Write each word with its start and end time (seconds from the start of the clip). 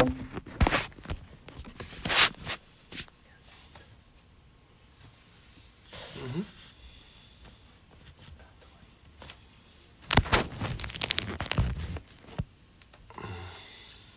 Uhum. 0.00 0.10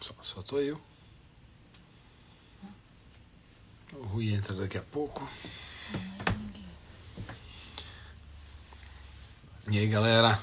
Só, 0.01 0.42
tô 0.42 0.60
eu. 0.60 0.79
O 3.92 4.04
Rui 4.04 4.34
entra 4.34 4.56
daqui 4.56 4.78
a 4.78 4.81
pouco. 4.81 5.28
E 9.70 9.78
aí, 9.78 9.88
galera? 9.88 10.40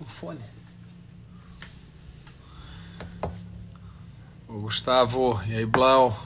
O 0.00 0.04
fone. 0.04 0.44
O 4.46 4.52
Gustavo, 4.64 5.42
e 5.44 5.56
aí, 5.56 5.66
Blau? 5.66 6.18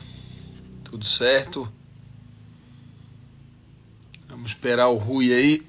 Tudo 0.85 1.05
certo? 1.05 1.69
Vamos 4.29 4.53
esperar 4.53 4.87
o 4.87 4.97
Rui 4.97 5.35
aí. 5.35 5.67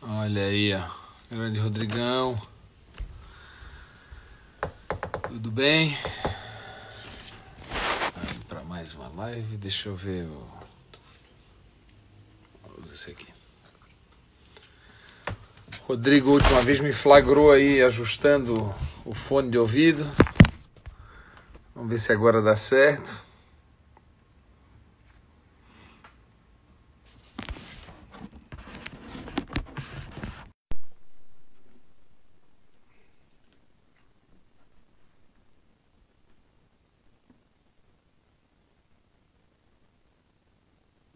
Olha 0.00 0.42
aí, 0.42 0.72
ó. 0.72 0.88
Grande 1.28 1.58
Rodrigão. 1.58 2.40
Tudo 5.26 5.50
bem? 5.50 5.98
Vamos 8.14 8.38
para 8.48 8.62
mais 8.62 8.94
uma 8.94 9.08
live. 9.08 9.56
Deixa 9.56 9.88
eu 9.88 9.96
ver 9.96 10.22
o. 10.28 10.48
Vamos 12.62 12.92
esse 12.92 13.10
aqui. 13.10 13.40
Rodrigo, 15.90 16.30
última 16.30 16.60
vez 16.60 16.78
me 16.78 16.92
flagrou 16.92 17.50
aí 17.50 17.82
ajustando 17.82 18.72
o 19.04 19.12
fone 19.12 19.50
de 19.50 19.58
ouvido. 19.58 20.06
Vamos 21.74 21.90
ver 21.90 21.98
se 21.98 22.12
agora 22.12 22.40
dá 22.40 22.54
certo. 22.54 23.24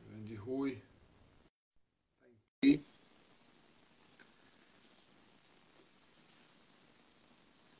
Grande 0.08 0.34
Rui. 0.34 0.82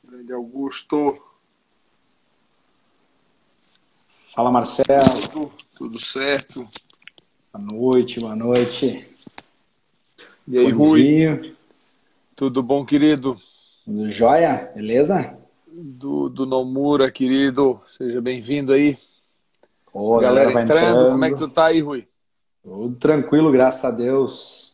Grande 0.07 0.31
Fala 4.35 4.51
Marcelo, 4.51 5.29
Tudo, 5.31 5.51
tudo 5.77 6.03
certo? 6.03 6.65
boa 7.53 7.65
noite, 7.71 8.19
boa 8.19 8.35
noite. 8.35 9.09
E 10.47 10.57
aí, 10.57 10.69
Rui? 10.71 11.01
Fonezinho, 11.01 11.55
Tudo 12.35 12.61
bom, 12.61 12.85
querido? 12.85 13.37
Tudo 13.85 14.11
jóia? 14.11 14.71
Beleza? 14.75 15.37
Do, 15.67 16.29
do 16.29 16.45
Nomura, 16.45 17.09
querido. 17.11 17.81
Seja 17.87 18.21
bem-vindo 18.21 18.73
aí. 18.73 18.97
Ô, 19.93 20.17
a 20.17 20.21
galera, 20.21 20.51
vai 20.51 20.63
entrando. 20.63 21.11
Como 21.11 21.25
é 21.25 21.29
que 21.31 21.37
tu 21.37 21.47
tá 21.47 21.65
aí, 21.67 21.79
Rui? 21.81 22.07
Tudo 22.61 22.95
tranquilo, 22.97 23.51
graças 23.51 23.85
a 23.85 23.91
Deus. 23.91 24.65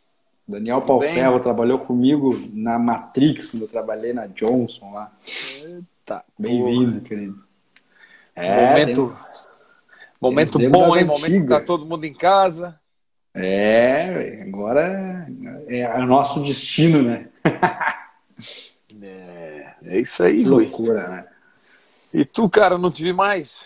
Daniel 0.47 0.81
Tudo 0.81 0.87
Palferro 0.87 1.33
bem? 1.33 1.41
trabalhou 1.41 1.77
comigo 1.79 2.29
na 2.53 2.79
Matrix, 2.79 3.51
quando 3.51 3.63
eu 3.63 3.67
trabalhei 3.67 4.11
na 4.11 4.25
Johnson 4.27 4.91
lá. 4.93 5.11
Tá. 6.11 6.25
Bem-vindo, 6.37 6.99
querido. 6.99 7.41
momento 8.35 9.07
tem- 9.07 9.31
momento 10.19 10.59
Temos 10.59 10.71
bom, 10.77 10.97
hein? 10.97 11.05
Momento 11.05 11.25
que 11.25 11.31
antigas. 11.37 11.59
tá 11.59 11.65
todo 11.65 11.85
mundo 11.85 12.03
em 12.03 12.13
casa. 12.13 12.77
É, 13.33 14.41
agora 14.45 15.25
é, 15.69 15.79
é 15.79 15.97
o 15.99 16.05
nosso 16.05 16.43
destino, 16.43 17.01
né? 17.01 17.29
É, 19.03 19.73
é 19.85 19.99
isso 19.99 20.21
aí, 20.21 20.39
Que 20.43 20.49
loucura, 20.49 21.07
né? 21.07 21.25
E 22.13 22.25
tu, 22.25 22.47
cara, 22.49 22.77
não 22.77 22.91
te 22.91 23.01
vi 23.01 23.13
mais? 23.13 23.61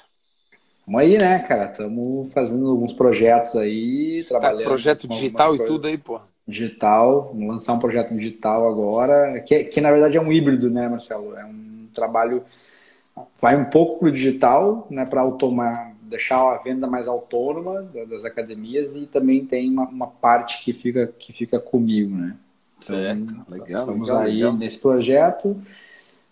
Vamos 0.85 1.01
aí, 1.01 1.17
né, 1.17 1.39
cara? 1.39 1.65
Estamos 1.71 2.31
fazendo 2.31 2.69
alguns 2.69 2.93
projetos 2.93 3.55
aí, 3.55 4.23
Tá, 4.23 4.29
trabalhando. 4.39 4.63
projeto 4.65 5.07
com 5.07 5.13
digital 5.15 5.55
e 5.55 5.65
tudo 5.65 5.87
aí, 5.87 5.97
pô. 5.97 6.21
digital, 6.47 7.31
vamos 7.33 7.47
lançar 7.47 7.73
um 7.73 7.79
projeto 7.79 8.15
digital 8.15 8.69
agora, 8.69 9.41
que, 9.41 9.63
que 9.65 9.81
na 9.81 9.91
verdade 9.91 10.15
é 10.15 10.21
um 10.21 10.31
híbrido, 10.31 10.69
né, 10.69 10.87
Marcelo? 10.87 11.35
É 11.35 11.43
um 11.43 11.64
trabalho, 11.95 12.43
vai 13.41 13.55
um 13.55 13.65
pouco 13.65 13.99
pro 13.99 14.11
digital, 14.11 14.87
né, 14.89 15.05
para 15.05 15.21
automar, 15.21 15.95
deixar 16.01 16.37
a 16.53 16.57
venda 16.57 16.87
mais 16.87 17.07
autônoma 17.07 17.81
da- 17.83 18.05
das 18.05 18.25
academias 18.25 18.95
e 18.95 19.05
também 19.07 19.45
tem 19.45 19.69
uma, 19.71 19.87
uma 19.87 20.07
parte 20.07 20.63
que 20.63 20.73
fica, 20.73 21.07
que 21.07 21.33
fica 21.33 21.59
comigo, 21.59 22.15
né? 22.15 22.35
Então, 22.83 22.99
Certo, 23.01 23.33
legal, 23.49 23.85
Estamos 23.85 23.89
legal, 23.89 24.23
aí 24.23 24.51
legal. 24.51 24.57
nesse 24.57 24.79
projeto, 24.79 25.59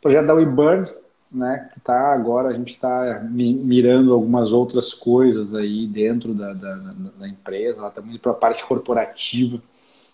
projeto 0.01 0.27
da 0.27 0.33
WeBurn, 0.33 0.87
né, 1.31 1.69
que 1.73 1.79
tá 1.81 2.13
agora, 2.13 2.49
a 2.49 2.53
gente 2.53 2.69
está 2.73 3.21
mirando 3.31 4.13
algumas 4.13 4.51
outras 4.53 4.93
coisas 4.93 5.55
aí 5.55 5.87
dentro 5.87 6.33
da, 6.33 6.53
da, 6.53 6.75
da- 6.75 7.27
empresa, 7.27 7.79
ela 7.79 7.89
está 7.89 8.01
muito 8.01 8.19
para 8.21 8.31
a 8.31 8.35
parte 8.35 8.65
corporativa, 8.65 9.61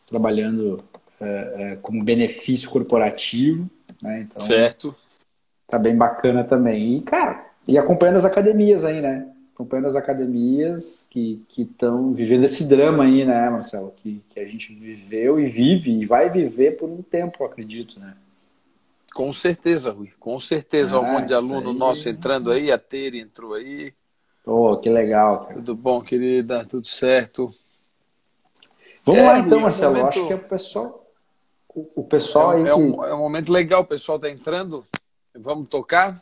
trabalhando 0.06 0.84
é, 1.22 1.74
é, 1.74 1.76
como 1.78 2.04
benefício 2.04 2.70
corporativo, 2.70 3.70
né, 4.02 4.22
então 4.22 4.48
Certo. 4.48 4.98
Tá 5.70 5.78
bem 5.78 5.96
bacana 5.96 6.44
também. 6.44 6.98
E, 6.98 7.02
cara, 7.02 7.46
e 7.68 7.78
acompanhando 7.78 8.18
as 8.18 8.26
academias 8.26 8.84
aí, 8.84 9.02
né, 9.02 9.28
acompanhando 9.54 9.88
as 9.88 9.96
academias 9.96 11.08
que 11.12 11.44
estão 11.58 12.14
vivendo 12.14 12.46
esse 12.46 12.68
drama 12.68 13.04
aí, 13.04 13.26
né, 13.26 13.50
Marcelo, 13.50 13.94
que, 13.98 14.24
que 14.30 14.40
a 14.40 14.46
gente 14.46 14.74
viveu 14.74 15.40
e 15.40 15.48
vive 15.50 15.92
e 15.92 16.06
vai 16.06 16.30
viver 16.30 16.78
por 16.78 16.90
um 16.90 17.02
tempo, 17.02 17.44
acredito, 17.44 18.00
né. 18.00 18.16
Com 19.14 19.34
certeza, 19.34 19.92
Rui. 19.92 20.12
Com 20.20 20.40
certeza. 20.40 20.96
Ah, 20.96 21.00
um 21.00 21.14
monte 21.14 21.28
de 21.28 21.34
aluno 21.34 21.72
aí. 21.72 21.78
nosso 21.78 22.08
entrando 22.08 22.52
aí. 22.52 22.72
A 22.72 22.78
Tere 22.78 23.20
entrou 23.20 23.56
aí. 23.56 23.92
Oh, 24.46 24.78
que 24.78 24.88
legal, 24.88 25.40
cara. 25.44 25.56
Tudo 25.56 25.76
bom, 25.76 26.00
querida? 26.00 26.64
Tudo 26.64 26.88
certo? 26.88 27.54
Vamos 29.04 29.22
É, 29.22 29.26
lá 29.26 29.40
então, 29.40 29.58
é 29.58 29.62
um 29.62 29.64
Marcelo. 29.64 29.96
Momento- 29.96 30.10
acho 30.20 30.28
que 30.28 30.34
é 30.34 30.36
o 30.36 30.40
pessoal, 30.48 31.06
o, 31.76 31.88
o 31.96 32.04
pessoal 32.04 32.52
aí 32.52 32.64
É, 32.64 32.70
é 32.70 32.74
que... 32.74 32.80
um, 32.80 33.04
é 33.04 33.14
um 33.16 33.20
momento 33.20 33.52
legal, 33.52 33.82
o 33.82 33.86
pessoal 33.86 34.20
tá 34.20 34.30
entrando. 34.30 34.86
Vamos 35.36 35.70
tocar? 35.70 36.14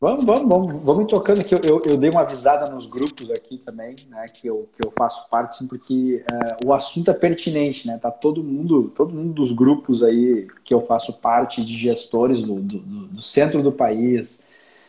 Vamos, 0.00 0.24
vamos, 0.24 0.42
vamos, 0.48 0.82
vamos 0.82 1.06
tocando 1.06 1.40
aqui. 1.40 1.54
Eu, 1.54 1.60
eu, 1.64 1.82
eu 1.90 1.96
dei 1.96 2.10
uma 2.10 2.22
avisada 2.22 2.68
nos 2.74 2.86
grupos 2.86 3.30
aqui 3.30 3.58
também, 3.58 3.94
né? 4.08 4.26
Que 4.26 4.48
eu, 4.48 4.68
que 4.74 4.84
eu 4.84 4.90
faço 4.90 5.28
parte, 5.30 5.58
sim, 5.58 5.68
porque 5.68 6.24
é, 6.28 6.66
o 6.66 6.72
assunto 6.74 7.10
é 7.12 7.14
pertinente, 7.14 7.86
né? 7.86 7.98
Tá 7.98 8.10
todo 8.10 8.42
mundo, 8.42 8.90
todo 8.96 9.14
mundo 9.14 9.32
dos 9.32 9.52
grupos 9.52 10.02
aí 10.02 10.48
que 10.64 10.74
eu 10.74 10.80
faço 10.86 11.20
parte 11.20 11.64
de 11.64 11.76
gestores 11.78 12.42
do, 12.42 12.56
do, 12.56 12.78
do- 12.80 13.22
centro 13.22 13.62
do 13.62 13.70
país, 13.70 14.44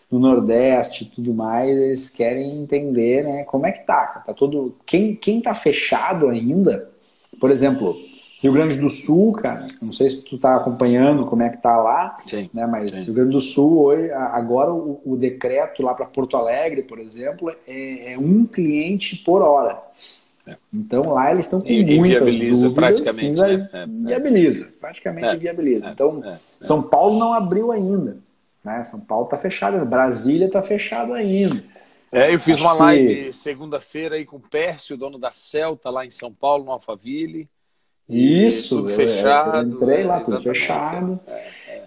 do 0.10 0.18
Nordeste 0.20 1.06
tudo 1.06 1.32
mais, 1.34 1.70
eles 1.78 2.10
querem 2.10 2.60
entender, 2.62 3.24
né? 3.24 3.44
Como 3.44 3.68
é 3.68 3.72
que 3.72 3.86
tá? 3.86 4.24
Tá 4.26 4.34
todo. 4.34 4.76
Quem, 4.84 5.16
quem 5.16 5.40
tá 5.42 5.54
fechado 5.54 6.28
ainda, 6.28 6.90
por 7.40 7.52
exemplo, 7.52 7.96
Rio 8.44 8.52
Grande 8.54 8.76
do 8.76 8.90
Sul, 8.90 9.32
cara, 9.32 9.66
não 9.82 9.94
sei 9.94 10.10
se 10.10 10.22
tu 10.22 10.38
tá 10.38 10.58
acompanhando 10.58 11.26
como 11.26 11.42
é 11.44 11.50
que 11.50 11.58
tá 11.62 11.78
lá, 11.78 12.18
Sim. 12.26 12.50
né? 12.54 12.68
Mas 12.68 12.92
Sim. 12.92 13.06
Rio 13.06 13.14
Grande 13.16 13.32
do 13.32 13.42
Sul 13.42 13.82
hoje, 13.82 14.12
agora 14.12 14.72
o, 14.74 15.02
o 15.06 15.16
decreto 15.16 15.82
lá 15.82 15.94
para 15.94 16.06
Porto 16.06 16.36
Alegre, 16.36 16.84
por 16.84 17.00
exemplo, 17.00 17.50
é, 17.66 18.14
é 18.14 18.18
um 18.20 18.46
cliente 18.46 19.16
por 19.24 19.42
hora. 19.42 19.82
Então 20.74 21.14
lá 21.14 21.32
eles 21.32 21.46
estão 21.46 21.62
com 21.62 21.68
E- 21.68 21.86
muitas 21.96 22.22
inviabiliza 22.22 22.68
dúvidas, 22.68 22.76
praticamente, 22.76 23.38
sim, 23.38 23.42
né? 23.42 23.70
É, 23.72 23.78
é. 23.80 23.84
Inviabiliza, 23.86 24.74
praticamente 24.80 25.26
É, 25.26 25.36
inviabiliza. 25.36 25.88
é, 25.88 25.92
então 25.92 26.22
é, 26.26 26.30
é. 26.34 26.40
São 26.60 26.84
Paulo 26.84 27.18
não 27.18 27.34
abriu 27.34 27.72
ainda, 27.72 28.18
né? 28.64 28.84
São 28.84 29.00
Paulo 29.00 29.26
está 29.26 29.38
fechado, 29.38 29.86
Brasília 29.86 30.48
está 30.48 30.62
fechado 30.62 31.14
ainda. 31.14 31.64
É, 32.12 32.34
eu 32.34 32.40
fiz 32.40 32.58
Acho 32.58 32.64
uma 32.66 32.74
que- 32.74 32.80
live 32.80 33.34
segunda-feira 33.34 34.16
aí 34.16 34.26
com 34.26 34.36
o 34.36 34.40
Pércio, 34.42 34.98
dono 34.98 35.18
da 35.18 35.32
Celta, 35.32 35.90
lá 35.90 36.06
em 36.06 36.12
São 36.12 36.32
Paulo, 36.32 36.66
no 36.66 36.72
Alphaville. 36.72 37.50
Isso, 38.10 38.78
tudo 38.78 38.90
eu- 38.90 38.96
fechado. 38.96 39.58
Eu 39.58 39.84
entrei 39.84 40.04
lá, 40.04 40.18
é, 40.18 40.20
tudo 40.24 40.42
fechado. 40.42 41.20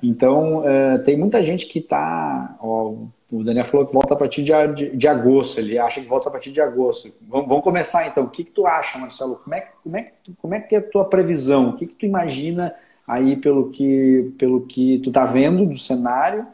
Então, 0.03 0.63
eh, 0.69 0.99
tem 0.99 1.17
muita 1.17 1.43
gente 1.43 1.67
que 1.67 1.79
está. 1.79 2.57
o 2.63 3.09
Daniel 3.43 3.65
falou 3.65 3.87
que 3.87 3.93
volta 3.93 4.15
a 4.15 4.17
partir 4.17 4.43
de, 4.43 4.53
de, 4.75 4.97
de 4.97 5.09
agosto, 5.09 5.59
ele 5.59 5.79
acha 5.79 6.01
que 6.01 6.07
volta 6.07 6.29
a 6.29 6.33
partir 6.33 6.53
de 6.53 6.61
agosto. 6.61 7.13
Vamos, 7.29 7.49
vamos 7.49 7.65
começar 7.65 8.07
então. 8.07 8.25
O 8.25 8.29
que, 8.31 8.45
que 8.45 8.51
tu 8.51 8.67
acha, 8.67 8.99
Marcelo? 8.99 9.37
Como 9.43 9.55
é, 9.55 9.61
que- 9.63 9.73
como, 9.83 9.97
é 9.97 10.03
que, 10.03 10.13
tu- 10.25 10.37
como 10.41 10.55
é 10.55 10.61
que 10.61 10.75
é 10.75 10.79
a 10.79 10.83
tua 10.83 11.05
previsão? 11.05 11.71
O 11.71 11.77
que, 11.77 11.87
que 11.87 11.95
tu 11.95 12.07
imagina 12.07 12.75
aí 13.07 13.37
pelo 13.37 13.71
que, 13.71 14.33
pelo 14.39 14.61
que 14.63 15.01
tu 15.01 15.11
tá 15.11 15.25
vendo 15.27 15.67
do 15.67 15.79
cenário? 15.79 16.47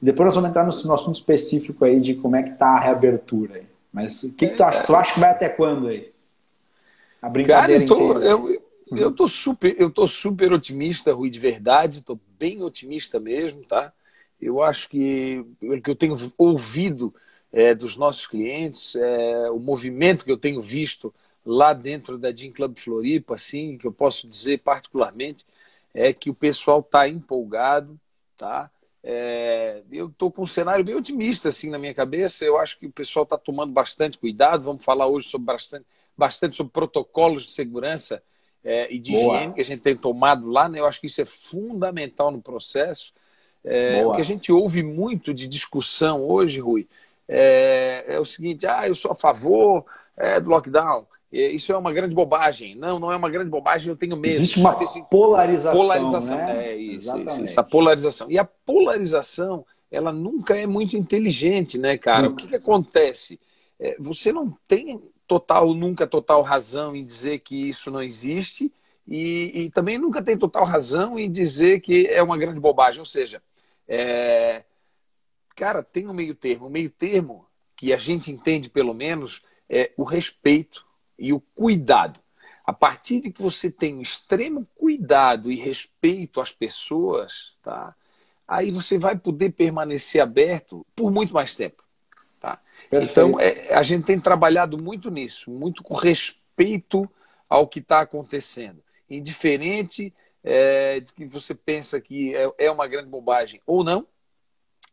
Depois 0.00 0.26
nós 0.26 0.34
vamos 0.34 0.50
entrar 0.50 0.64
no, 0.64 0.72
no 0.88 0.94
assunto 0.94 1.16
específico 1.16 1.84
aí 1.84 2.00
de 2.00 2.14
como 2.14 2.36
é 2.36 2.42
que 2.42 2.50
tá 2.52 2.68
a 2.68 2.80
reabertura 2.80 3.56
aí. 3.56 3.62
Mas 3.92 4.22
o 4.22 4.34
que, 4.36 4.48
que 4.48 4.56
tu 4.56 4.62
acha? 4.64 4.82
Tu 4.84 4.94
acha 4.96 5.14
que 5.14 5.20
vai 5.20 5.30
até 5.30 5.48
quando 5.48 5.88
aí? 5.88 6.10
A 7.20 7.26
Cara, 7.26 7.32
brincadeira 7.32 7.84
eu 7.84 7.86
tô, 7.88 8.12
inteira. 8.12 8.24
eu. 8.26 8.63
Eu 8.96 9.12
tô 9.12 9.28
super, 9.28 9.74
eu 9.78 9.90
tô 9.90 10.06
super 10.08 10.52
otimista, 10.52 11.12
Rui, 11.12 11.30
de 11.30 11.38
verdade, 11.38 11.98
estou 11.98 12.20
bem 12.38 12.62
otimista 12.62 13.20
mesmo, 13.20 13.64
tá? 13.64 13.92
Eu 14.40 14.62
acho 14.62 14.88
que 14.88 15.44
o 15.62 15.80
que 15.80 15.90
eu 15.90 15.96
tenho 15.96 16.16
ouvido 16.36 17.14
é, 17.52 17.74
dos 17.74 17.96
nossos 17.96 18.26
clientes, 18.26 18.94
é, 18.96 19.50
o 19.50 19.58
movimento 19.58 20.24
que 20.24 20.32
eu 20.32 20.36
tenho 20.36 20.60
visto 20.60 21.14
lá 21.44 21.72
dentro 21.72 22.18
da 22.18 22.32
Gym 22.32 22.52
Club 22.52 22.76
Floripa, 22.78 23.34
assim, 23.34 23.78
que 23.78 23.86
eu 23.86 23.92
posso 23.92 24.28
dizer 24.28 24.60
particularmente, 24.60 25.46
é 25.92 26.12
que 26.12 26.30
o 26.30 26.34
pessoal 26.34 26.80
está 26.80 27.08
empolgado, 27.08 27.98
tá? 28.36 28.70
É, 29.02 29.82
eu 29.92 30.06
estou 30.08 30.32
com 30.32 30.42
um 30.42 30.46
cenário 30.46 30.84
bem 30.84 30.94
otimista 30.94 31.50
assim 31.50 31.68
na 31.70 31.78
minha 31.78 31.94
cabeça. 31.94 32.44
Eu 32.44 32.58
acho 32.58 32.78
que 32.78 32.86
o 32.86 32.92
pessoal 32.92 33.24
está 33.24 33.36
tomando 33.36 33.72
bastante 33.72 34.18
cuidado. 34.18 34.64
Vamos 34.64 34.84
falar 34.84 35.06
hoje 35.06 35.28
sobre 35.28 35.46
bastante, 35.46 35.86
bastante 36.16 36.56
sobre 36.56 36.72
protocolos 36.72 37.44
de 37.44 37.52
segurança 37.52 38.22
é, 38.64 38.92
e 38.92 38.98
de 38.98 39.12
Boa. 39.12 39.36
higiene 39.36 39.54
que 39.54 39.60
a 39.60 39.64
gente 39.64 39.80
tem 39.80 39.96
tomado 39.96 40.48
lá. 40.48 40.68
Né? 40.68 40.80
Eu 40.80 40.86
acho 40.86 41.00
que 41.00 41.06
isso 41.06 41.20
é 41.20 41.24
fundamental 41.24 42.30
no 42.30 42.40
processo. 42.40 43.12
É, 43.62 44.04
o 44.06 44.12
que 44.12 44.20
a 44.20 44.24
gente 44.24 44.52
ouve 44.52 44.82
muito 44.82 45.32
de 45.32 45.46
discussão 45.46 46.22
hoje, 46.22 46.60
Rui, 46.60 46.86
é, 47.28 48.04
é 48.08 48.20
o 48.20 48.24
seguinte: 48.24 48.66
ah, 48.66 48.86
eu 48.86 48.94
sou 48.94 49.12
a 49.12 49.14
favor 49.14 49.84
é, 50.16 50.40
do 50.40 50.50
lockdown. 50.50 51.06
Isso 51.32 51.72
é 51.72 51.76
uma 51.76 51.92
grande 51.92 52.14
bobagem. 52.14 52.76
Não, 52.76 53.00
não 53.00 53.10
é 53.10 53.16
uma 53.16 53.28
grande 53.28 53.50
bobagem, 53.50 53.88
eu 53.88 53.96
tenho 53.96 54.16
medo. 54.16 54.34
Existe 54.34 54.60
uma 54.60 54.70
assim, 54.80 55.02
polarização. 55.10 55.80
Polarização, 55.80 56.36
né? 56.36 56.68
é 56.68 56.76
isso, 56.76 57.18
isso, 57.18 57.42
essa 57.42 57.62
polarização. 57.62 58.30
E 58.30 58.38
a 58.38 58.44
polarização, 58.44 59.66
ela 59.90 60.12
nunca 60.12 60.56
é 60.56 60.64
muito 60.64 60.96
inteligente, 60.96 61.76
né, 61.76 61.98
cara? 61.98 62.28
Nunca. 62.28 62.34
O 62.34 62.36
que, 62.36 62.48
que 62.50 62.54
acontece? 62.54 63.40
É, 63.80 63.96
você 63.98 64.32
não 64.32 64.56
tem 64.68 65.02
total, 65.26 65.74
nunca 65.74 66.06
total 66.06 66.42
razão 66.42 66.94
em 66.94 67.00
dizer 67.00 67.40
que 67.40 67.68
isso 67.68 67.90
não 67.90 68.02
existe, 68.02 68.72
e, 69.06 69.64
e, 69.64 69.70
também 69.70 69.98
nunca 69.98 70.22
tem 70.22 70.36
total 70.36 70.64
razão 70.64 71.18
em 71.18 71.30
dizer 71.30 71.80
que 71.80 72.06
é 72.06 72.22
uma 72.22 72.38
grande 72.38 72.58
bobagem. 72.58 73.00
Ou 73.00 73.04
seja, 73.04 73.42
é... 73.86 74.64
cara, 75.54 75.82
tem 75.82 76.08
um 76.08 76.14
meio 76.14 76.34
termo. 76.34 76.66
O 76.66 76.70
meio 76.70 76.88
termo, 76.88 77.46
que 77.76 77.92
a 77.92 77.98
gente 77.98 78.30
entende 78.30 78.70
pelo 78.70 78.94
menos, 78.94 79.42
é 79.68 79.92
o 79.96 80.04
respeito 80.04 80.86
e 81.18 81.32
o 81.32 81.40
cuidado. 81.40 82.18
A 82.64 82.72
partir 82.72 83.20
de 83.20 83.30
que 83.30 83.42
você 83.42 83.70
tem 83.70 83.94
um 83.98 84.00
extremo 84.00 84.66
cuidado 84.74 85.52
e 85.52 85.56
respeito 85.56 86.40
às 86.40 86.50
pessoas, 86.50 87.52
tá? 87.62 87.94
aí 88.48 88.70
você 88.70 88.96
vai 88.96 89.18
poder 89.18 89.52
permanecer 89.52 90.22
aberto 90.22 90.86
por 90.96 91.10
muito 91.10 91.34
mais 91.34 91.54
tempo. 91.54 91.83
Tá? 93.00 93.10
Então, 93.10 93.40
é, 93.40 93.74
a 93.74 93.82
gente 93.82 94.04
tem 94.04 94.20
trabalhado 94.20 94.82
muito 94.82 95.10
nisso, 95.10 95.50
muito 95.50 95.82
com 95.82 95.94
respeito 95.94 97.08
ao 97.48 97.66
que 97.66 97.80
está 97.80 98.00
acontecendo. 98.00 98.82
Indiferente 99.08 100.12
é, 100.42 101.00
de 101.00 101.12
que 101.12 101.24
você 101.26 101.54
pensa 101.54 102.00
que 102.00 102.34
é, 102.34 102.50
é 102.58 102.70
uma 102.70 102.86
grande 102.86 103.08
bobagem 103.08 103.60
ou 103.66 103.84
não, 103.84 104.06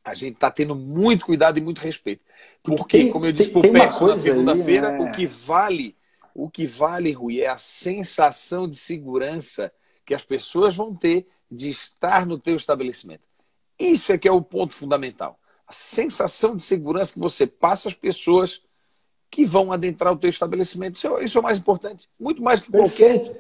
a 0.04 0.14
gente 0.14 0.36
está 0.36 0.50
tendo 0.50 0.76
muito 0.76 1.26
cuidado 1.26 1.58
e 1.58 1.62
muito 1.62 1.80
respeito. 1.80 2.24
Porque, 2.64 2.98
tem, 2.98 3.12
como 3.12 3.26
eu 3.26 3.32
disse 3.32 3.52
para 3.52 3.60
o 3.60 3.72
Pécio 3.72 4.08
na 4.08 4.16
segunda-feira, 4.16 4.92
né? 4.92 5.00
o 5.00 5.12
que 5.12 5.26
vale 5.26 5.96
o 6.34 6.50
que 6.50 6.66
vale, 6.66 7.12
Rui, 7.12 7.42
é 7.42 7.48
a 7.48 7.58
sensação 7.58 8.68
de 8.68 8.76
segurança 8.76 9.72
que 10.06 10.14
as 10.14 10.24
pessoas 10.24 10.76
vão 10.76 10.96
ter 10.96 11.28
de 11.50 11.70
estar 11.70 12.26
no 12.26 12.40
teu 12.40 12.56
estabelecimento. 12.56 13.24
Isso 13.80 14.12
é 14.12 14.18
que 14.18 14.28
é 14.28 14.32
o 14.32 14.42
ponto 14.42 14.74
fundamental. 14.74 15.40
A 15.72 15.74
sensação 15.74 16.58
de 16.58 16.64
segurança 16.64 17.14
que 17.14 17.20
você 17.20 17.48
passa 17.48 17.88
às 17.88 17.96
pessoas 17.96 18.62
que 19.30 19.46
vão 19.46 19.72
adentrar 19.72 20.12
o 20.12 20.18
teu 20.18 20.30
estabelecimento. 20.30 20.96
Isso 20.96 21.08
é, 21.08 21.24
isso 21.24 21.38
é 21.38 21.40
o 21.40 21.44
mais 21.44 21.58
importante. 21.58 22.10
Muito 22.20 22.44
mais 22.44 22.60
que 22.60 22.70
qualquer, 22.70 23.32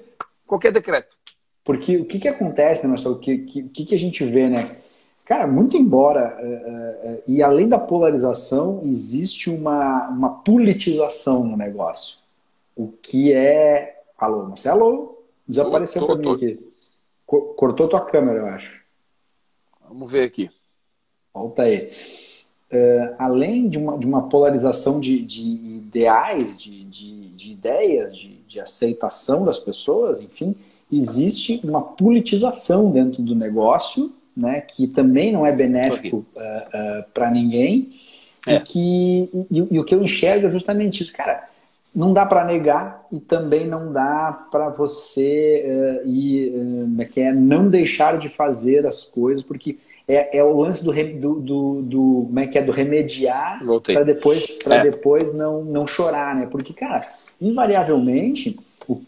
qualquer 0.48 0.72
decreto. 0.72 1.18
Porque 1.62 1.98
o 1.98 2.06
que, 2.06 2.20
que 2.20 2.30
acontece, 2.30 2.84
né, 2.84 2.90
Marcelo? 2.90 3.16
O 3.16 3.20
que, 3.20 3.40
que, 3.40 3.86
que 3.86 3.96
a 3.96 4.00
gente 4.00 4.24
vê, 4.26 4.50
né? 4.50 4.78
Cara, 5.26 5.46
muito 5.46 5.76
embora, 5.76 6.38
uh, 6.42 7.12
uh, 7.12 7.24
e 7.28 7.44
além 7.44 7.68
da 7.68 7.78
polarização, 7.78 8.82
existe 8.86 9.50
uma, 9.50 10.08
uma 10.08 10.30
politização 10.42 11.44
no 11.44 11.58
negócio 11.58 12.22
o 12.76 12.92
que 13.02 13.34
é. 13.34 14.02
Alô, 14.18 14.46
Marcelo? 14.46 15.18
Desapareceu 15.48 16.06
para 16.06 16.16
mim 16.16 16.34
aqui. 16.34 16.74
Cortou 17.26 17.88
tua 17.88 18.02
câmera, 18.06 18.40
eu 18.40 18.46
acho. 18.48 18.82
Vamos 19.88 20.12
ver 20.12 20.24
aqui. 20.24 20.50
Volta 21.34 21.64
aí. 21.64 21.90
Uh, 22.72 23.16
além 23.20 23.68
de 23.68 23.78
uma, 23.78 23.98
de 23.98 24.06
uma 24.06 24.30
polarização 24.30 25.00
de, 25.00 25.22
de 25.22 25.42
ideais, 25.42 26.58
de, 26.58 26.86
de, 26.86 27.30
de 27.30 27.52
ideias, 27.52 28.16
de, 28.16 28.38
de, 28.48 28.60
aceitação 28.62 29.44
das 29.44 29.60
pessoas, 29.60 30.22
enfim, 30.22 30.56
existe 30.92 31.60
uma 31.66 31.82
politização 31.82 32.90
dentro 32.90 33.22
do 33.22 33.36
negócio, 33.36 34.14
né, 34.36 34.62
que 34.62 34.88
também 34.88 35.34
não 35.34 35.46
é 35.46 35.52
benéfico 35.52 36.26
uh, 36.34 36.40
uh, 36.40 37.04
para 37.14 37.30
ninguém, 37.30 37.92
é. 38.48 38.56
e, 38.56 38.60
que, 38.62 39.30
e, 39.52 39.68
e, 39.72 39.80
o 39.80 39.84
que 39.84 39.94
eu 39.94 40.02
enxergo 40.02 40.48
é 40.48 40.52
justamente 40.52 41.04
isso. 41.04 41.14
Cara, 41.14 41.50
não 41.94 42.14
dá 42.14 42.26
para 42.26 42.46
negar 42.46 43.06
e 43.12 43.20
também 43.20 43.68
não 43.68 43.92
dá 43.92 44.48
para 44.50 44.70
você 44.70 46.02
uh, 46.06 46.08
ir, 46.08 46.54
uh, 46.56 47.06
que 47.10 47.20
é, 47.20 47.34
não 47.34 47.70
deixar 47.70 48.18
de 48.18 48.30
fazer 48.30 48.88
as 48.88 49.04
coisas, 49.04 49.44
porque 49.44 49.78
é, 50.14 50.38
é 50.38 50.44
o 50.44 50.60
lance 50.60 50.84
do, 50.84 50.92
do, 50.92 51.40
do, 51.40 51.82
do, 51.82 52.24
como 52.28 52.40
é 52.40 52.48
que 52.48 52.58
é, 52.58 52.62
do 52.62 52.72
remediar 52.72 53.62
para 53.84 54.04
depois, 54.04 54.58
pra 54.64 54.76
é. 54.76 54.84
depois 54.84 55.34
não, 55.34 55.64
não 55.64 55.88
chorar, 55.88 56.36
né? 56.36 56.48
Porque, 56.52 56.74
cara, 56.74 57.08
invariavelmente, 57.40 58.60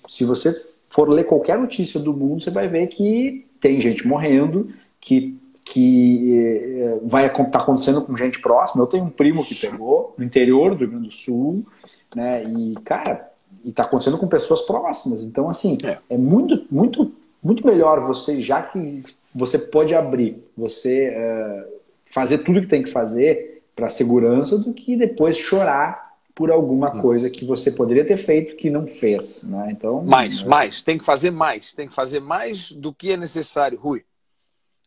se 0.08 0.24
você 0.24 0.54
for 0.90 1.10
ler 1.10 1.26
qualquer 1.26 1.58
notícia 1.58 2.00
do 2.00 2.14
mundo, 2.14 2.44
você 2.44 2.52
vai 2.52 2.68
ver 2.68 2.88
que 2.88 3.46
tem 3.60 3.82
gente 3.82 4.08
morrendo, 4.08 4.70
que 5.00 5.38
que 5.66 6.38
eh, 6.38 7.00
vai 7.04 7.26
estar 7.28 7.46
tá 7.46 7.60
acontecendo 7.60 8.02
com 8.02 8.18
gente 8.18 8.42
próxima. 8.42 8.84
Eu 8.84 8.88
tenho 8.88 9.06
um 9.06 9.10
primo 9.10 9.46
que 9.46 9.56
pegou 9.56 10.14
no 10.18 10.24
interior 10.24 10.72
do 10.72 10.80
Rio 10.80 10.90
Grande 10.90 11.08
do 11.08 11.14
Sul, 11.14 11.66
né? 12.14 12.44
E, 12.44 12.74
cara, 12.84 13.32
e 13.64 13.72
tá 13.72 13.84
acontecendo 13.84 14.18
com 14.18 14.28
pessoas 14.28 14.62
próximas. 14.62 15.24
Então, 15.24 15.50
assim, 15.50 15.78
é, 15.84 15.98
é 16.10 16.18
muito, 16.18 16.66
muito, 16.70 17.14
muito 17.44 17.66
melhor 17.66 18.00
você, 18.02 18.42
já 18.42 18.62
que 18.62 19.02
você 19.34 19.58
pode 19.58 19.94
abrir, 19.94 20.44
você 20.56 21.10
uh, 21.10 21.74
fazer 22.06 22.40
tudo 22.40 22.62
que 22.62 22.68
tem 22.68 22.84
que 22.84 22.90
fazer 22.90 23.64
para 23.76 23.90
segurança, 23.90 24.58
do 24.58 24.74
que 24.74 24.96
depois 24.96 25.38
chorar 25.38 26.14
por 26.36 26.52
alguma 26.52 26.96
hum. 26.96 27.02
coisa 27.02 27.30
que 27.30 27.46
você 27.46 27.72
poderia 27.72 28.06
ter 28.06 28.18
feito 28.18 28.56
que 28.56 28.70
não 28.70 28.88
fez, 28.88 29.44
né? 29.44 29.70
Então 29.72 30.04
mais, 30.04 30.42
é... 30.42 30.46
mais, 30.46 30.82
tem 30.82 30.98
que 30.98 31.06
fazer 31.06 31.32
mais, 31.32 31.74
tem 31.74 31.88
que 31.88 31.94
fazer 31.94 32.20
mais 32.20 32.72
do 32.72 32.94
que 32.94 33.12
é 33.12 33.18
necessário, 33.18 33.80
Rui. 33.80 34.04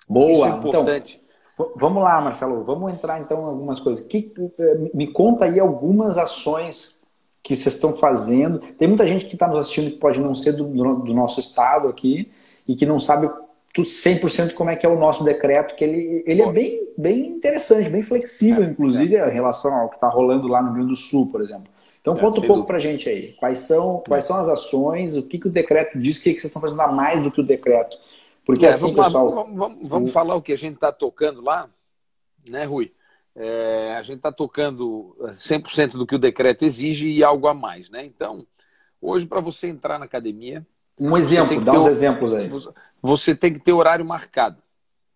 Boa, 0.09 0.47
é 0.47 0.49
então, 0.50 0.59
importante. 0.59 1.21
Então, 1.54 1.73
vamos 1.76 2.02
lá, 2.02 2.21
Marcelo, 2.21 2.64
vamos 2.64 2.92
entrar 2.92 3.21
então 3.21 3.42
em 3.42 3.45
algumas 3.45 3.80
coisas. 3.80 4.04
Que, 4.04 4.33
eh, 4.59 4.90
me 4.95 5.07
conta 5.07 5.47
aí 5.47 5.59
algumas 5.59 6.19
ações 6.19 7.02
que 7.42 7.57
vocês 7.57 7.75
estão 7.75 7.97
fazendo. 7.97 8.59
Tem 8.59 8.87
muita 8.87 9.07
gente 9.07 9.26
que 9.26 9.35
está 9.35 9.49
nos 9.49 9.59
assistindo 9.59 9.90
que 9.90 9.99
pode 9.99 10.21
não 10.21 10.35
ser 10.35 10.52
do, 10.52 10.64
do, 10.64 11.14
nosso 11.14 11.40
estado 11.40 11.88
aqui 11.88 12.30
e 12.66 12.75
que 12.75 12.87
não 12.87 12.99
sabe 12.99 13.28
100% 13.75 14.54
como 14.54 14.70
é 14.70 14.76
que 14.76 14.87
é 14.87 14.88
o 14.88 14.99
nosso 14.99 15.25
decreto, 15.25 15.75
que 15.75 15.85
ele, 15.85 16.23
ele 16.26 16.42
é 16.42 16.50
bem, 16.50 16.88
bem 16.96 17.26
interessante, 17.26 17.90
bem 17.90 18.02
flexível, 18.02 18.62
é, 18.62 18.66
inclusive, 18.66 19.16
é. 19.16 19.28
em 19.28 19.32
relação 19.32 19.75
ao 19.75 19.88
que 19.88 19.96
está 19.96 20.08
rolando 20.08 20.49
lá 20.49 20.61
no 20.61 20.68
Rio 20.68 20.76
Grande 20.76 20.90
do 20.90 20.96
Sul, 20.96 21.30
por 21.30 21.42
exemplo. 21.42 21.70
Então, 22.00 22.14
é, 22.14 22.18
conta 22.18 22.40
um 22.40 22.46
pouco 22.46 22.66
para 22.66 22.76
a 22.76 22.80
gente 22.80 23.08
aí. 23.08 23.32
Quais 23.35 23.61
são, 23.61 24.02
quais 24.06 24.25
são 24.25 24.37
as 24.37 24.49
ações, 24.49 25.16
o 25.16 25.23
que, 25.23 25.38
que 25.38 25.49
o 25.49 25.50
decreto 25.50 25.99
diz, 25.99 26.18
o 26.18 26.23
que, 26.23 26.35
que 26.35 26.40
vocês 26.40 26.50
estão 26.50 26.62
fazendo 26.62 26.80
a 26.80 26.88
mais 26.88 27.23
do 27.23 27.30
que 27.30 27.40
o 27.40 27.44
decreto? 27.44 27.96
Porque 28.44 28.64
é, 28.64 28.70
assim, 28.70 28.92
vamos 28.92 29.04
pessoal... 29.04 29.26
Lá, 29.26 29.35
vamos, 29.35 29.56
vamos, 29.56 29.88
vamos 29.88 30.11
o... 30.11 30.12
falar 30.12 30.35
o 30.37 30.42
que 30.42 30.52
a 30.52 30.56
gente 30.56 30.76
está 30.76 30.92
tocando 30.92 31.42
lá, 31.42 31.68
né, 32.49 32.64
Rui? 32.64 32.92
É, 33.35 33.94
a 33.99 34.02
gente 34.02 34.16
está 34.16 34.32
tocando 34.32 35.14
100% 35.20 35.92
do 35.92 36.06
que 36.06 36.14
o 36.14 36.18
decreto 36.18 36.64
exige 36.64 37.08
e 37.11 37.23
algo 37.23 37.49
a 37.49 37.52
mais, 37.52 37.90
né? 37.90 38.04
Então, 38.04 38.46
hoje, 39.00 39.26
para 39.26 39.40
você 39.40 39.68
entrar 39.68 39.99
na 39.99 40.06
academia. 40.06 40.66
Um 40.99 41.17
exemplo, 41.17 41.61
dá 41.61 41.73
uns 41.73 41.87
exemplos 41.87 42.33
aí. 42.33 42.50
Você 43.03 43.35
tem 43.35 43.53
que 43.53 43.61
ter 43.61 43.73
horário 43.73 44.05
marcado, 44.05 44.62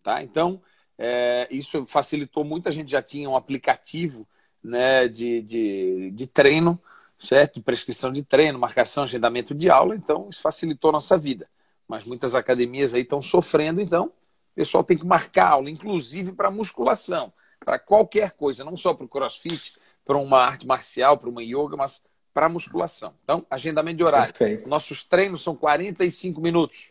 tá? 0.02 0.22
Então, 0.22 0.60
é, 0.98 1.48
isso 1.50 1.86
facilitou 1.86 2.44
muito. 2.44 2.68
A 2.68 2.72
gente 2.72 2.90
já 2.90 3.02
tinha 3.02 3.28
um 3.28 3.36
aplicativo 3.36 4.26
né, 4.62 5.08
de, 5.08 5.42
de, 5.42 6.10
de 6.12 6.26
treino, 6.26 6.78
certo? 7.18 7.62
Prescrição 7.62 8.12
de 8.12 8.22
treino, 8.22 8.58
marcação, 8.58 9.04
agendamento 9.04 9.54
de 9.54 9.70
aula. 9.70 9.96
Então, 9.96 10.28
isso 10.30 10.42
facilitou 10.42 10.90
a 10.90 10.92
nossa 10.92 11.16
vida. 11.16 11.48
Mas 11.88 12.04
muitas 12.04 12.34
academias 12.34 12.94
aí 12.94 13.02
estão 13.02 13.22
sofrendo, 13.22 13.80
então, 13.80 14.06
o 14.06 14.54
pessoal 14.54 14.84
tem 14.84 14.96
que 14.96 15.06
marcar 15.06 15.48
aula, 15.48 15.70
inclusive 15.70 16.32
para 16.32 16.50
musculação 16.50 17.32
para 17.64 17.78
qualquer 17.78 18.32
coisa, 18.32 18.64
não 18.64 18.76
só 18.76 18.94
para 18.94 19.04
o 19.04 19.08
crossfit, 19.08 19.78
para 20.04 20.16
uma 20.16 20.38
arte 20.38 20.66
marcial, 20.66 21.18
para 21.18 21.28
uma 21.28 21.42
yoga, 21.42 21.76
mas 21.76 22.02
para 22.32 22.48
musculação. 22.48 23.14
Então, 23.24 23.44
agendamento 23.50 23.98
de 23.98 24.04
horário. 24.04 24.32
Perfeito. 24.32 24.68
Nossos 24.68 25.04
treinos 25.04 25.42
são 25.42 25.54
45 25.54 26.40
minutos. 26.40 26.90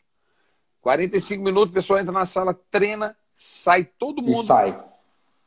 45 0.81 1.43
minutos, 1.43 1.71
o 1.71 1.73
pessoal 1.73 1.99
entra 1.99 2.11
na 2.11 2.25
sala, 2.25 2.53
treina, 2.69 3.15
sai 3.35 3.83
todo 3.83 4.21
mundo. 4.21 4.43
E 4.43 4.45
sai. 4.45 4.83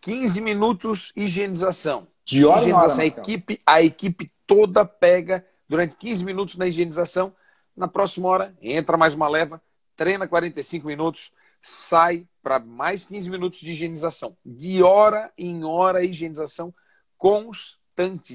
15 0.01 0.41
minutos, 0.41 1.13
higienização. 1.17 2.07
De 2.25 2.45
hora 2.45 2.61
higienização. 2.61 2.95
Hora, 2.95 3.03
a, 3.03 3.07
equipe, 3.07 3.59
a 3.67 3.83
equipe 3.83 4.33
toda 4.47 4.85
pega 4.85 5.47
durante 5.69 5.97
15 5.97 6.25
minutos 6.25 6.57
na 6.57 6.67
higienização 6.67 7.33
Na 7.75 7.89
próxima 7.89 8.29
hora, 8.29 8.55
entra 8.61 8.97
mais 8.97 9.15
uma 9.15 9.29
leva, 9.29 9.63
treina 9.97 10.29
45 10.29 10.87
minutos, 10.87 11.33
sai 11.63 12.27
para 12.43 12.59
mais 12.59 13.05
15 13.05 13.31
minutos 13.31 13.61
de 13.61 13.71
higienização. 13.71 14.37
De 14.45 14.83
hora 14.83 15.33
em 15.39 15.65
hora, 15.65 16.05
higienização 16.05 16.75
constante 17.17 17.82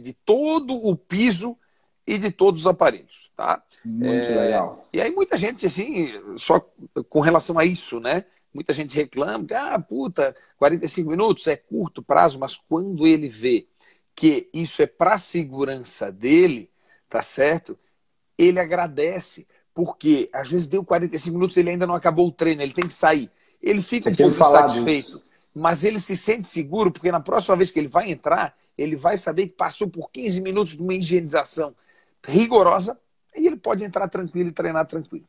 de 0.01 0.13
todo 0.25 0.75
o 0.75 0.95
piso 0.95 1.57
e 2.05 2.17
de 2.17 2.31
todos 2.31 2.61
os 2.61 2.67
aparelhos. 2.67 3.27
Tá? 3.35 3.61
Muito 3.85 4.05
é, 4.05 4.35
legal. 4.35 4.87
E 4.91 5.01
aí 5.01 5.11
muita 5.11 5.37
gente, 5.37 5.65
assim, 5.65 6.11
só 6.37 6.59
com 7.09 7.19
relação 7.19 7.59
a 7.59 7.65
isso, 7.65 7.99
né? 7.99 8.25
Muita 8.53 8.73
gente 8.73 8.95
reclama 8.95 9.45
que, 9.45 9.53
ah, 9.53 9.77
puta, 9.77 10.35
45 10.57 11.09
minutos 11.09 11.45
é 11.45 11.55
curto 11.55 12.01
prazo, 12.01 12.39
mas 12.39 12.55
quando 12.55 13.05
ele 13.05 13.29
vê 13.29 13.67
que 14.15 14.49
isso 14.51 14.81
é 14.81 14.87
para 14.87 15.19
segurança 15.19 16.11
dele, 16.11 16.71
tá 17.07 17.21
certo? 17.21 17.77
Ele 18.35 18.59
agradece, 18.59 19.45
porque 19.73 20.27
às 20.33 20.49
vezes 20.49 20.65
deu 20.65 20.83
45 20.83 21.35
minutos 21.35 21.55
ele 21.57 21.69
ainda 21.69 21.85
não 21.85 21.93
acabou 21.93 22.27
o 22.27 22.31
treino, 22.31 22.63
ele 22.63 22.73
tem 22.73 22.87
que 22.87 22.93
sair. 22.95 23.29
Ele 23.61 23.81
fica 23.81 24.11
Você 24.11 24.25
um 24.25 24.33
pouco 24.33 24.43
insatisfeito, 24.43 25.21
mas 25.57 25.83
ele 25.83 25.99
se 25.99 26.15
sente 26.15 26.47
seguro, 26.47 26.91
porque 26.91 27.11
na 27.11 27.19
próxima 27.19 27.55
vez 27.55 27.71
que 27.71 27.79
ele 27.79 27.87
vai 27.87 28.11
entrar, 28.11 28.55
ele 28.77 28.95
vai 28.95 29.17
saber 29.17 29.47
que 29.47 29.55
passou 29.55 29.87
por 29.87 30.11
15 30.11 30.39
minutos 30.41 30.77
de 30.77 30.81
uma 30.81 30.93
higienização 30.93 31.73
rigorosa 32.25 32.97
e 33.35 33.47
ele 33.47 33.57
pode 33.57 33.83
entrar 33.83 34.07
tranquilo 34.07 34.49
e 34.49 34.51
treinar 34.51 34.85
tranquilo. 34.85 35.25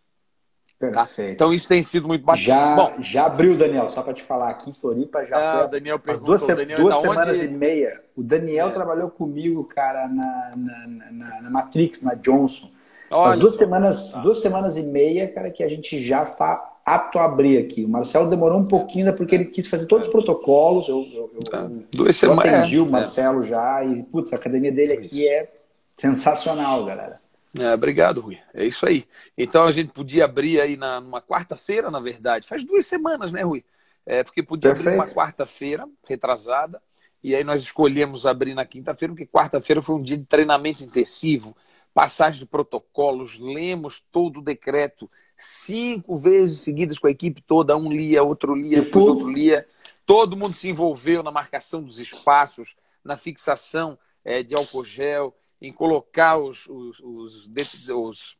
Tá? 0.78 1.04
Perfeito. 1.04 1.28
Tá? 1.28 1.32
Então 1.32 1.52
isso 1.52 1.66
tem 1.66 1.82
sido 1.82 2.06
muito 2.06 2.24
bacana. 2.24 2.44
Já, 2.44 2.76
Bom, 2.76 2.94
já 3.00 3.26
abriu, 3.26 3.56
Daniel, 3.56 3.90
só 3.90 4.02
para 4.02 4.14
te 4.14 4.22
falar, 4.22 4.50
aqui 4.50 4.70
em 4.70 4.74
Floripa 4.74 5.24
já 5.24 5.36
ah, 5.36 5.58
foi 5.60 5.68
Daniel 5.70 6.00
as 6.06 6.20
duas, 6.20 6.46
Daniel, 6.46 6.78
duas 6.78 6.96
semanas 6.98 7.38
onde... 7.38 7.46
e 7.46 7.48
meia. 7.48 8.00
O 8.14 8.22
Daniel 8.22 8.68
é. 8.68 8.72
trabalhou 8.72 9.10
comigo, 9.10 9.64
cara, 9.64 10.06
na, 10.08 10.52
na, 10.56 11.10
na, 11.10 11.42
na 11.42 11.50
Matrix, 11.50 12.02
na 12.02 12.14
Johnson. 12.14 12.70
Olha, 13.10 13.32
as 13.32 13.38
duas 13.38 13.56
semanas, 13.56 14.12
tá. 14.12 14.20
duas 14.20 14.40
semanas 14.40 14.76
e 14.76 14.82
meia, 14.82 15.32
cara, 15.32 15.50
que 15.50 15.64
a 15.64 15.68
gente 15.68 16.04
já 16.04 16.22
está 16.22 16.77
apto 16.94 17.18
a 17.18 17.24
abrir 17.24 17.58
aqui. 17.58 17.84
O 17.84 17.88
Marcelo 17.88 18.30
demorou 18.30 18.58
um 18.58 18.66
pouquinho, 18.66 19.06
né, 19.06 19.12
porque 19.12 19.34
ele 19.34 19.44
quis 19.44 19.68
fazer 19.68 19.86
todos 19.86 20.06
os 20.06 20.12
protocolos. 20.12 20.88
Eu, 20.88 21.06
eu, 21.12 21.30
eu, 21.34 21.44
tá. 21.44 21.68
duas 21.92 22.16
semanas, 22.16 22.46
eu 22.46 22.58
atendi 22.58 22.76
é, 22.78 22.80
o 22.80 22.86
Marcelo 22.86 23.40
é. 23.42 23.44
já 23.44 23.84
e, 23.84 24.02
putz, 24.04 24.32
a 24.32 24.36
academia 24.36 24.72
dele 24.72 24.94
aqui 24.94 25.28
é 25.28 25.50
sensacional, 25.96 26.84
galera. 26.84 27.20
É, 27.58 27.74
obrigado, 27.74 28.20
Rui. 28.20 28.38
É 28.54 28.64
isso 28.64 28.86
aí. 28.86 29.04
Então 29.36 29.64
a 29.64 29.72
gente 29.72 29.92
podia 29.92 30.24
abrir 30.24 30.60
aí 30.60 30.76
na, 30.76 31.00
numa 31.00 31.20
quarta-feira, 31.20 31.90
na 31.90 32.00
verdade. 32.00 32.46
Faz 32.46 32.64
duas 32.64 32.86
semanas, 32.86 33.32
né, 33.32 33.42
Rui? 33.42 33.64
É, 34.06 34.24
porque 34.24 34.42
podia 34.42 34.70
Perfeito. 34.70 34.88
abrir 34.88 35.00
uma 35.00 35.14
quarta-feira, 35.14 35.86
retrasada, 36.06 36.80
e 37.22 37.34
aí 37.34 37.44
nós 37.44 37.60
escolhemos 37.60 38.24
abrir 38.24 38.54
na 38.54 38.64
quinta-feira, 38.64 39.12
porque 39.12 39.26
quarta-feira 39.26 39.82
foi 39.82 39.96
um 39.96 40.02
dia 40.02 40.16
de 40.16 40.24
treinamento 40.24 40.82
intensivo, 40.82 41.54
passagem 41.92 42.40
de 42.40 42.46
protocolos, 42.46 43.38
lemos 43.38 44.02
todo 44.10 44.38
o 44.38 44.42
decreto 44.42 45.10
cinco 45.38 46.16
vezes 46.16 46.60
seguidas 46.60 46.98
com 46.98 47.06
a 47.06 47.10
equipe 47.12 47.40
toda, 47.40 47.76
um 47.76 47.90
lia, 47.90 48.22
outro 48.24 48.54
lia, 48.54 48.82
depois 48.82 49.06
outro 49.06 49.30
lia. 49.30 49.66
Todo 50.04 50.36
mundo 50.36 50.56
se 50.56 50.68
envolveu 50.68 51.22
na 51.22 51.30
marcação 51.30 51.82
dos 51.82 51.98
espaços, 51.98 52.74
na 53.04 53.16
fixação 53.16 53.96
é, 54.24 54.42
de 54.42 54.54
álcool 54.54 54.84
gel, 54.84 55.34
em 55.60 55.72
colocar 55.72 56.38
os, 56.38 56.66
os, 56.66 57.00
os, 57.00 57.46
os 57.88 58.36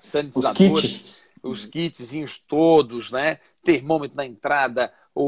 sanitizadores, 0.00 0.60
os 0.62 0.80
kits. 0.82 1.30
os 1.42 1.66
kitzinhos 1.66 2.38
todos, 2.38 3.12
né? 3.12 3.38
Termômetro 3.62 4.16
na 4.16 4.26
entrada, 4.26 4.92
o, 5.14 5.22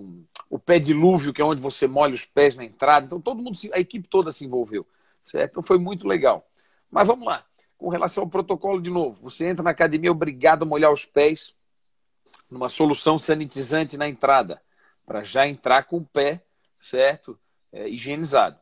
o, 0.00 0.24
o 0.50 0.58
pé 0.58 0.78
dilúvio, 0.78 1.32
que 1.32 1.40
é 1.40 1.44
onde 1.44 1.60
você 1.60 1.86
molha 1.86 2.14
os 2.14 2.24
pés 2.24 2.54
na 2.54 2.64
entrada. 2.64 3.06
Então, 3.06 3.20
todo 3.20 3.42
mundo, 3.42 3.58
a 3.72 3.80
equipe 3.80 4.08
toda 4.08 4.30
se 4.30 4.44
envolveu. 4.44 4.86
Certo? 5.24 5.52
Então, 5.52 5.62
foi 5.62 5.78
muito 5.78 6.06
legal. 6.06 6.48
Mas 6.90 7.06
vamos 7.06 7.26
lá. 7.26 7.44
Com 7.78 7.88
relação 7.88 8.24
ao 8.24 8.30
protocolo, 8.30 8.80
de 8.80 8.90
novo, 8.90 9.22
você 9.22 9.46
entra 9.46 9.62
na 9.62 9.70
academia 9.70 10.10
obrigado 10.10 10.62
a 10.62 10.66
molhar 10.66 10.92
os 10.92 11.04
pés 11.04 11.54
numa 12.50 12.68
solução 12.68 13.18
sanitizante 13.18 13.96
na 13.96 14.08
entrada, 14.08 14.62
para 15.04 15.22
já 15.24 15.46
entrar 15.46 15.84
com 15.84 15.98
o 15.98 16.04
pé, 16.04 16.42
certo? 16.80 17.38
É, 17.72 17.88
higienizado. 17.88 18.58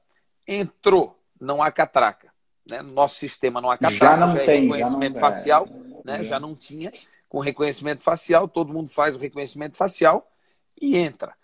Entrou, 0.46 1.18
não 1.40 1.62
há 1.62 1.70
catraca. 1.70 2.32
Né? 2.66 2.82
No 2.82 2.92
nosso 2.92 3.16
sistema 3.16 3.60
não 3.60 3.70
há 3.70 3.78
catraca, 3.78 3.96
já, 3.96 4.16
não 4.16 4.34
já 4.34 4.42
é 4.42 4.44
tem, 4.44 4.62
reconhecimento 4.62 5.14
já 5.14 5.20
não, 5.20 5.32
facial, 5.32 5.68
é, 5.68 6.04
né? 6.04 6.22
já 6.22 6.40
não 6.40 6.54
tinha. 6.54 6.90
Com 7.28 7.40
reconhecimento 7.40 8.02
facial, 8.02 8.48
todo 8.48 8.72
mundo 8.72 8.88
faz 8.90 9.16
o 9.16 9.18
reconhecimento 9.18 9.76
facial 9.76 10.30
e 10.80 10.96
entra. 10.96 11.34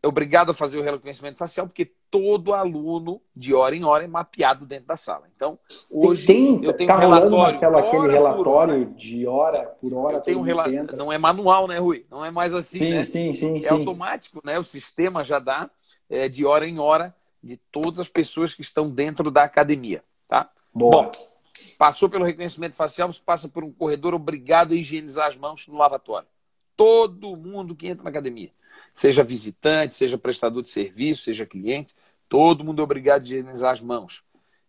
É 0.00 0.06
obrigado 0.06 0.50
a 0.50 0.54
fazer 0.54 0.78
o 0.78 0.82
reconhecimento 0.82 1.38
facial, 1.38 1.66
porque 1.66 1.90
todo 2.08 2.54
aluno, 2.54 3.20
de 3.34 3.52
hora 3.52 3.74
em 3.74 3.84
hora, 3.84 4.04
é 4.04 4.06
mapeado 4.06 4.64
dentro 4.64 4.86
da 4.86 4.96
sala. 4.96 5.28
Então, 5.34 5.58
hoje 5.90 6.24
tem, 6.24 6.64
eu 6.64 6.72
tenho 6.72 6.86
tá 6.86 6.96
um 6.96 7.00
relatório. 7.00 7.36
Marcelo, 7.36 7.76
aquele 7.78 8.08
relatório 8.08 8.86
de 8.94 9.26
hora 9.26 9.64
por 9.80 9.92
hora. 9.92 10.18
Eu 10.18 10.20
tenho 10.20 10.38
um 10.38 10.42
relatório. 10.42 10.96
Não 10.96 11.12
é 11.12 11.18
manual, 11.18 11.66
né, 11.66 11.78
Rui? 11.78 12.06
Não 12.08 12.24
é 12.24 12.30
mais 12.30 12.54
assim. 12.54 12.78
Sim, 12.78 12.94
né? 12.94 13.02
sim, 13.02 13.32
sim. 13.32 13.58
É 13.58 13.62
sim. 13.62 13.68
automático, 13.68 14.40
né? 14.44 14.56
O 14.56 14.64
sistema 14.64 15.24
já 15.24 15.40
dá 15.40 15.68
é, 16.08 16.28
de 16.28 16.46
hora 16.46 16.66
em 16.66 16.78
hora 16.78 17.12
de 17.42 17.56
todas 17.72 17.98
as 17.98 18.08
pessoas 18.08 18.54
que 18.54 18.62
estão 18.62 18.88
dentro 18.88 19.32
da 19.32 19.42
academia, 19.42 20.04
tá? 20.28 20.48
Boa. 20.72 21.04
Bom, 21.04 21.12
passou 21.76 22.08
pelo 22.08 22.24
reconhecimento 22.24 22.76
facial, 22.76 23.12
você 23.12 23.20
passa 23.24 23.48
por 23.48 23.64
um 23.64 23.72
corredor 23.72 24.14
obrigado 24.14 24.72
a 24.72 24.76
higienizar 24.76 25.26
as 25.26 25.36
mãos 25.36 25.66
no 25.66 25.76
lavatório. 25.76 26.28
Todo 26.78 27.36
mundo 27.36 27.74
que 27.74 27.88
entra 27.88 28.04
na 28.04 28.10
academia, 28.10 28.52
seja 28.94 29.24
visitante, 29.24 29.96
seja 29.96 30.16
prestador 30.16 30.62
de 30.62 30.68
serviço, 30.68 31.24
seja 31.24 31.44
cliente, 31.44 31.92
todo 32.28 32.62
mundo 32.62 32.80
é 32.80 32.84
obrigado 32.84 33.22
a 33.22 33.24
higienizar 33.24 33.72
as 33.72 33.80
mãos. 33.80 34.22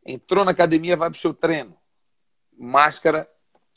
Entrou 0.03 0.43
na 0.43 0.49
academia, 0.49 0.97
vai 0.97 1.11
para 1.11 1.17
o 1.17 1.19
seu 1.19 1.35
treino. 1.35 1.77
Máscara 2.57 3.29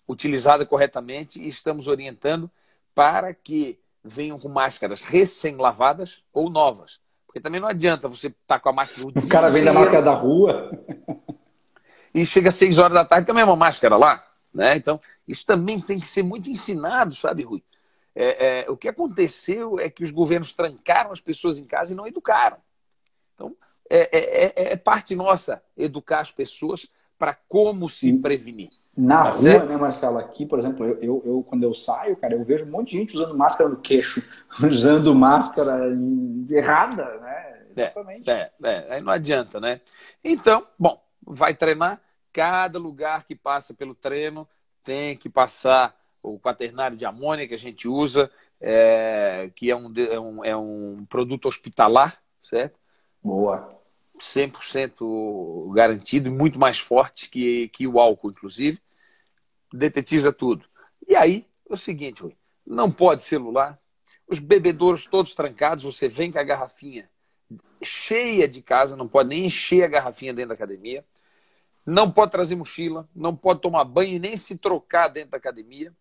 utilizada 0.09 0.65
corretamente 0.65 1.43
e 1.43 1.47
estamos 1.47 1.89
orientando 1.89 2.51
para 2.95 3.35
que 3.35 3.79
venham 4.03 4.39
com 4.39 4.49
máscaras 4.49 5.03
recém-lavadas 5.03 6.25
ou 6.33 6.49
novas. 6.49 7.01
Porque 7.27 7.39
também 7.39 7.61
não 7.61 7.69
adianta 7.69 8.09
você 8.09 8.29
estar 8.29 8.39
tá 8.47 8.59
com 8.61 8.71
a 8.71 8.73
máscara. 8.73 9.07
O, 9.07 9.11
o 9.11 9.29
cara 9.29 9.51
vem 9.51 9.63
da 9.63 9.75
máscara 9.75 10.03
da 10.03 10.15
rua. 10.15 10.71
E 12.15 12.27
chega 12.27 12.51
às 12.51 12.57
6 12.57 12.79
horas 12.79 12.93
da 12.93 13.07
tarde 13.07 13.25
com 13.25 13.33
a 13.33 13.35
mesma 13.35 13.57
máscara 13.57 13.97
lá. 13.97 14.23
Né? 14.53 14.77
Então, 14.77 15.01
isso 15.27 15.47
também 15.47 15.81
tem 15.81 15.99
que 15.99 16.07
ser 16.07 16.23
muito 16.23 16.51
ensinado, 16.51 17.15
sabe, 17.15 17.43
Rui? 17.43 17.65
É, 18.15 18.65
é, 18.65 18.71
o 18.71 18.77
que 18.77 18.89
aconteceu 18.89 19.79
é 19.79 19.89
que 19.89 20.05
os 20.05 20.11
governos 20.11 20.53
trancaram 20.53 21.13
as 21.13 21.21
pessoas 21.21 21.59
em 21.59 21.65
casa 21.65 21.93
e 21.93 21.97
não 21.97 22.07
educaram. 22.07 22.59
Então, 23.35 23.57
é, 23.89 24.19
é, 24.19 24.45
é, 24.45 24.73
é 24.73 24.77
parte 24.77 25.15
nossa 25.15 25.63
educar 25.77 26.21
as 26.21 26.31
pessoas 26.31 26.89
para 27.19 27.35
como 27.49 27.89
se 27.89 28.21
prevenir. 28.21 28.71
Na 28.97 29.25
tá 29.25 29.31
rua, 29.31 29.41
certo? 29.41 29.69
né, 29.69 29.77
Marcelo? 29.77 30.19
Aqui, 30.19 30.45
por 30.45 30.59
exemplo, 30.59 30.85
eu, 30.85 30.99
eu, 31.01 31.23
eu, 31.25 31.45
quando 31.49 31.63
eu 31.63 31.75
saio, 31.75 32.17
cara, 32.17 32.35
eu 32.35 32.45
vejo 32.45 32.65
um 32.65 32.71
monte 32.71 32.91
de 32.91 32.99
gente 32.99 33.17
usando 33.17 33.35
máscara 33.37 33.71
no 33.71 33.77
queixo, 33.77 34.23
usando 34.63 35.15
máscara 35.15 35.87
errada, 36.51 37.19
né? 37.19 37.53
É, 37.75 37.83
Exatamente. 37.85 38.31
É, 38.31 38.51
é, 38.63 38.95
aí 38.95 39.01
não 39.01 39.13
adianta, 39.13 39.59
né? 39.59 39.81
Então, 40.23 40.67
bom, 40.79 41.03
vai 41.23 41.55
treinar. 41.55 42.01
Cada 42.33 42.79
lugar 42.79 43.25
que 43.25 43.35
passa 43.35 43.75
pelo 43.75 43.95
treino 43.95 44.49
tem 44.83 45.17
que 45.17 45.29
passar 45.29 45.95
o 46.23 46.39
quaternário 46.39 46.97
de 46.97 47.05
amônia 47.05 47.47
que 47.47 47.55
a 47.55 47.59
gente 47.59 47.89
usa, 47.89 48.31
é, 48.61 49.51
que 49.55 49.71
é 49.71 49.77
um, 49.77 49.93
é, 49.97 50.21
um, 50.21 50.45
é 50.45 50.57
um 50.57 51.05
produto 51.09 51.47
hospitalar, 51.47 52.23
certo? 52.41 52.79
Boa. 53.23 53.81
100% 54.19 55.73
garantido 55.75 56.29
e 56.29 56.33
muito 56.33 56.59
mais 56.59 56.79
forte 56.79 57.29
que, 57.29 57.69
que 57.69 57.87
o 57.87 57.99
álcool, 57.99 58.31
inclusive. 58.31 58.81
Detetiza 59.73 60.33
tudo. 60.33 60.65
E 61.09 61.17
aí, 61.17 61.47
é 61.69 61.75
o 61.75 61.77
seguinte, 61.77 62.23
Rui, 62.23 62.37
não 62.65 62.91
pode 62.91 63.23
celular, 63.23 63.79
os 64.29 64.39
bebedouros 64.39 65.07
todos 65.07 65.35
trancados, 65.35 65.85
você 65.85 66.09
vem 66.09 66.31
com 66.31 66.39
a 66.39 66.45
garrafinha 66.45 67.11
cheia 67.83 68.49
de 68.49 68.63
casa, 68.63 68.97
não 68.97 69.09
pode 69.09 69.29
nem 69.29 69.47
encher 69.47 69.85
a 69.85 69.89
garrafinha 69.89 70.33
dentro 70.33 70.51
da 70.51 70.55
academia, 70.55 71.05
não 71.85 72.11
pode 72.11 72.31
trazer 72.31 72.55
mochila, 72.55 73.09
não 73.15 73.37
pode 73.37 73.61
tomar 73.61 73.85
banho 73.85 74.15
e 74.15 74.19
nem 74.19 74.37
se 74.37 74.57
trocar 74.57 75.09
dentro 75.09 75.31
da 75.31 75.37
academia, 75.37 75.93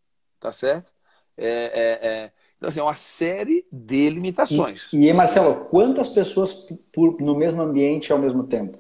tá 0.42 0.52
certo? 0.52 0.92
É, 1.38 1.48
é, 1.48 2.08
é, 2.08 2.32
então, 2.58 2.68
assim, 2.68 2.80
é 2.80 2.84
uma 2.84 2.94
série 2.94 3.64
de 3.72 4.10
limitações. 4.10 4.88
E, 4.92 5.08
e 5.08 5.14
Marcelo, 5.14 5.66
quantas 5.66 6.10
pessoas 6.10 6.68
por, 6.92 7.22
no 7.22 7.36
mesmo 7.36 7.62
ambiente 7.62 8.12
ao 8.12 8.20
mesmo 8.20 8.44
tempo? 8.44 8.80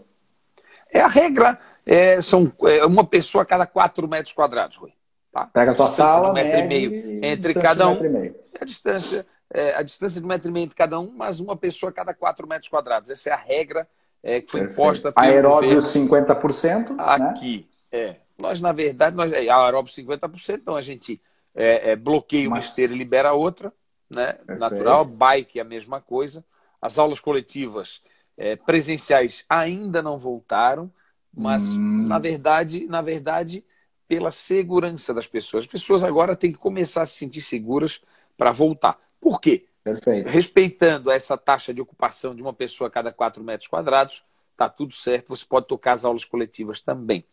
É 0.91 0.99
a 0.99 1.07
regra. 1.07 1.57
É, 1.85 2.21
são 2.21 2.51
é, 2.63 2.85
uma 2.85 3.03
pessoa 3.05 3.43
a 3.43 3.45
cada 3.45 3.65
4 3.65 4.07
metros 4.07 4.33
quadrados, 4.33 4.77
Rui. 4.77 4.91
Tá? 5.31 5.45
Pega 5.47 5.71
a 5.71 5.75
tua 5.75 5.89
sala, 5.89 6.29
um 6.29 6.33
metro 6.33 6.59
e 6.59 6.67
meio 6.67 7.25
entre 7.25 7.53
cada 7.53 7.87
um. 7.87 7.97
A 8.59 8.65
distância, 8.65 9.25
é, 9.51 9.73
a 9.75 9.81
distância 9.81 10.19
de 10.19 10.25
um 10.25 10.29
metro 10.29 10.49
e 10.49 10.53
meio 10.53 10.65
entre 10.65 10.75
cada 10.75 10.99
um, 10.99 11.11
mas 11.15 11.39
uma 11.39 11.55
pessoa 11.55 11.89
a 11.89 11.93
cada 11.93 12.13
4 12.13 12.47
metros 12.47 12.69
quadrados. 12.69 13.09
Essa 13.09 13.29
é 13.29 13.33
a 13.33 13.37
regra 13.37 13.87
é, 14.21 14.41
que 14.41 14.51
foi 14.51 14.61
Perfeito. 14.61 14.81
imposta 14.81 15.11
pelo 15.11 15.25
Aeróbio 15.25 15.77
50%. 15.77 16.89
Né? 16.89 16.95
Aqui, 16.99 17.67
né? 17.91 17.99
é. 17.99 18.15
Nós, 18.37 18.59
na 18.59 18.71
verdade, 18.71 19.15
nós, 19.15 19.31
é, 19.31 19.49
aeróbio 19.49 19.91
50%, 19.91 20.59
então 20.61 20.75
a 20.75 20.81
gente 20.81 21.21
é, 21.55 21.91
é, 21.91 21.95
bloqueia 21.95 22.47
uma 22.47 22.57
Mas... 22.57 22.69
esteira 22.69 22.93
e 22.93 22.97
libera 22.97 23.33
outra, 23.33 23.71
né? 24.09 24.37
natural. 24.47 25.05
Bike 25.05 25.59
é 25.59 25.61
a 25.61 25.65
mesma 25.65 26.01
coisa. 26.01 26.43
As 26.81 26.97
aulas 26.97 27.19
coletivas 27.19 28.01
é, 28.37 28.55
presenciais 28.55 29.45
ainda 29.49 30.01
não 30.01 30.17
voltaram, 30.17 30.91
mas 31.33 31.63
hum. 31.63 32.07
na 32.07 32.19
verdade, 32.19 32.85
na 32.87 33.01
verdade 33.01 33.63
pela 34.11 34.29
segurança 34.29 35.13
das 35.13 35.25
pessoas. 35.25 35.63
As 35.63 35.71
pessoas 35.71 36.03
agora 36.03 36.35
têm 36.35 36.51
que 36.51 36.57
começar 36.57 37.03
a 37.03 37.05
se 37.05 37.17
sentir 37.17 37.39
seguras 37.39 38.01
para 38.37 38.51
voltar. 38.51 38.99
Por 39.21 39.39
quê? 39.39 39.67
Perfeito. 39.81 40.27
Respeitando 40.27 41.09
essa 41.09 41.37
taxa 41.37 41.73
de 41.73 41.79
ocupação 41.79 42.35
de 42.35 42.41
uma 42.41 42.51
pessoa 42.51 42.89
a 42.89 42.91
cada 42.91 43.13
4 43.13 43.41
metros 43.41 43.69
quadrados, 43.69 44.21
está 44.51 44.67
tudo 44.67 44.93
certo, 44.93 45.29
você 45.29 45.45
pode 45.45 45.65
tocar 45.65 45.93
as 45.93 46.03
aulas 46.03 46.25
coletivas 46.25 46.81
também. 46.81 47.23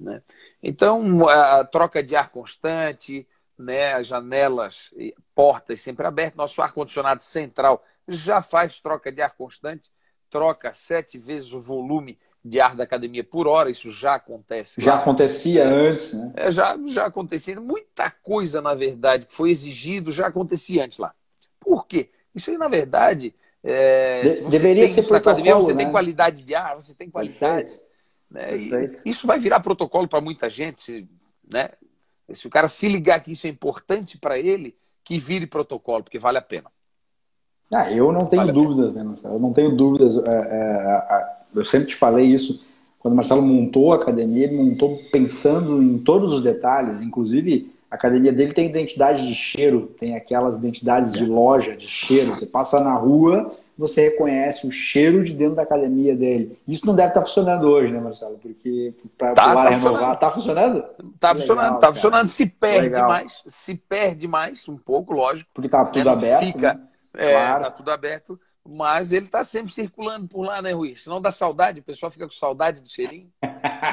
Né? 0.00 0.22
Então, 0.62 1.28
a 1.28 1.64
troca 1.64 2.02
de 2.02 2.16
ar 2.16 2.30
constante, 2.30 3.26
né, 3.62 3.94
as 3.94 4.06
janelas, 4.06 4.90
portas 5.34 5.80
sempre 5.80 6.06
abertas, 6.06 6.36
nosso 6.36 6.60
ar-condicionado 6.60 7.22
central 7.22 7.82
já 8.08 8.42
faz 8.42 8.80
troca 8.80 9.10
de 9.10 9.22
ar 9.22 9.34
constante, 9.34 9.90
troca 10.30 10.72
sete 10.74 11.18
vezes 11.18 11.52
o 11.52 11.60
volume 11.60 12.18
de 12.44 12.60
ar 12.60 12.74
da 12.74 12.82
academia 12.82 13.22
por 13.22 13.46
hora, 13.46 13.70
isso 13.70 13.90
já 13.90 14.16
acontece. 14.16 14.80
Já 14.80 14.96
acontecia 14.96 15.64
antes, 15.64 16.12
né? 16.12 16.32
É, 16.34 16.50
já, 16.50 16.76
já 16.86 17.06
acontecia. 17.06 17.60
Muita 17.60 18.10
coisa, 18.10 18.60
na 18.60 18.74
verdade, 18.74 19.26
que 19.26 19.34
foi 19.34 19.50
exigido 19.50 20.10
já 20.10 20.26
acontecia 20.26 20.84
antes 20.84 20.98
lá. 20.98 21.14
Por 21.60 21.86
quê? 21.86 22.10
Isso 22.34 22.50
aí, 22.50 22.58
na 22.58 22.66
verdade, 22.66 23.32
é, 23.62 24.22
de, 24.22 24.40
deveria 24.48 24.88
ser 24.88 25.02
protocolo, 25.06 25.18
academia, 25.18 25.54
você 25.54 25.72
né? 25.72 25.84
tem 25.84 25.92
qualidade 25.92 26.42
de 26.42 26.54
ar, 26.54 26.74
você 26.74 26.94
tem 26.94 27.08
qualidade. 27.08 27.80
Né? 28.28 28.50
Isso 29.04 29.26
vai 29.26 29.38
virar 29.38 29.60
protocolo 29.60 30.08
para 30.08 30.20
muita 30.20 30.50
gente, 30.50 30.80
se, 30.80 31.08
né? 31.48 31.70
Se 32.34 32.46
o 32.46 32.50
cara 32.50 32.68
se 32.68 32.88
ligar 32.88 33.20
que 33.20 33.32
isso 33.32 33.46
é 33.46 33.50
importante 33.50 34.18
para 34.18 34.38
ele, 34.38 34.74
que 35.04 35.18
vire 35.18 35.46
protocolo, 35.46 36.02
porque 36.02 36.18
vale 36.18 36.38
a 36.38 36.42
pena. 36.42 36.70
Ah, 37.72 37.90
eu 37.90 38.12
não 38.12 38.20
tenho 38.20 38.42
vale 38.42 38.52
dúvidas, 38.52 38.94
né, 38.94 39.02
Marcelo? 39.02 39.34
Eu 39.34 39.40
não 39.40 39.52
tenho 39.52 39.74
dúvidas. 39.74 40.16
É, 40.18 40.30
é, 40.30 41.36
eu 41.54 41.64
sempre 41.64 41.88
te 41.88 41.96
falei 41.96 42.26
isso. 42.26 42.64
Quando 43.02 43.14
o 43.14 43.16
Marcelo 43.16 43.42
montou 43.42 43.92
a 43.92 43.96
academia, 43.96 44.44
ele 44.44 44.56
montou 44.56 45.00
pensando 45.10 45.82
em 45.82 45.98
todos 45.98 46.32
os 46.32 46.42
detalhes, 46.44 47.02
inclusive 47.02 47.72
a 47.90 47.96
academia 47.96 48.32
dele 48.32 48.52
tem 48.52 48.70
identidade 48.70 49.26
de 49.26 49.34
cheiro, 49.34 49.92
tem 49.98 50.14
aquelas 50.14 50.56
identidades 50.56 51.10
de 51.12 51.26
loja, 51.26 51.76
de 51.76 51.86
cheiro. 51.86 52.34
Você 52.34 52.46
passa 52.46 52.78
na 52.80 52.94
rua, 52.94 53.50
você 53.76 54.08
reconhece 54.08 54.66
o 54.66 54.70
cheiro 54.70 55.24
de 55.24 55.34
dentro 55.34 55.56
da 55.56 55.62
academia 55.62 56.14
dele. 56.14 56.56
Isso 56.66 56.86
não 56.86 56.94
deve 56.94 57.08
estar 57.08 57.22
funcionando 57.22 57.64
hoje, 57.64 57.92
né, 57.92 58.00
Marcelo? 58.00 58.38
Porque 58.40 58.94
para 59.18 59.34
tá, 59.34 59.52
tá 59.52 59.68
renovar. 59.68 60.14
Está 60.14 60.30
funcionando? 60.30 60.84
Está 61.14 61.34
funcionando, 61.34 61.74
está 61.74 61.92
funcionando. 61.92 62.28
Se 62.28 62.46
perde 62.46 62.80
Legal. 62.82 63.08
mais, 63.08 63.42
se 63.46 63.74
perde 63.74 64.28
mais, 64.28 64.68
um 64.68 64.76
pouco, 64.76 65.12
lógico. 65.12 65.50
Porque 65.52 65.66
está 65.66 65.84
tudo 65.84 66.04
né? 66.04 66.12
aberto. 66.12 66.44
Fica, 66.46 66.74
né? 66.74 66.80
é, 67.14 67.32
claro. 67.32 67.64
Tá 67.64 67.70
tudo 67.72 67.90
aberto 67.90 68.38
mas 68.68 69.10
ele 69.10 69.26
está 69.26 69.42
sempre 69.42 69.72
circulando 69.72 70.28
por 70.28 70.42
lá, 70.42 70.62
né, 70.62 70.72
Rui? 70.72 70.94
Senão 70.96 71.20
dá 71.20 71.32
saudade, 71.32 71.80
o 71.80 71.82
pessoal 71.82 72.12
fica 72.12 72.26
com 72.26 72.32
saudade 72.32 72.80
do 72.80 72.90
cheirinho. 72.90 73.28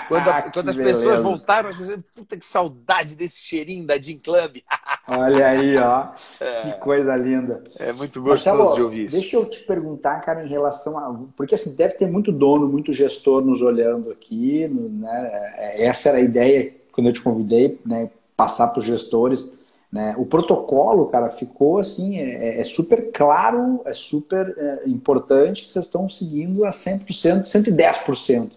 Quando, 0.07 0.29
a, 0.29 0.43
quando 0.53 0.69
as 0.69 0.75
beleza. 0.75 0.99
pessoas 0.99 1.21
voltaram, 1.21 1.69
as 1.69 1.77
pessoas 1.77 1.99
puta 2.13 2.38
que 2.38 2.45
saudade 2.45 3.15
desse 3.15 3.39
cheirinho 3.39 3.85
da 3.88 3.99
Gin 3.99 4.19
Club. 4.19 4.57
Olha 5.07 5.47
aí, 5.47 5.75
ó. 5.75 6.09
É, 6.39 6.61
que 6.61 6.79
coisa 6.81 7.15
linda. 7.15 7.63
É 7.77 7.91
muito 7.91 8.21
gostoso 8.21 8.57
Marcelo, 8.57 8.75
de 8.75 8.81
ouvir 8.83 9.05
isso. 9.05 9.15
Deixa 9.15 9.35
eu 9.38 9.45
te 9.49 9.59
perguntar, 9.63 10.19
cara, 10.21 10.45
em 10.45 10.47
relação 10.47 10.97
a. 10.99 11.19
Porque 11.35 11.55
assim, 11.55 11.75
deve 11.75 11.95
ter 11.95 12.07
muito 12.07 12.31
dono, 12.31 12.67
muito 12.67 12.93
gestor 12.93 13.43
nos 13.43 13.61
olhando 13.61 14.11
aqui. 14.11 14.67
Né? 14.67 15.51
É, 15.55 15.85
essa 15.88 16.09
era 16.09 16.19
a 16.19 16.21
ideia 16.21 16.75
quando 16.91 17.07
eu 17.07 17.13
te 17.13 17.21
convidei, 17.21 17.79
né? 17.83 18.11
Passar 18.38 18.67
para 18.67 18.79
os 18.79 18.85
gestores 18.85 19.58
né? 19.91 20.15
O 20.17 20.25
protocolo, 20.25 21.08
cara, 21.08 21.29
ficou 21.31 21.79
assim, 21.79 22.17
é, 22.19 22.58
é, 22.58 22.62
é 22.62 22.63
super 22.63 23.12
claro, 23.12 23.81
é 23.86 23.93
super 23.93 24.53
é, 24.58 24.88
importante 24.88 25.65
que 25.65 25.72
vocês 25.72 25.86
estão 25.86 26.10
seguindo 26.10 26.63
a 26.63 26.69
100%, 26.69 27.43
110%. 27.46 28.51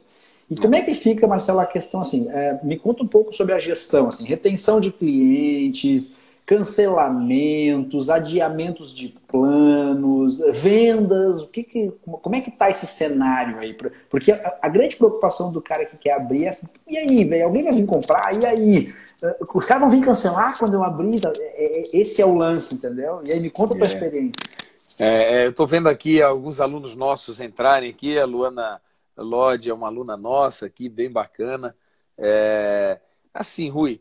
E 0.51 0.57
como 0.57 0.75
é 0.75 0.83
que 0.83 0.95
fica, 0.95 1.27
Marcelo, 1.27 1.61
a 1.61 1.67
questão 1.67 2.03
assim? 2.03 2.29
É, 2.31 2.61
me 2.63 2.79
conta 2.79 3.03
um 3.03 3.09
pouco 3.09 3.35
sobre 3.35 3.55
a 3.55 3.59
gestão, 3.59 4.09
assim, 4.09 4.25
retenção 4.25 4.81
de 4.81 4.93
clientes, 4.93 6.15
cancelamentos, 6.45 8.11
adiamentos 8.11 8.95
de 8.95 9.09
planos, 9.29 10.39
vendas, 10.53 11.41
o 11.41 11.49
que, 11.49 11.63
que 11.63 11.93
como 12.05 12.35
é 12.35 12.41
que 12.41 12.51
tá 12.51 12.69
esse 12.69 12.87
cenário 12.87 13.59
aí? 13.59 13.77
Porque 14.11 14.33
a, 14.33 14.59
a 14.61 14.69
grande 14.69 14.97
preocupação 14.97 15.53
do 15.53 15.63
cara 15.63 15.87
que 15.87 15.97
quer 15.97 16.13
abrir 16.13 16.47
é 16.47 16.49
assim, 16.49 16.67
e 16.87 16.99
aí, 16.99 17.25
velho, 17.25 17.45
alguém 17.45 17.63
vai 17.63 17.73
vir 17.73 17.87
comprar? 17.87 18.35
E 18.35 18.45
aí? 18.45 18.89
Eh, 19.23 19.37
os 19.55 19.65
caras 19.65 19.83
vão 19.83 19.91
vir 19.91 20.05
cancelar 20.05 20.59
quando 20.59 20.75
eu 20.75 20.83
abrir? 20.83 21.21
Tá? 21.21 21.33
É, 21.39 21.81
é, 21.81 21.83
esse 21.93 22.21
é 22.21 22.27
o 22.27 22.35
lance, 22.35 22.75
entendeu? 22.75 23.21
E 23.25 23.33
aí 23.33 23.41
me 23.41 23.51
conta 23.51 23.75
a 23.75 23.77
tua 23.77 23.87
é. 23.87 23.89
experiência. 23.89 24.33
É, 24.99 25.35
é 25.35 25.47
eu 25.47 25.51
estou 25.51 25.67
vendo 25.67 25.89
aqui 25.89 26.21
alguns 26.21 26.61
alunos 26.61 26.95
nossos 26.97 27.41
entrarem 27.41 27.91
aqui, 27.91 28.19
a 28.19 28.27
Luana 28.27 28.81
Lodge 29.17 29.71
é 29.71 29.75
uma 29.75 29.87
aluna 29.87 30.17
nossa 30.17 30.67
aqui, 30.67 30.89
bem 30.89 31.11
bacana. 31.11 31.75
É, 32.19 32.99
assim, 33.33 33.71
Rui, 33.71 34.01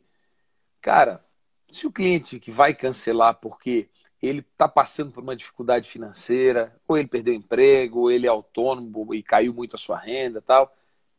cara, 0.81 1.23
se 1.71 1.87
o 1.87 1.91
cliente 1.91 2.39
que 2.39 2.51
vai 2.51 2.73
cancelar 2.73 3.35
porque 3.35 3.89
ele 4.21 4.39
está 4.39 4.67
passando 4.67 5.11
por 5.11 5.23
uma 5.23 5.35
dificuldade 5.35 5.89
financeira, 5.89 6.75
ou 6.87 6.97
ele 6.97 7.07
perdeu 7.07 7.33
o 7.33 7.37
emprego, 7.37 8.01
ou 8.01 8.11
ele 8.11 8.27
é 8.27 8.29
autônomo 8.29 9.15
e 9.15 9.23
caiu 9.23 9.53
muito 9.53 9.75
a 9.75 9.79
sua 9.79 9.97
renda 9.97 10.41
tal, 10.41 10.71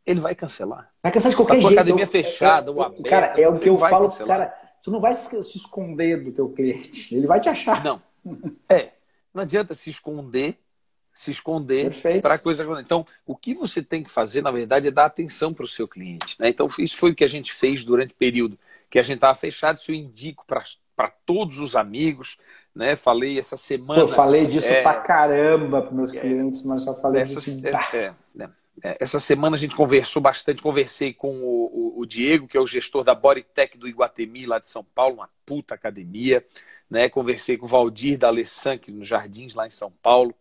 ele 0.07 0.21
vai 0.21 0.35
cancelar. 0.35 0.93
Vai 1.03 1.11
cancelar 1.11 1.31
de 1.33 1.37
qualquer 1.37 1.61
jeito. 1.61 1.73
academia 1.73 2.07
fechada, 2.07 2.71
é, 2.71 2.75
é, 2.75 2.81
aberta, 2.81 3.09
Cara, 3.09 3.41
é 3.41 3.49
o 3.49 3.59
que 3.59 3.69
eu 3.69 3.79
falo 3.79 4.11
para 4.11 4.27
cara. 4.27 4.55
Você 4.81 4.91
não 4.91 5.01
vai 5.01 5.15
se 5.15 5.39
esconder 5.39 6.23
do 6.23 6.33
teu 6.33 6.49
cliente. 6.49 7.15
Ele 7.15 7.27
vai 7.27 7.41
te 7.41 7.49
achar. 7.49 7.83
Não. 7.83 8.03
É. 8.69 8.91
Não 9.35 9.43
adianta 9.43 9.75
se 9.75 9.91
esconder 9.91 10.59
se 11.13 11.31
esconder 11.31 11.93
para 12.23 12.35
a 12.35 12.39
coisa. 12.39 12.65
Então, 12.81 13.07
o 13.27 13.37
que 13.37 13.55
você 13.55 13.83
tem 13.83 14.03
que 14.03 14.11
fazer, 14.11 14.41
na 14.41 14.51
verdade, 14.51 14.89
é 14.89 14.91
dar 14.91 15.05
atenção 15.05 15.53
para 15.53 15.65
o 15.65 15.69
seu 15.69 15.87
cliente. 15.87 16.37
Né? 16.39 16.49
Então, 16.49 16.67
isso 16.79 16.97
foi 16.97 17.11
o 17.11 17.15
que 17.15 17.25
a 17.25 17.29
gente 17.29 17.53
fez 17.53 17.85
durante 17.85 18.13
o 18.13 18.17
período 18.17 18.59
que 18.93 18.99
a 18.99 19.03
gente 19.03 19.17
estava 19.17 19.35
fechado. 19.35 19.79
Isso 19.79 19.91
eu 19.91 19.95
indico 19.95 20.45
para 20.47 21.09
todos 21.25 21.59
os 21.59 21.75
amigos. 21.75 22.37
Né? 22.75 22.95
Falei 22.95 23.39
essa 23.39 23.57
semana. 23.57 24.03
Eu 24.03 24.07
falei 24.07 24.47
disso 24.47 24.69
é, 24.69 24.83
para 24.83 25.01
caramba 25.01 25.81
para 25.81 25.93
meus 25.93 26.13
é, 26.13 26.21
clientes, 26.21 26.63
mas 26.67 26.83
só 26.83 26.95
falei 27.01 27.23
essa, 27.23 27.41
disso. 27.41 27.61
É, 27.67 27.97
é, 27.97 28.15
né? 28.35 28.51
é, 28.85 28.99
essa 29.01 29.19
semana 29.19 29.57
a 29.57 29.59
gente 29.59 29.75
conversou 29.75 30.21
bastante. 30.21 30.61
Conversei 30.61 31.15
com 31.15 31.35
o, 31.39 31.95
o, 31.97 32.01
o, 32.01 32.07
Diego, 32.07 32.47
que 32.47 32.57
é 32.57 32.61
o 32.61 32.67
gestor 32.67 33.03
da 33.03 33.15
Bodytech 33.15 33.79
do 33.79 33.89
Iguatemi, 33.89 34.45
lá 34.45 34.59
de 34.59 34.69
São 34.69 34.85
Paulo, 34.85 35.17
uma 35.17 35.29
puta 35.47 35.75
academia. 35.75 36.45
Né? 36.91 37.09
Conversei 37.09 37.57
com 37.57 37.65
o 37.65 37.69
Valdir 37.69 38.19
da 38.19 38.29
Alessan, 38.29 38.79
nos 38.89 39.09
Jardins, 39.09 39.55
lá 39.55 39.67
em 39.67 39.71
São 39.71 39.91
Paulo 40.03 40.35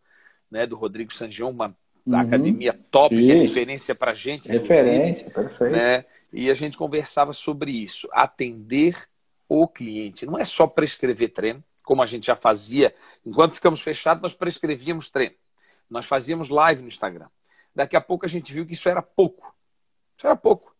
né, 0.51 0.67
do 0.67 0.75
Rodrigo 0.75 1.13
Sanjion, 1.13 1.51
uma 1.51 1.73
uhum. 2.05 2.17
academia 2.17 2.77
top, 2.91 3.15
que 3.15 3.31
é 3.31 3.35
referência 3.35 3.95
para 3.95 4.11
a 4.11 4.13
gente. 4.13 4.51
Referência, 4.51 5.31
perfeito. 5.31 5.71
Né? 5.71 6.03
E 6.31 6.49
a 6.49 6.53
gente 6.53 6.77
conversava 6.77 7.33
sobre 7.33 7.71
isso. 7.71 8.07
Atender 8.11 9.07
o 9.47 9.67
cliente. 9.67 10.25
Não 10.25 10.37
é 10.37 10.45
só 10.45 10.65
prescrever 10.65 11.33
treino, 11.33 11.63
como 11.83 12.01
a 12.01 12.05
gente 12.05 12.27
já 12.27 12.35
fazia. 12.35 12.93
Enquanto 13.25 13.53
ficamos 13.53 13.81
fechados, 13.81 14.21
nós 14.21 14.33
prescrevíamos 14.33 15.09
treino. 15.09 15.35
Nós 15.89 16.05
fazíamos 16.05 16.49
live 16.49 16.81
no 16.81 16.87
Instagram. 16.87 17.27
Daqui 17.75 17.95
a 17.95 18.01
pouco 18.01 18.25
a 18.25 18.29
gente 18.29 18.53
viu 18.53 18.65
que 18.65 18.73
isso 18.73 18.87
era 18.87 19.01
pouco. 19.01 19.53
Isso 20.17 20.25
era 20.27 20.35
pouco. 20.35 20.75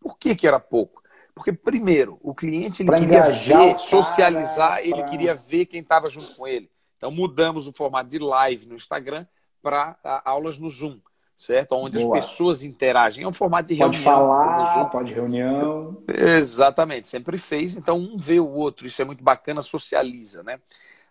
Por 0.00 0.18
que, 0.18 0.34
que 0.34 0.46
era 0.46 0.58
pouco? 0.58 1.02
Porque, 1.34 1.52
primeiro, 1.52 2.18
o 2.20 2.34
cliente 2.34 2.82
ele 2.82 2.90
queria 2.98 3.22
ver, 3.30 3.78
socializar, 3.78 4.80
ele 4.80 5.04
queria 5.04 5.34
ver 5.34 5.66
quem 5.66 5.80
estava 5.80 6.08
junto 6.08 6.34
com 6.34 6.48
ele. 6.48 6.68
Então 6.96 7.12
mudamos 7.12 7.68
o 7.68 7.72
formato 7.72 8.10
de 8.10 8.18
live 8.18 8.66
no 8.66 8.74
Instagram 8.74 9.24
para 9.62 9.96
aulas 10.24 10.58
no 10.58 10.68
Zoom, 10.68 11.00
certo? 11.38 11.72
Onde 11.72 12.00
Boa. 12.00 12.18
as 12.18 12.26
pessoas 12.26 12.64
interagem. 12.64 13.22
É 13.22 13.28
um 13.28 13.32
formato 13.32 13.68
de 13.68 13.78
pode 13.78 13.96
reunião. 13.98 14.14
Pode 14.16 14.26
falar, 14.26 14.84
pode 14.86 15.14
reunião. 15.14 16.02
Exatamente, 16.08 17.06
sempre 17.06 17.38
fez. 17.38 17.76
Então 17.76 17.96
um 17.96 18.18
vê 18.18 18.40
o 18.40 18.50
outro, 18.50 18.84
isso 18.86 19.00
é 19.00 19.04
muito 19.04 19.22
bacana, 19.22 19.62
socializa, 19.62 20.42
né? 20.42 20.58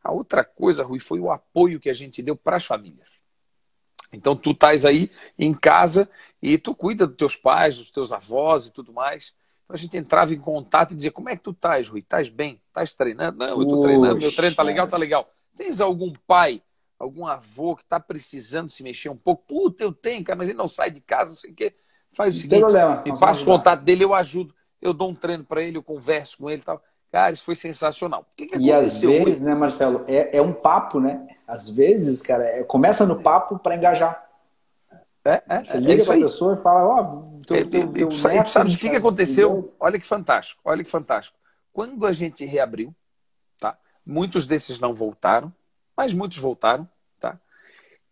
A 0.03 0.11
outra 0.11 0.43
coisa, 0.43 0.83
Rui, 0.83 0.99
foi 0.99 1.19
o 1.19 1.31
apoio 1.31 1.79
que 1.79 1.89
a 1.89 1.93
gente 1.93 2.21
deu 2.21 2.35
para 2.35 2.57
as 2.57 2.65
famílias. 2.65 3.07
Então 4.11 4.35
tu 4.35 4.51
estás 4.51 4.85
aí 4.85 5.09
em 5.39 5.53
casa 5.53 6.09
e 6.41 6.57
tu 6.57 6.75
cuida 6.75 7.07
dos 7.07 7.15
teus 7.15 7.35
pais, 7.35 7.77
dos 7.77 7.89
teus 7.89 8.11
avós 8.11 8.67
e 8.67 8.71
tudo 8.71 8.91
mais. 8.91 9.33
Então 9.63 9.75
a 9.75 9.77
gente 9.77 9.97
entrava 9.97 10.33
em 10.33 10.39
contato 10.39 10.91
e 10.91 10.95
dizia, 10.95 11.11
como 11.11 11.29
é 11.29 11.35
que 11.37 11.43
tu 11.43 11.51
estás, 11.51 11.87
Rui? 11.87 11.99
Estás 11.99 12.27
bem? 12.27 12.61
Estás 12.67 12.93
treinando? 12.93 13.37
Não, 13.37 13.47
eu 13.47 13.63
estou 13.63 13.81
treinando, 13.81 14.17
meu 14.17 14.33
treino 14.33 14.55
tá 14.55 14.63
legal, 14.63 14.87
tá 14.87 14.97
legal. 14.97 15.29
Tens 15.55 15.81
algum 15.81 16.13
pai, 16.25 16.61
algum 16.99 17.25
avô 17.25 17.75
que 17.75 17.83
está 17.83 17.99
precisando 17.99 18.69
se 18.69 18.83
mexer 18.83 19.09
um 19.09 19.15
pouco? 19.15 19.43
Puta, 19.47 19.83
eu 19.83 19.91
tenho, 19.91 20.23
cara, 20.23 20.37
mas 20.37 20.49
ele 20.49 20.57
não 20.57 20.67
sai 20.67 20.91
de 20.91 21.01
casa, 21.01 21.29
não 21.29 21.37
sei 21.37 21.51
o 21.51 21.53
quê. 21.53 21.75
Faz 22.11 22.35
o 22.35 22.39
seguinte, 22.39 22.63
me 23.05 23.19
passa 23.19 23.43
o 23.43 23.45
contato 23.45 23.83
dele, 23.83 24.03
eu 24.03 24.13
ajudo. 24.13 24.53
Eu 24.81 24.93
dou 24.93 25.09
um 25.09 25.15
treino 25.15 25.43
para 25.43 25.61
ele, 25.61 25.77
eu 25.77 25.83
converso 25.83 26.37
com 26.37 26.49
ele 26.49 26.61
e 26.61 26.65
tal. 26.65 26.81
Cara, 27.11 27.33
isso 27.33 27.43
foi 27.43 27.55
sensacional. 27.55 28.21
O 28.21 28.35
que, 28.35 28.47
que 28.47 28.57
e 28.57 28.71
às 28.71 29.01
vezes, 29.01 29.39
né, 29.39 29.55
Marcelo, 29.55 30.03
é, 30.07 30.37
é 30.37 30.41
um 30.41 30.53
papo, 30.53 30.99
né? 30.99 31.27
Às 31.47 31.69
vezes, 31.69 32.21
cara, 32.21 32.43
é, 32.43 32.63
começa 32.63 33.05
no 33.05 33.21
papo 33.21 33.57
para 33.59 33.75
engajar. 33.75 34.25
É, 35.25 35.43
é, 35.49 35.63
Você 35.63 35.77
liga 35.77 36.01
é 36.01 36.05
para 36.05 36.15
a 36.15 36.19
pessoa 36.19 36.57
e 36.57 36.63
fala, 36.63 36.85
ó, 36.85 37.01
oh, 37.01 37.45
teu, 37.45 37.69
teu, 37.69 37.91
teu 37.91 38.11
sabe, 38.11 38.49
sabe 38.49 38.73
o 38.73 38.77
que, 38.77 38.89
que 38.89 38.95
aconteceu? 38.95 39.73
Olha 39.79 39.99
que 39.99 40.07
fantástico, 40.07 40.61
olha 40.63 40.83
que 40.83 40.89
fantástico. 40.89 41.37
Quando 41.73 42.05
a 42.05 42.13
gente 42.13 42.45
reabriu, 42.45 42.95
Muitos 44.07 44.47
desses 44.47 44.79
não 44.79 44.93
voltaram, 44.93 45.53
mas 45.97 46.13
muitos 46.13 46.37
voltaram, 46.37 46.87
tá? 47.19 47.39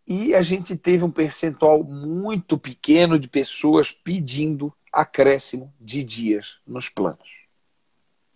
E 0.07 0.33
a 0.33 0.41
gente 0.41 0.75
teve 0.75 1.03
um 1.03 1.11
percentual 1.11 1.83
muito 1.83 2.57
pequeno 2.57 3.19
de 3.19 3.27
pessoas 3.27 3.91
pedindo 3.91 4.73
acréscimo 4.91 5.71
de 5.79 6.03
dias 6.03 6.57
nos 6.65 6.89
planos. 6.89 7.45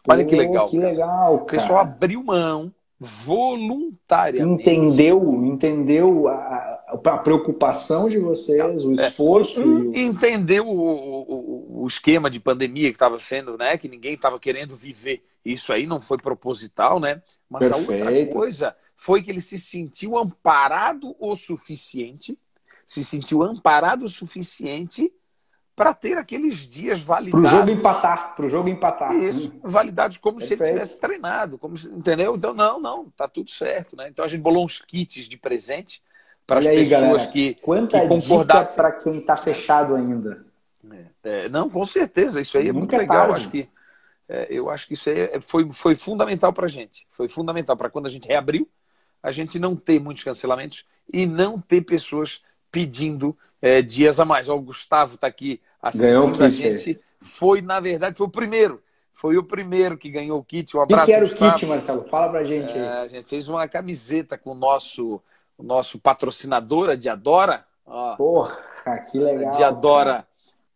Olha 0.07 0.23
que 0.23 0.35
legal. 0.35 0.67
Que 0.67 0.77
legal, 0.77 1.35
O 1.35 1.45
pessoal 1.45 1.79
abriu 1.79 2.23
mão 2.23 2.73
voluntariamente. 2.99 4.61
Entendeu, 4.61 5.45
entendeu 5.45 6.27
a, 6.27 6.83
a 7.05 7.17
preocupação 7.19 8.09
de 8.09 8.17
vocês, 8.17 8.83
o 8.83 8.99
é, 8.99 9.07
esforço. 9.07 9.61
Um, 9.61 9.95
Entendeu 9.95 10.67
o, 10.67 10.73
o, 10.73 11.83
o, 11.83 11.87
esquema 11.87 12.29
de 12.29 12.41
pandemia 12.41 12.89
que 12.89 12.95
estava 12.95 13.17
sendo, 13.17 13.57
né? 13.57 13.77
Que 13.77 13.87
ninguém 13.87 14.15
estava 14.15 14.37
querendo 14.37 14.75
viver. 14.75 15.23
Isso 15.45 15.71
aí 15.71 15.87
não 15.87 16.01
foi 16.01 16.17
proposital, 16.17 16.99
né? 16.99 17.21
Mas 17.49 17.69
Perfeito. 17.69 18.03
a 18.03 18.07
outra 18.09 18.33
coisa 18.33 18.75
foi 18.99 19.23
que 19.23 19.31
ele 19.31 19.39
se 19.39 19.57
sentiu 19.57 20.17
amparado 20.17 21.15
o 21.17 21.33
suficiente, 21.33 22.37
se 22.85 23.01
sentiu 23.01 23.41
amparado 23.41 24.03
o 24.03 24.09
suficiente 24.09 25.09
para 25.73 25.93
ter 25.93 26.17
aqueles 26.17 26.57
dias 26.67 26.99
validados. 26.99 27.49
Para 27.49 27.55
o 27.55 27.59
jogo 27.59 27.71
empatar, 27.71 28.35
para 28.35 28.45
o 28.45 28.49
jogo 28.49 28.67
empatar. 28.67 29.15
Isso, 29.15 29.53
validados 29.63 30.17
como 30.17 30.39
Perfeito. 30.39 30.57
se 30.57 30.63
ele 30.63 30.73
tivesse 30.73 30.97
treinado, 30.97 31.57
como 31.57 31.77
se, 31.77 31.87
entendeu? 31.87 32.35
Então, 32.35 32.53
não, 32.53 32.77
não, 32.77 33.09
tá 33.11 33.25
tudo 33.25 33.49
certo, 33.49 33.95
né? 33.95 34.09
Então 34.09 34.25
a 34.25 34.27
gente 34.27 34.41
bolou 34.41 34.65
uns 34.65 34.81
kits 34.81 35.29
de 35.29 35.37
presente 35.37 36.03
para 36.45 36.59
as 36.59 36.67
pessoas 36.67 36.89
galera, 36.89 37.27
que, 37.27 37.53
quanta 37.55 38.01
que 38.01 38.07
concordassem. 38.09 38.75
para 38.75 38.91
quem 38.91 39.19
está 39.19 39.37
fechado 39.37 39.95
ainda. 39.95 40.43
É, 40.91 41.45
é, 41.45 41.49
não, 41.49 41.69
com 41.69 41.85
certeza, 41.85 42.41
isso 42.41 42.57
aí 42.57 42.67
é 42.67 42.73
Nunca 42.73 42.79
muito 42.79 42.95
é 42.95 42.97
legal. 42.97 43.33
Acho 43.33 43.49
que, 43.49 43.69
é, 44.27 44.47
eu 44.49 44.69
acho 44.69 44.85
que 44.85 44.93
isso 44.93 45.09
aí 45.09 45.21
é, 45.21 45.39
foi, 45.39 45.71
foi 45.71 45.95
fundamental 45.95 46.51
para 46.51 46.65
a 46.65 46.69
gente. 46.69 47.07
Foi 47.11 47.29
fundamental 47.29 47.77
para 47.77 47.89
quando 47.89 48.07
a 48.07 48.09
gente 48.09 48.27
reabriu, 48.27 48.67
a 49.21 49.31
gente 49.31 49.59
não 49.59 49.75
ter 49.75 49.99
muitos 49.99 50.23
cancelamentos 50.23 50.85
e 51.11 51.25
não 51.25 51.59
ter 51.59 51.81
pessoas 51.81 52.41
pedindo 52.71 53.37
é, 53.61 53.81
dias 53.81 54.19
a 54.19 54.25
mais. 54.25 54.49
Ó, 54.49 54.55
o 54.55 54.61
Gustavo 54.61 55.15
está 55.15 55.27
aqui 55.27 55.61
assistindo 55.81 56.43
a 56.43 56.49
gente. 56.49 56.99
Foi, 57.19 57.61
na 57.61 57.79
verdade, 57.79 58.17
foi 58.17 58.27
o 58.27 58.31
primeiro. 58.31 58.81
Foi 59.11 59.37
o 59.37 59.43
primeiro 59.43 59.97
que 59.97 60.09
ganhou 60.09 60.39
o 60.39 60.43
kit. 60.43 60.77
Um 60.77 60.81
abraço. 60.81 61.03
O 61.03 61.05
que 61.07 61.11
era 61.11 61.25
o 61.25 61.29
kit, 61.29 61.65
Marcelo? 61.65 62.03
Fala 62.05 62.29
pra 62.29 62.43
gente 62.43 62.71
aí. 62.71 62.79
É, 62.79 62.91
a 63.01 63.07
gente 63.07 63.27
fez 63.27 63.49
uma 63.49 63.67
camiseta 63.67 64.37
com 64.37 64.51
o 64.51 64.55
nosso, 64.55 65.21
o 65.57 65.63
nosso 65.63 65.99
patrocinador, 65.99 66.89
a 66.89 66.95
Diadora. 66.95 67.65
Ó, 67.85 68.15
Porra, 68.15 68.57
que 69.11 69.19
legal. 69.19 69.53
Diadora, 69.55 70.25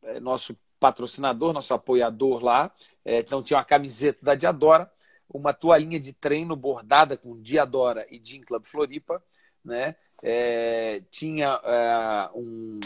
é, 0.04 0.20
nosso 0.20 0.58
patrocinador, 0.78 1.54
nosso 1.54 1.74
apoiador 1.74 2.44
lá. 2.44 2.70
É, 3.06 3.20
então 3.20 3.42
tinha 3.42 3.58
uma 3.58 3.64
camiseta 3.64 4.20
da 4.22 4.36
Diadora, 4.36 4.92
uma 5.30 5.54
toalhinha 5.54 6.00
de 6.00 6.14
treino 6.14 6.56
bordada 6.56 7.18
com 7.18 7.42
Diadora 7.42 8.06
e 8.10 8.20
Gym 8.24 8.42
Club 8.42 8.66
Floripa, 8.66 9.22
né? 9.64 9.96
É, 10.22 11.02
tinha 11.12 11.60
é, 11.64 12.30
um 12.36 12.80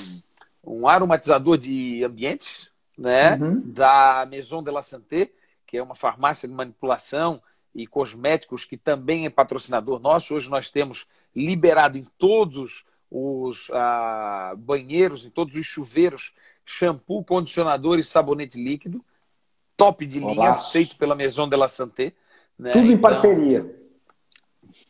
um 0.67 0.87
aromatizador 0.87 1.57
de 1.57 2.03
ambientes, 2.03 2.69
né? 2.97 3.35
Uhum. 3.35 3.61
Da 3.65 4.27
Maison 4.29 4.61
de 4.61 4.69
la 4.69 4.81
Santé, 4.81 5.31
que 5.65 5.77
é 5.77 5.83
uma 5.83 5.95
farmácia 5.95 6.47
de 6.47 6.53
manipulação 6.53 7.41
e 7.73 7.87
cosméticos 7.87 8.65
que 8.65 8.75
também 8.75 9.25
é 9.25 9.29
patrocinador 9.29 9.99
nosso. 9.99 10.35
Hoje 10.35 10.49
nós 10.49 10.69
temos 10.69 11.07
liberado 11.33 11.97
em 11.97 12.05
todos 12.17 12.83
os 13.09 13.69
ah, 13.71 14.53
banheiros, 14.57 15.25
em 15.25 15.29
todos 15.29 15.55
os 15.55 15.65
chuveiros, 15.65 16.33
shampoo, 16.65 17.23
condicionador 17.23 17.97
e 17.97 18.03
sabonete 18.03 18.61
líquido. 18.61 19.03
Top 19.77 20.05
de 20.05 20.19
linha, 20.19 20.55
feito 20.55 20.97
pela 20.97 21.15
Maison 21.15 21.47
de 21.47 21.55
la 21.55 21.67
Santé. 21.67 22.13
Né? 22.57 22.71
Tudo 22.71 22.85
em 22.85 22.89
então, 22.89 23.01
parceria. 23.01 23.75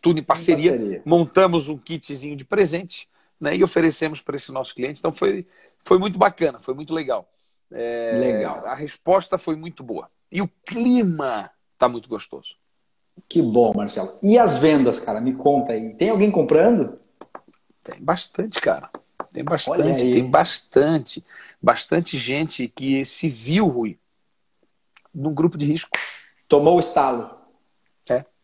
Tudo 0.02 0.20
em 0.20 0.24
parceria. 0.24 0.72
em 0.72 0.78
parceria. 0.78 1.02
Montamos 1.06 1.68
um 1.68 1.78
kitzinho 1.78 2.36
de 2.36 2.46
presente 2.46 3.10
né? 3.42 3.56
e 3.56 3.64
oferecemos 3.64 4.22
para 4.22 4.36
esse 4.36 4.52
nosso 4.52 4.74
cliente. 4.74 5.00
Então 5.00 5.12
foi 5.12 5.46
foi 5.80 5.98
muito 5.98 6.20
bacana, 6.20 6.60
foi 6.62 6.74
muito 6.74 6.94
legal. 6.94 7.30
É, 7.72 8.18
legal. 8.20 8.66
A 8.66 8.76
resposta 8.76 9.38
foi 9.38 9.56
muito 9.56 9.84
boa. 9.84 10.10
E 10.32 10.42
o 10.42 10.50
clima 10.66 11.50
tá 11.78 11.88
muito 11.88 12.10
gostoso. 12.10 12.56
Que 13.28 13.42
bom, 13.42 13.74
Marcelo. 13.74 14.18
E 14.22 14.38
as 14.38 14.58
vendas, 14.58 15.00
cara? 15.00 15.20
Me 15.22 15.34
conta 15.34 15.74
aí. 15.74 15.94
Tem 15.96 16.10
alguém 16.10 16.30
comprando? 16.30 17.00
Tem 17.82 18.02
bastante, 18.02 18.60
cara. 18.60 18.90
Tem 19.32 19.44
bastante, 19.44 20.04
tem 20.04 20.30
bastante. 20.30 21.26
Bastante 21.62 22.18
gente 22.20 22.68
que 22.68 23.04
se 23.06 23.28
viu, 23.30 23.68
Rui, 23.68 23.98
num 25.14 25.34
grupo 25.34 25.58
de 25.58 25.66
risco. 25.66 25.92
Tomou 26.48 26.78
o 26.78 26.80
estalo. 26.80 27.38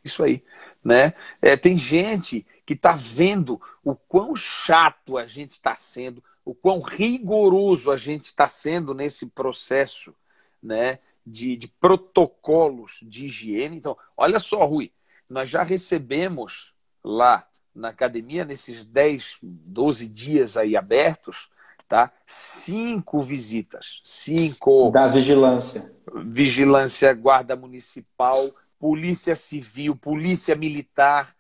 Isso 0.04 0.24
aí. 0.24 0.44
Né? 0.84 1.14
É, 1.42 1.56
tem 1.56 1.78
gente 1.78 2.46
que 2.66 2.74
está 2.74 2.94
vendo 2.94 3.62
o 3.84 3.96
quão 3.96 4.36
chato 4.36 5.18
a 5.18 5.26
gente 5.26 5.52
está 5.52 5.76
sendo, 5.76 6.24
o 6.46 6.54
quão 6.54 6.80
rigoroso 6.80 7.92
a 7.92 7.98
gente 7.98 8.26
está 8.26 8.48
sendo 8.48 8.94
nesse 8.94 9.26
processo 9.26 10.14
né, 10.62 11.00
de, 11.26 11.56
de, 11.56 11.68
protocolos 11.68 13.00
de 13.04 13.26
higiene. 13.26 13.78
Então, 13.78 13.98
olha 14.16 14.40
só, 14.40 14.66
Rui, 14.66 14.92
nós 15.30 15.50
já 15.50 15.64
recebemos 15.64 16.74
lá 17.04 17.48
na 17.74 17.90
academia, 17.90 18.46
nesses 18.46 18.84
10, 18.84 19.38
12 19.42 20.08
dias 20.08 20.58
aí 20.58 20.78
abertos, 20.78 21.50
tá? 21.88 22.12
Cinco 22.26 23.22
visitas. 23.22 24.02
Cinco. 24.04 24.92
Da 24.92 25.08
vigilância. 25.08 25.92
Vigilância, 26.16 27.14
guarda 27.14 27.56
municipal, 27.56 28.50
polícia 28.84 29.34
civil, 29.34 29.96
polícia 29.96 30.58
militar. 30.58 31.34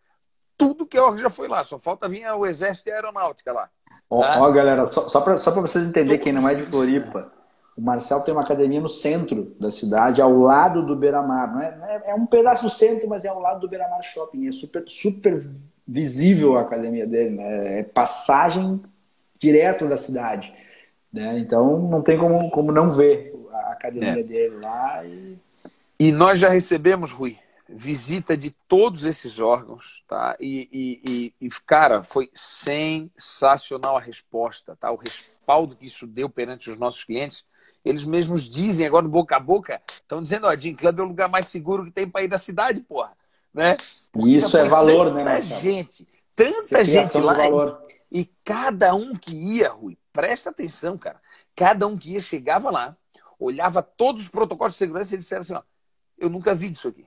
Tudo 0.57 0.85
que 0.85 0.97
já 1.17 1.29
foi 1.29 1.49
lá, 1.49 1.61
só 1.61 1.77
falta 1.77 2.07
vir 2.07 2.25
o 2.25 2.45
exército 2.45 2.87
e 2.87 2.91
a 2.93 2.95
aeronáutica 2.95 3.51
lá. 3.51 3.69
Ó, 4.09 4.23
ah. 4.23 4.39
ó 4.39 4.49
galera, 4.49 4.85
só, 4.85 5.09
só 5.09 5.19
para 5.19 5.35
vocês 5.35 5.85
entenderem 5.85 6.21
quem 6.21 6.31
não 6.31 6.47
é 6.47 6.55
de 6.55 6.63
Floripa, 6.63 7.29
o 7.75 7.81
Marcel 7.81 8.21
tem 8.21 8.33
uma 8.33 8.43
academia 8.43 8.79
no 8.79 8.87
centro 8.87 9.53
da 9.59 9.69
cidade, 9.71 10.21
ao 10.21 10.31
lado 10.39 10.85
do 10.85 10.95
Beira-Mar. 10.95 11.61
É, 11.61 11.95
é, 11.95 12.11
é, 12.11 12.15
um 12.15 12.25
pedaço 12.25 12.63
do 12.63 12.69
centro, 12.69 13.09
mas 13.09 13.25
é 13.25 13.27
ao 13.27 13.41
lado 13.41 13.59
do 13.59 13.67
Beira-Mar 13.67 14.01
Shopping. 14.01 14.47
É 14.47 14.51
super, 14.53 14.85
super 14.87 15.45
visível 15.85 16.57
a 16.57 16.61
academia 16.61 17.05
dele, 17.05 17.31
né? 17.31 17.79
É 17.79 17.83
passagem 17.83 18.81
direto 19.37 19.85
da 19.89 19.97
cidade. 19.97 20.53
Né? 21.11 21.39
Então 21.39 21.77
não 21.77 22.01
tem 22.01 22.17
como, 22.17 22.49
como 22.51 22.71
não 22.71 22.89
ver 22.89 23.35
a 23.51 23.73
academia 23.73 24.21
é. 24.21 24.23
dele 24.23 24.55
lá. 24.61 25.03
E... 25.03 25.35
e 26.03 26.11
nós 26.11 26.37
já 26.37 26.49
recebemos, 26.49 27.11
Rui, 27.11 27.39
visita 27.69 28.35
de 28.35 28.51
todos 28.67 29.05
esses 29.05 29.39
órgãos, 29.39 30.03
tá? 30.05 30.35
E, 30.37 30.67
e, 30.69 31.33
e, 31.39 31.49
cara, 31.65 32.03
foi 32.03 32.29
sensacional 32.33 33.95
a 33.95 34.01
resposta, 34.01 34.75
tá? 34.75 34.91
O 34.91 34.97
respaldo 34.97 35.77
que 35.77 35.85
isso 35.85 36.05
deu 36.05 36.29
perante 36.29 36.69
os 36.69 36.75
nossos 36.75 37.05
clientes. 37.05 37.45
Eles 37.85 38.03
mesmos 38.03 38.49
dizem 38.49 38.85
agora 38.85 39.07
boca 39.07 39.37
a 39.37 39.39
boca, 39.39 39.81
estão 39.89 40.21
dizendo, 40.21 40.45
ó, 40.45 40.53
Jim 40.57 40.75
Club 40.75 40.99
é 40.99 41.01
o 41.03 41.05
lugar 41.05 41.29
mais 41.29 41.47
seguro 41.47 41.85
que 41.85 41.91
tem 41.91 42.09
para 42.09 42.23
ir 42.23 42.27
da 42.27 42.37
cidade, 42.37 42.81
porra, 42.81 43.13
né? 43.53 43.77
isso 44.25 44.57
é 44.57 44.65
valor, 44.65 45.13
né, 45.13 45.23
Tanta 45.23 45.41
gente, 45.41 46.05
tanta 46.35 46.83
gente 46.83 47.17
lá. 47.17 47.37
E, 48.11 48.19
e 48.19 48.29
cada 48.43 48.93
um 48.93 49.15
que 49.15 49.33
ia, 49.33 49.69
Rui, 49.69 49.97
presta 50.11 50.49
atenção, 50.49 50.97
cara. 50.97 51.21
Cada 51.55 51.87
um 51.87 51.97
que 51.97 52.11
ia 52.11 52.19
chegava 52.19 52.69
lá, 52.69 52.97
olhava 53.39 53.81
todos 53.81 54.23
os 54.23 54.29
protocolos 54.29 54.73
de 54.73 54.79
segurança 54.79 55.15
e 55.15 55.17
disseram 55.17 55.43
assim, 55.43 55.53
ó, 55.53 55.61
eu 56.23 56.29
nunca 56.29 56.55
vi 56.55 56.69
disso 56.69 56.87
aqui. 56.87 57.05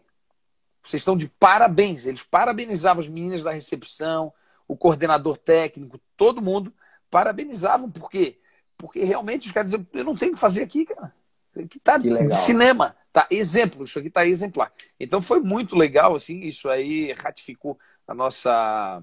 Vocês 0.82 1.00
estão 1.00 1.16
de 1.16 1.28
parabéns. 1.28 2.06
Eles 2.06 2.22
parabenizavam 2.22 3.02
as 3.02 3.08
meninas 3.08 3.42
da 3.42 3.50
recepção, 3.50 4.32
o 4.68 4.76
coordenador 4.76 5.36
técnico, 5.36 6.00
todo 6.16 6.42
mundo 6.42 6.72
parabenizavam. 7.10 7.90
Por 7.90 8.10
quê? 8.10 8.38
Porque 8.76 9.02
realmente 9.04 9.46
os 9.46 9.52
caras 9.52 9.72
diziam, 9.72 9.86
eu 9.92 10.04
não 10.04 10.14
tenho 10.14 10.34
que 10.34 10.38
fazer 10.38 10.62
aqui, 10.62 10.84
cara. 10.84 11.14
Aqui 11.58 11.80
tá 11.80 11.96
de 11.96 12.34
cinema, 12.34 12.94
tá 13.10 13.26
exemplo, 13.30 13.84
isso 13.84 13.98
aqui 13.98 14.10
tá 14.10 14.26
exemplar. 14.26 14.70
Então 15.00 15.22
foi 15.22 15.40
muito 15.40 15.74
legal, 15.74 16.14
assim, 16.14 16.40
isso 16.40 16.68
aí 16.68 17.12
ratificou 17.12 17.78
a 18.06 18.12
nossa 18.12 19.02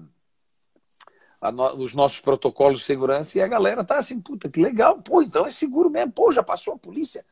no, 1.52 1.76
os 1.82 1.94
nossos 1.94 2.20
protocolos 2.20 2.80
de 2.80 2.84
segurança 2.84 3.36
e 3.36 3.42
a 3.42 3.48
galera 3.48 3.84
tá 3.84 3.98
assim, 3.98 4.20
puta, 4.20 4.48
que 4.48 4.60
legal, 4.60 5.02
pô, 5.02 5.20
então 5.20 5.46
é 5.46 5.50
seguro 5.50 5.90
mesmo, 5.90 6.12
pô, 6.12 6.30
já 6.30 6.42
passou 6.42 6.74
a 6.74 6.78
polícia, 6.78 7.24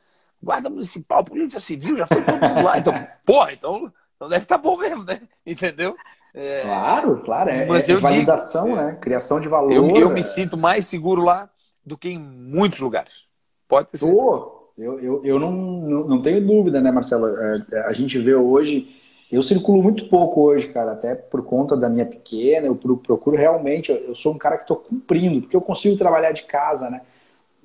guarda 0.43 0.69
municipal, 0.69 1.25
polícia 1.25 1.61
civil, 1.61 1.97
já 1.97 2.07
foi 2.07 2.23
todo 2.23 2.41
mundo 2.41 2.63
lá, 2.65 2.79
então, 2.79 3.07
porra, 3.25 3.53
então 3.53 3.93
então 4.23 4.29
deve 4.29 4.45
estar 4.45 4.57
tá 4.57 4.63
bom 4.63 4.79
mesmo, 4.79 5.03
né? 5.03 5.21
Entendeu? 5.45 5.97
É... 6.33 6.63
Claro, 6.63 7.23
claro. 7.25 7.51
É, 7.51 7.67
Mas 7.67 7.89
é 7.89 7.97
validação, 7.97 8.67
digo, 8.67 8.77
né? 8.77 8.97
Criação 9.01 9.41
de 9.41 9.49
valor. 9.49 9.73
Eu, 9.73 9.89
eu, 9.97 10.11
me 10.11 10.23
sinto 10.23 10.57
mais 10.57 10.87
seguro 10.87 11.25
lá 11.25 11.51
do 11.85 11.99
que 11.99 12.09
em 12.09 12.19
muitos 12.21 12.79
lugares. 12.79 13.13
Pode 13.67 13.89
ter 13.89 13.99
certeza. 13.99 14.23
Eu, 14.79 15.01
eu, 15.01 15.25
eu 15.25 15.39
não, 15.41 15.51
não 15.51 16.23
tenho 16.23 16.47
dúvida, 16.47 16.81
né, 16.81 16.93
Marcelo? 16.93 17.27
É, 17.27 17.67
é, 17.73 17.81
a 17.81 17.93
gente 17.93 18.17
vê 18.17 18.33
hoje. 18.35 18.97
Eu 19.31 19.43
circulo 19.43 19.83
muito 19.83 20.09
pouco 20.09 20.43
hoje, 20.43 20.69
cara, 20.69 20.93
até 20.93 21.17
por 21.17 21.43
conta 21.43 21.77
da 21.77 21.89
minha 21.89 22.07
pequena. 22.07 22.69
Eu 22.69 22.77
procuro 22.77 23.37
realmente. 23.37 23.91
Eu 23.91 24.15
sou 24.15 24.35
um 24.35 24.39
cara 24.39 24.57
que 24.57 24.65
estou 24.65 24.77
cumprindo, 24.77 25.41
porque 25.41 25.57
eu 25.57 25.61
consigo 25.61 25.97
trabalhar 25.97 26.31
de 26.31 26.45
casa, 26.45 26.89
né? 26.89 27.01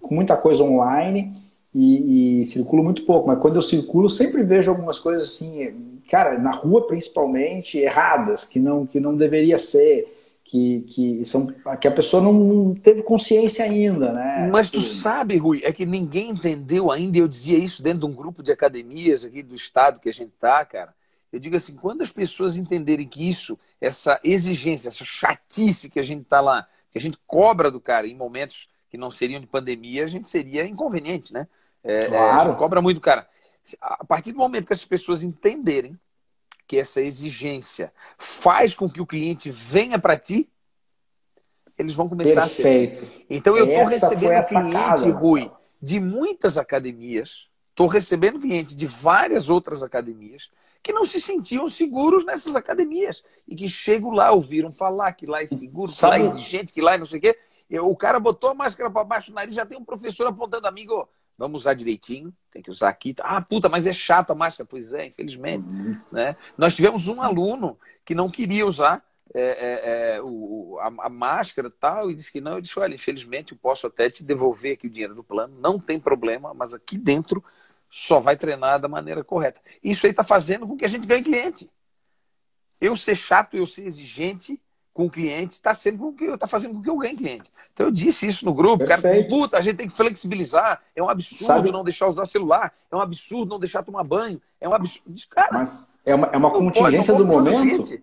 Com 0.01 0.15
muita 0.15 0.35
coisa 0.35 0.63
online 0.63 1.46
e, 1.77 2.41
e 2.41 2.45
circulo 2.45 2.83
muito 2.83 3.05
pouco. 3.05 3.27
Mas 3.27 3.39
quando 3.39 3.57
eu 3.57 3.61
circulo, 3.61 4.09
sempre 4.09 4.43
vejo 4.43 4.71
algumas 4.71 4.99
coisas 4.99 5.27
assim 5.27 5.97
cara, 6.07 6.37
na 6.39 6.51
rua 6.51 6.87
principalmente, 6.87 7.77
erradas, 7.77 8.45
que 8.45 8.59
não, 8.59 8.85
que 8.85 8.99
não 8.99 9.15
deveria 9.15 9.59
ser, 9.59 10.13
que, 10.43 10.81
que, 10.87 11.25
são, 11.25 11.53
que 11.79 11.87
a 11.87 11.91
pessoa 11.91 12.23
não 12.23 12.73
teve 12.73 13.03
consciência 13.03 13.65
ainda, 13.65 14.13
né? 14.13 14.49
Mas 14.51 14.69
tu 14.69 14.81
sabe, 14.81 15.35
Rui, 15.35 15.61
é 15.63 15.73
que 15.73 15.85
ninguém 15.85 16.29
entendeu 16.29 16.89
ainda, 16.89 17.17
eu 17.17 17.27
dizia 17.27 17.57
isso 17.57 17.83
dentro 17.83 17.99
de 17.99 18.05
um 18.05 18.15
grupo 18.15 18.41
de 18.41 18.51
academias 18.51 19.25
aqui 19.25 19.43
do 19.43 19.53
estado 19.53 19.99
que 19.99 20.09
a 20.09 20.13
gente 20.13 20.31
tá, 20.39 20.63
cara. 20.63 20.95
Eu 21.31 21.39
digo 21.39 21.57
assim, 21.57 21.75
quando 21.75 22.01
as 22.01 22.11
pessoas 22.11 22.55
entenderem 22.55 23.05
que 23.05 23.27
isso, 23.27 23.59
essa 23.81 24.17
exigência, 24.23 24.87
essa 24.87 25.03
chatice 25.03 25.89
que 25.89 25.99
a 25.99 26.03
gente 26.03 26.23
tá 26.23 26.39
lá, 26.39 26.65
que 26.89 26.97
a 26.97 27.01
gente 27.01 27.17
cobra 27.27 27.69
do 27.69 27.81
cara 27.81 28.07
em 28.07 28.15
momentos 28.15 28.69
que 28.89 28.97
não 28.97 29.11
seriam 29.11 29.41
de 29.41 29.47
pandemia, 29.47 30.05
a 30.05 30.07
gente 30.07 30.29
seria 30.29 30.65
inconveniente, 30.65 31.33
né? 31.33 31.45
É, 31.83 32.05
claro. 32.07 32.15
É, 32.15 32.29
a 32.29 32.45
gente 32.45 32.57
cobra 32.57 32.81
muito 32.81 33.01
cara. 33.01 33.27
A 33.81 34.05
partir 34.05 34.31
do 34.31 34.37
momento 34.37 34.67
que 34.67 34.73
as 34.73 34.85
pessoas 34.85 35.23
entenderem 35.23 35.99
que 36.65 36.77
essa 36.77 37.01
exigência 37.01 37.93
faz 38.17 38.75
com 38.75 38.89
que 38.89 39.01
o 39.01 39.05
cliente 39.05 39.49
venha 39.49 39.97
para 39.97 40.17
ti, 40.17 40.49
eles 41.77 41.93
vão 41.93 42.09
começar 42.09 42.41
Perfeito. 42.41 43.03
a 43.03 43.07
ser. 43.07 43.25
Então 43.29 43.55
eu 43.55 43.67
estou 43.67 43.85
recebendo 43.85 44.47
cliente, 44.47 44.71
casa, 44.73 45.11
Rui, 45.11 45.51
de 45.81 45.99
muitas 45.99 46.57
academias, 46.57 47.47
estou 47.69 47.87
recebendo 47.87 48.39
cliente 48.39 48.75
de 48.75 48.85
várias 48.85 49.49
outras 49.49 49.83
academias 49.83 50.49
que 50.81 50.93
não 50.93 51.05
se 51.05 51.19
sentiam 51.19 51.69
seguros 51.69 52.25
nessas 52.25 52.55
academias 52.55 53.23
e 53.47 53.55
que 53.55 53.67
chegam 53.67 54.11
lá, 54.11 54.31
ouviram 54.31 54.71
falar 54.71 55.11
que 55.13 55.25
lá 55.25 55.43
é 55.43 55.47
seguro, 55.47 55.91
que 55.91 56.05
lá 56.05 56.17
é 56.17 56.21
exigente, 56.21 56.73
que 56.73 56.81
lá 56.81 56.95
é 56.95 56.97
não 56.97 57.05
sei 57.05 57.19
o 57.19 57.21
quê. 57.21 57.37
O 57.81 57.95
cara 57.95 58.19
botou 58.19 58.51
a 58.51 58.53
máscara 58.53 58.89
para 58.89 59.03
baixo 59.03 59.31
do 59.31 59.35
nariz, 59.35 59.53
já 59.53 59.65
tem 59.65 59.77
um 59.77 59.83
professor 59.83 60.27
apontando, 60.27 60.67
amigo, 60.67 61.07
vamos 61.37 61.61
usar 61.61 61.73
direitinho, 61.73 62.33
tem 62.51 62.61
que 62.61 62.71
usar 62.71 62.89
aqui. 62.89 63.13
Ah, 63.19 63.41
puta, 63.41 63.69
mas 63.69 63.85
é 63.85 63.93
chato 63.93 64.31
a 64.31 64.35
máscara. 64.35 64.67
Pois 64.69 64.91
é, 64.93 65.05
infelizmente. 65.05 65.65
Uhum. 65.67 65.99
Né? 66.11 66.35
Nós 66.57 66.75
tivemos 66.75 67.07
um 67.07 67.21
aluno 67.21 67.77
que 68.03 68.15
não 68.15 68.29
queria 68.29 68.65
usar 68.65 69.03
é, 69.33 69.41
é, 69.41 70.15
é, 70.15 70.21
o, 70.21 70.77
a, 70.79 71.05
a, 71.05 71.09
máscara 71.09 71.69
tal, 71.69 72.09
e 72.09 72.15
disse 72.15 72.31
que 72.31 72.41
não. 72.41 72.53
Eu 72.53 72.61
disse, 72.61 72.79
olha, 72.79 72.95
infelizmente 72.95 73.51
eu 73.51 73.57
posso 73.57 73.85
até 73.85 74.09
te 74.09 74.23
devolver 74.23 74.73
aqui 74.73 74.87
o 74.87 74.89
dinheiro 74.89 75.13
do 75.13 75.23
plano, 75.23 75.55
não 75.59 75.77
tem 75.79 75.99
problema, 75.99 76.53
mas 76.53 76.73
aqui 76.73 76.97
dentro 76.97 77.43
só 77.89 78.19
vai 78.19 78.35
treinar 78.35 78.79
da 78.79 78.87
maneira 78.87 79.23
correta. 79.23 79.61
Isso 79.83 80.05
aí 80.05 80.11
está 80.11 80.23
fazendo 80.23 80.65
com 80.67 80.77
que 80.77 80.85
a 80.85 80.87
gente 80.87 81.05
ganhe 81.05 81.23
cliente. 81.23 81.69
Eu 82.79 82.95
ser 82.95 83.15
chato, 83.15 83.55
eu 83.55 83.65
ser 83.65 83.85
exigente, 83.85 84.61
com 84.97 85.05
o 85.05 85.11
cliente 85.11 85.53
está 85.53 85.75
sendo 85.75 85.99
com 85.99 86.11
que 86.11 86.23
eu 86.23 86.35
tá 86.39 86.47
fazendo 86.47 86.73
com 86.73 86.81
que 86.81 86.89
eu 86.89 86.97
ganhe 86.97 87.15
cliente. 87.15 87.51
Então 87.71 87.85
eu 87.85 87.91
disse 87.91 88.27
isso 88.27 88.43
no 88.43 88.51
grupo, 88.51 88.83
Perfeito. 88.83 89.27
cara, 89.27 89.29
puta, 89.29 89.55
a 89.59 89.61
gente 89.61 89.75
tem 89.75 89.87
que 89.87 89.95
flexibilizar, 89.95 90.81
é 90.95 91.03
um 91.03 91.07
absurdo 91.07 91.45
Sabe? 91.45 91.71
não 91.71 91.83
deixar 91.83 92.07
usar 92.07 92.25
celular, 92.25 92.73
é 92.91 92.95
um 92.95 92.99
absurdo 92.99 93.51
não 93.51 93.59
deixar 93.59 93.83
tomar 93.83 94.03
banho, 94.03 94.41
é 94.59 94.67
um 94.67 94.73
absurdo. 94.73 95.15
Cara, 95.29 95.59
Mas 95.59 95.93
é 96.03 96.15
uma, 96.15 96.27
é 96.33 96.37
uma 96.37 96.49
contingência 96.49 97.13
pode, 97.13 97.27
do 97.27 97.31
momento. 97.31 98.01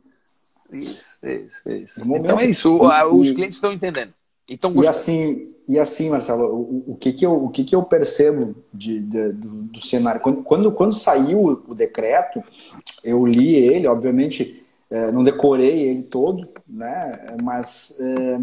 Isso, 0.70 1.18
isso, 1.20 1.68
isso. 1.68 2.14
Então 2.14 2.38
é 2.38 2.46
isso, 2.46 2.78
os 3.10 3.30
clientes 3.32 3.56
estão 3.56 3.72
entendendo. 3.72 4.14
E, 4.48 4.56
e 4.80 4.86
assim, 4.86 5.52
e 5.66 5.78
assim, 5.80 6.10
Marcelo, 6.10 6.44
o, 6.44 6.92
o, 6.92 6.96
que, 6.96 7.12
que, 7.12 7.26
eu, 7.26 7.44
o 7.44 7.50
que, 7.50 7.64
que 7.64 7.74
eu 7.74 7.82
percebo 7.82 8.54
de, 8.72 9.00
de 9.00 9.32
do, 9.32 9.48
do, 9.62 9.84
cenário? 9.84 10.20
Quando, 10.20 10.44
quando, 10.44 10.70
quando 10.70 10.92
saiu 10.92 11.64
o 11.66 11.74
decreto, 11.74 12.40
eu 13.02 13.26
li 13.26 13.56
ele, 13.56 13.88
obviamente 13.88 14.63
é, 14.94 15.10
não 15.10 15.24
decorei 15.24 15.88
ele 15.88 16.02
todo, 16.04 16.48
né? 16.68 17.10
Mas 17.42 17.98
é, 18.00 18.38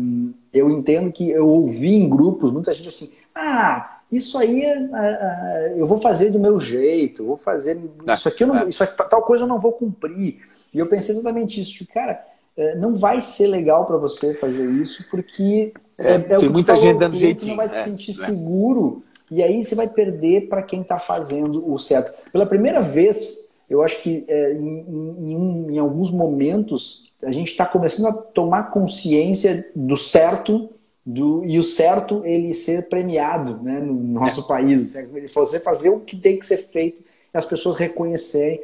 eu 0.60 0.70
entendo 0.70 1.10
que 1.10 1.30
eu 1.30 1.48
ouvi 1.48 1.94
em 1.94 2.10
grupos 2.10 2.52
muita 2.52 2.74
gente 2.74 2.90
assim, 2.90 3.10
ah, 3.34 4.02
isso 4.12 4.38
aí 4.38 4.62
é, 4.62 4.90
é, 4.94 5.74
eu 5.78 5.88
vou 5.88 5.98
fazer 5.98 6.30
do 6.30 6.38
meu 6.38 6.60
jeito, 6.60 7.26
vou 7.26 7.38
fazer 7.38 7.80
isso 8.14 8.28
aqui, 8.28 8.44
eu 8.44 8.48
não, 8.48 8.68
isso 8.68 8.84
aqui, 8.84 8.98
tal 8.98 9.22
coisa 9.22 9.46
eu 9.46 9.48
não 9.48 9.60
vou 9.62 9.72
cumprir. 9.72 10.42
E 10.74 10.80
eu 10.80 10.88
pensei 10.88 11.16
exatamente 11.16 11.62
isso, 11.62 11.88
cara, 11.94 12.22
é, 12.58 12.76
não 12.76 12.96
vai 12.96 13.22
ser 13.22 13.48
legal 13.48 13.86
para 13.86 13.96
você 13.96 14.34
fazer 14.34 14.70
isso 14.72 15.10
porque 15.10 15.72
é, 15.98 16.16
é 16.16 16.20
tem 16.20 16.50
muita 16.50 16.76
falou, 16.76 16.90
gente 16.90 17.00
dando 17.00 17.16
jeitinho, 17.16 17.52
não 17.52 17.56
vai 17.56 17.70
se 17.70 17.90
sentir 17.90 18.14
seguro 18.14 19.02
e 19.30 19.42
aí 19.42 19.64
você 19.64 19.74
vai 19.74 19.88
perder 19.88 20.50
para 20.50 20.62
quem 20.62 20.82
está 20.82 21.00
fazendo 21.00 21.72
o 21.72 21.80
certo. 21.80 22.14
Pela 22.30 22.46
primeira 22.46 22.82
vez 22.82 23.51
eu 23.72 23.82
acho 23.82 24.02
que 24.02 24.26
é, 24.28 24.52
em, 24.52 24.86
em, 24.90 25.76
em, 25.76 25.80
alguns 25.80 26.12
momentos 26.12 27.10
a 27.24 27.32
gente 27.32 27.52
está 27.52 27.66
começando 27.66 28.08
a 28.08 28.12
tomar 28.12 28.64
consciência 28.64 29.72
do 29.74 29.96
certo 29.96 30.70
do, 31.06 31.46
e 31.46 31.58
o 31.58 31.64
certo 31.64 32.22
ele 32.26 32.54
ser 32.54 32.90
premiado 32.90 33.64
né, 33.64 33.80
no 33.80 33.94
nosso 33.94 34.42
é. 34.42 34.44
país. 34.44 34.94
Você 35.34 35.58
fazer 35.58 35.90
o 35.90 36.02
que 36.02 36.18
tem 36.18 36.38
que 36.38 36.46
ser 36.46 36.58
feito 36.58 37.02
e 37.34 37.38
as 37.38 37.46
pessoas 37.46 37.78
reconhecerem 37.78 38.62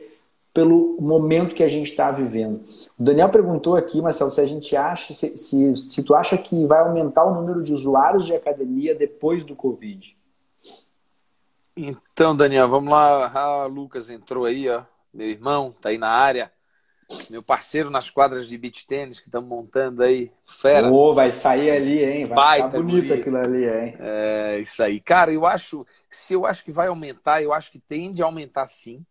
pelo 0.53 0.97
momento 0.99 1.55
que 1.55 1.63
a 1.63 1.69
gente 1.69 1.89
está 1.89 2.11
vivendo. 2.11 2.65
O 2.99 3.03
Daniel 3.03 3.29
perguntou 3.29 3.77
aqui, 3.77 4.01
Marcelo, 4.01 4.29
se 4.29 4.41
a 4.41 4.45
gente 4.45 4.75
acha, 4.75 5.13
se, 5.13 5.37
se, 5.37 5.77
se 5.77 6.03
tu 6.03 6.15
acha 6.15 6.37
que 6.37 6.65
vai 6.65 6.79
aumentar 6.79 7.23
o 7.23 7.33
número 7.33 7.63
de 7.63 7.73
usuários 7.73 8.25
de 8.25 8.35
academia 8.35 8.93
depois 8.93 9.45
do 9.45 9.55
Covid. 9.55 10.17
Então, 11.77 12.35
Daniel, 12.35 12.67
vamos 12.67 12.89
lá. 12.89 13.31
Ah, 13.33 13.65
Lucas 13.67 14.09
entrou 14.09 14.43
aí, 14.43 14.67
ó 14.67 14.83
meu 15.17 15.27
irmão, 15.27 15.75
tá 15.81 15.89
aí 15.89 15.97
na 15.97 16.09
área. 16.09 16.51
Meu 17.29 17.41
parceiro 17.41 17.89
nas 17.89 18.09
quadras 18.09 18.47
de 18.47 18.55
beach 18.57 18.85
tênis 18.85 19.19
que 19.19 19.27
estamos 19.27 19.49
montando 19.49 20.03
aí, 20.03 20.31
fera. 20.45 20.91
Oh, 20.91 21.13
vai 21.15 21.31
sair 21.31 21.71
ali, 21.71 22.03
hein? 22.03 22.25
Vai 22.27 22.35
Baita 22.35 22.69
ficar 22.69 22.83
bonito 22.83 23.13
aquilo 23.13 23.37
ali, 23.37 23.63
hein? 23.63 23.95
É, 23.99 24.59
isso 24.59 24.83
aí. 24.83 24.99
Cara, 24.99 25.31
eu 25.31 25.45
acho, 25.45 25.87
se 26.09 26.33
eu 26.33 26.45
acho 26.45 26.63
que 26.63 26.71
vai 26.71 26.87
aumentar, 26.87 27.41
eu 27.41 27.51
acho 27.51 27.71
que 27.71 27.79
tende 27.79 28.21
a 28.21 28.25
aumentar 28.25 28.67
sim. 28.67 29.03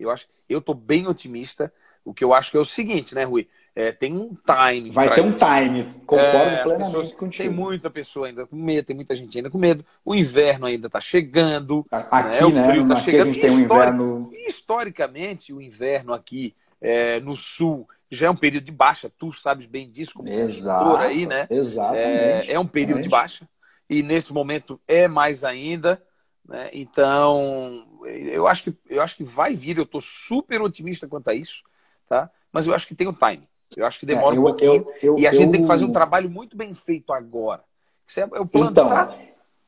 Eu 0.00 0.10
acho, 0.10 0.26
eu 0.48 0.60
tô 0.60 0.74
bem 0.74 1.06
otimista. 1.06 1.72
O 2.04 2.12
que 2.12 2.24
eu 2.24 2.34
acho 2.34 2.50
que 2.50 2.56
é 2.56 2.60
o 2.60 2.64
seguinte, 2.64 3.14
né, 3.14 3.22
Rui? 3.22 3.48
É, 3.74 3.90
tem 3.90 4.12
um 4.12 4.36
time. 4.36 4.90
Vai 4.90 5.14
ter 5.14 5.22
um 5.22 5.32
time, 5.32 5.94
concordo 6.06 6.36
é, 6.36 6.62
plenamente 6.62 7.16
contigo. 7.16 7.48
Tem 7.48 7.48
muita 7.48 7.88
pessoa 7.88 8.26
ainda 8.26 8.46
com 8.46 8.54
medo, 8.54 8.84
tem 8.84 8.96
muita 8.96 9.14
gente 9.14 9.38
ainda 9.38 9.50
com 9.50 9.56
medo. 9.56 9.84
O 10.04 10.14
inverno 10.14 10.66
ainda 10.66 10.88
está 10.88 11.00
chegando. 11.00 11.86
Aqui, 11.90 12.52
né? 12.52 12.64
O 12.64 12.68
frio 12.68 12.82
está 12.82 12.96
chegando. 12.96 13.22
A 13.22 13.32
gente 13.32 13.40
tem 13.40 13.50
um 13.50 13.60
inverno... 13.60 14.30
Historicamente, 14.46 15.54
o 15.54 15.60
inverno 15.60 16.12
aqui 16.12 16.54
é, 16.82 17.18
no 17.20 17.34
sul 17.34 17.88
já 18.10 18.26
é 18.26 18.30
um 18.30 18.36
período 18.36 18.64
de 18.64 18.72
baixa. 18.72 19.10
Tu 19.16 19.32
sabes 19.32 19.64
bem 19.64 19.90
disso 19.90 20.14
como 20.14 20.28
Exato, 20.28 20.96
aí, 20.96 21.24
né? 21.24 21.46
Exatamente. 21.48 22.50
É, 22.50 22.52
é 22.52 22.60
um 22.60 22.66
período 22.66 23.00
exatamente. 23.00 23.04
de 23.04 23.08
baixa. 23.08 23.48
E 23.88 24.02
nesse 24.02 24.34
momento 24.34 24.78
é 24.86 25.08
mais 25.08 25.44
ainda. 25.44 26.02
Né? 26.46 26.68
Então, 26.74 27.86
eu 28.04 28.46
acho, 28.46 28.64
que, 28.64 28.74
eu 28.90 29.00
acho 29.00 29.16
que 29.16 29.24
vai 29.24 29.54
vir. 29.54 29.78
Eu 29.78 29.84
estou 29.84 30.00
super 30.02 30.60
otimista 30.60 31.08
quanto 31.08 31.28
a 31.28 31.34
isso. 31.34 31.62
Tá? 32.06 32.30
Mas 32.52 32.66
eu 32.66 32.74
acho 32.74 32.86
que 32.86 32.94
tem 32.94 33.08
o 33.08 33.14
time. 33.14 33.48
Eu 33.78 33.86
acho 33.86 34.00
que 34.00 34.06
demora 34.06 34.34
é, 34.34 34.38
eu, 34.38 34.42
um 34.42 34.44
pouquinho. 34.44 34.72
Eu, 34.72 34.94
eu, 35.02 35.18
e 35.18 35.26
a 35.26 35.32
gente 35.32 35.50
tem 35.52 35.62
que 35.62 35.66
fazer 35.66 35.84
um 35.84 35.92
trabalho 35.92 36.30
muito 36.30 36.56
bem 36.56 36.74
feito 36.74 37.12
agora. 37.12 37.62
Isso 38.06 38.20
é, 38.20 38.22
é 38.22 38.40
o 38.40 38.46
plano 38.46 38.70
então, 38.70 38.88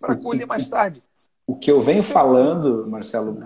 para 0.01 0.17
colher 0.17 0.47
mais 0.47 0.69
tarde. 0.69 1.03
O 1.47 1.57
que 1.57 1.71
eu 1.71 1.83
venho 1.83 2.03
falando, 2.03 2.87
Marcelo, 2.87 3.39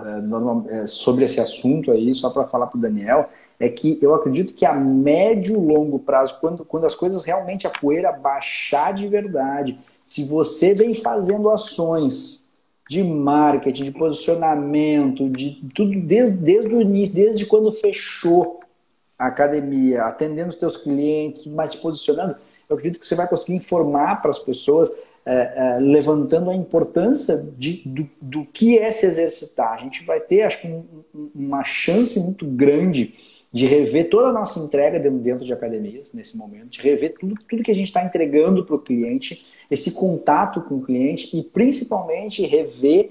é, 0.71 0.83
é, 0.83 0.87
sobre 0.87 1.25
esse 1.25 1.41
assunto 1.41 1.91
aí, 1.91 2.15
só 2.15 2.31
para 2.31 2.47
falar 2.47 2.69
para 2.69 2.79
o 2.79 2.81
Daniel, 2.81 3.27
é 3.59 3.69
que 3.69 3.99
eu 4.01 4.15
acredito 4.15 4.55
que 4.55 4.65
a 4.65 4.73
médio 4.73 5.55
e 5.55 5.75
longo 5.75 5.99
prazo, 5.99 6.39
quando, 6.41 6.65
quando 6.65 6.87
as 6.87 6.95
coisas 6.95 7.25
realmente, 7.25 7.67
a 7.67 7.71
poeira 7.71 8.13
baixar 8.13 8.95
de 8.95 9.09
verdade, 9.09 9.79
se 10.05 10.25
você 10.25 10.75
vem 10.75 10.95
fazendo 10.95 11.51
ações 11.51 12.47
de 12.89 13.03
marketing, 13.03 13.85
de 13.85 13.91
posicionamento, 13.91 15.29
de 15.29 15.63
tudo 15.75 16.01
desde, 16.01 16.39
desde 16.39 16.75
o 16.75 16.81
início, 16.81 17.15
desde 17.15 17.47
quando 17.47 17.71
fechou 17.73 18.58
a 19.19 19.27
academia, 19.27 20.05
atendendo 20.05 20.51
os 20.51 20.57
teus 20.57 20.77
clientes, 20.77 21.45
mas 21.47 21.73
se 21.73 21.79
posicionando, 21.79 22.37
eu 22.69 22.77
acredito 22.77 23.01
que 23.01 23.07
você 23.07 23.15
vai 23.15 23.27
conseguir 23.27 23.55
informar 23.55 24.23
para 24.23 24.31
as 24.31 24.39
pessoas, 24.39 24.93
é, 25.27 25.77
é, 25.77 25.79
levantando 25.81 26.51
a 26.51 26.55
importância 26.55 27.37
de, 27.59 27.83
do, 27.85 28.09
do 28.21 28.45
que 28.47 28.79
é 28.79 28.91
se 28.91 29.07
exercitar. 29.07 29.73
A 29.73 29.79
gente 29.79 30.05
vai 30.05 30.21
ter, 30.21 30.43
acho 30.43 30.61
que, 30.63 30.69
um, 30.69 31.31
uma 31.35 31.65
chance 31.65 32.19
muito 32.21 32.47
grande 32.47 33.15
de 33.53 33.67
rever 33.67 34.11
toda 34.11 34.29
a 34.29 34.33
nossa 34.33 34.61
entrega 34.61 35.01
dentro, 35.01 35.45
de 35.45 35.53
academias 35.53 36.13
nesse 36.13 36.37
momento, 36.37 36.69
de 36.69 36.81
rever 36.83 37.15
tudo, 37.19 37.35
tudo 37.49 37.63
que 37.63 37.71
a 37.71 37.75
gente 37.75 37.89
está 37.89 38.05
entregando 38.05 38.65
para 38.65 38.77
o 38.77 38.79
cliente, 38.79 39.45
esse 39.71 39.93
contato 39.93 40.61
com 40.61 40.77
o 40.77 40.83
cliente 40.83 41.37
e 41.37 41.43
principalmente 41.43 42.47
rever 42.47 43.11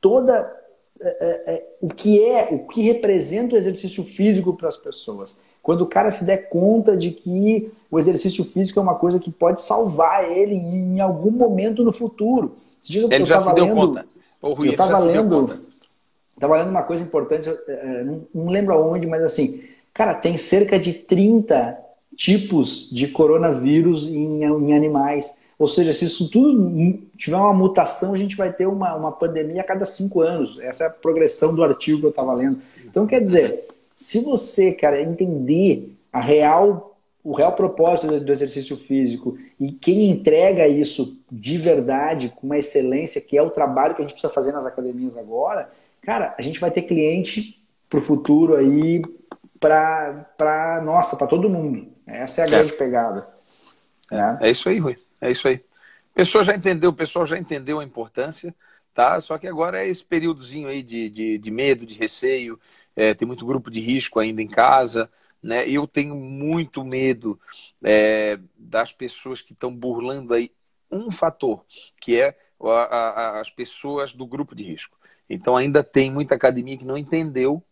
toda 0.00 0.63
é, 1.04 1.16
é, 1.20 1.54
é, 1.54 1.66
o 1.80 1.88
que 1.88 2.24
é, 2.24 2.48
o 2.50 2.60
que 2.66 2.80
representa 2.82 3.54
o 3.54 3.58
exercício 3.58 4.02
físico 4.02 4.54
para 4.54 4.68
as 4.68 4.76
pessoas. 4.76 5.36
Quando 5.62 5.82
o 5.82 5.86
cara 5.86 6.10
se 6.10 6.24
der 6.24 6.48
conta 6.48 6.96
de 6.96 7.10
que 7.10 7.70
o 7.90 7.98
exercício 7.98 8.44
físico 8.44 8.78
é 8.78 8.82
uma 8.82 8.94
coisa 8.94 9.18
que 9.18 9.30
pode 9.30 9.60
salvar 9.60 10.30
ele 10.30 10.54
em 10.54 11.00
algum 11.00 11.30
momento 11.30 11.84
no 11.84 11.92
futuro. 11.92 12.56
Ele 12.88 13.24
já 13.24 13.40
se 13.40 13.54
deu 13.54 13.64
lendo, 13.66 13.76
conta. 13.76 14.06
Rui, 14.42 14.68
eu 14.68 14.72
estava 14.72 14.98
lendo, 14.98 15.60
lendo 16.40 16.70
uma 16.70 16.82
coisa 16.82 17.02
importante, 17.02 17.48
não, 18.04 18.26
não 18.34 18.50
lembro 18.50 18.74
aonde, 18.74 19.06
mas 19.06 19.22
assim, 19.22 19.62
cara, 19.92 20.14
tem 20.14 20.36
cerca 20.36 20.78
de 20.78 20.92
30 20.92 21.78
tipos 22.16 22.90
de 22.90 23.08
coronavírus 23.08 24.06
em, 24.06 24.44
em 24.44 24.74
animais. 24.74 25.34
Ou 25.58 25.68
seja, 25.68 25.92
se 25.92 26.04
isso 26.04 26.30
tudo 26.30 26.72
tiver 27.16 27.36
uma 27.36 27.52
mutação, 27.52 28.12
a 28.12 28.18
gente 28.18 28.36
vai 28.36 28.52
ter 28.52 28.66
uma, 28.66 28.94
uma 28.94 29.12
pandemia 29.12 29.60
a 29.60 29.64
cada 29.64 29.86
cinco 29.86 30.20
anos. 30.20 30.58
Essa 30.60 30.84
é 30.84 30.86
a 30.88 30.90
progressão 30.90 31.54
do 31.54 31.62
artigo 31.62 32.00
que 32.00 32.06
eu 32.06 32.10
estava 32.10 32.34
lendo. 32.34 32.60
Então, 32.84 33.06
quer 33.06 33.20
dizer, 33.20 33.64
se 33.96 34.20
você, 34.20 34.72
cara, 34.72 35.00
entender 35.00 35.94
a 36.12 36.20
real 36.20 36.90
o 37.24 37.32
real 37.32 37.52
propósito 37.52 38.20
do 38.20 38.32
exercício 38.32 38.76
físico 38.76 39.38
e 39.58 39.72
quem 39.72 40.10
entrega 40.10 40.68
isso 40.68 41.18
de 41.32 41.56
verdade, 41.56 42.30
com 42.36 42.46
uma 42.46 42.58
excelência, 42.58 43.18
que 43.18 43.38
é 43.38 43.42
o 43.42 43.48
trabalho 43.48 43.94
que 43.94 44.02
a 44.02 44.04
gente 44.04 44.12
precisa 44.12 44.32
fazer 44.32 44.52
nas 44.52 44.66
academias 44.66 45.16
agora, 45.16 45.70
cara, 46.02 46.34
a 46.36 46.42
gente 46.42 46.60
vai 46.60 46.70
ter 46.70 46.82
cliente 46.82 47.58
para 47.88 47.98
o 47.98 48.02
futuro 48.02 48.54
aí, 48.54 49.00
para 49.58 50.82
nossa, 50.84 51.16
para 51.16 51.26
todo 51.26 51.48
mundo. 51.48 51.86
Essa 52.06 52.42
é 52.42 52.44
a 52.44 52.46
é. 52.46 52.50
grande 52.50 52.72
pegada. 52.74 53.26
É. 54.12 54.48
é 54.48 54.50
isso 54.50 54.68
aí, 54.68 54.78
Rui. 54.78 54.98
É 55.24 55.30
isso 55.30 55.48
aí. 55.48 55.64
Pessoa 56.14 56.44
já 56.44 56.54
entendeu, 56.54 56.90
o 56.90 56.94
pessoal 56.94 57.26
já 57.26 57.38
entendeu 57.38 57.80
a 57.80 57.84
importância, 57.84 58.54
tá? 58.92 59.18
Só 59.22 59.38
que 59.38 59.48
agora 59.48 59.82
é 59.82 59.88
esse 59.88 60.04
períodozinho 60.04 60.68
aí 60.68 60.82
de, 60.82 61.08
de, 61.08 61.38
de 61.38 61.50
medo, 61.50 61.86
de 61.86 61.98
receio, 61.98 62.60
é, 62.94 63.14
tem 63.14 63.26
muito 63.26 63.46
grupo 63.46 63.70
de 63.70 63.80
risco 63.80 64.20
ainda 64.20 64.42
em 64.42 64.46
casa, 64.46 65.08
né? 65.42 65.66
Eu 65.66 65.86
tenho 65.86 66.14
muito 66.14 66.84
medo 66.84 67.40
é, 67.82 68.38
das 68.54 68.92
pessoas 68.92 69.40
que 69.40 69.54
estão 69.54 69.74
burlando 69.74 70.34
aí 70.34 70.52
um 70.90 71.10
fator, 71.10 71.64
que 72.02 72.20
é 72.20 72.36
a, 72.62 72.68
a, 72.68 73.40
as 73.40 73.48
pessoas 73.48 74.12
do 74.12 74.26
grupo 74.26 74.54
de 74.54 74.62
risco. 74.62 74.98
Então 75.28 75.56
ainda 75.56 75.82
tem 75.82 76.10
muita 76.10 76.34
academia 76.34 76.76
que 76.76 76.84
não 76.84 76.98
entendeu, 76.98 77.62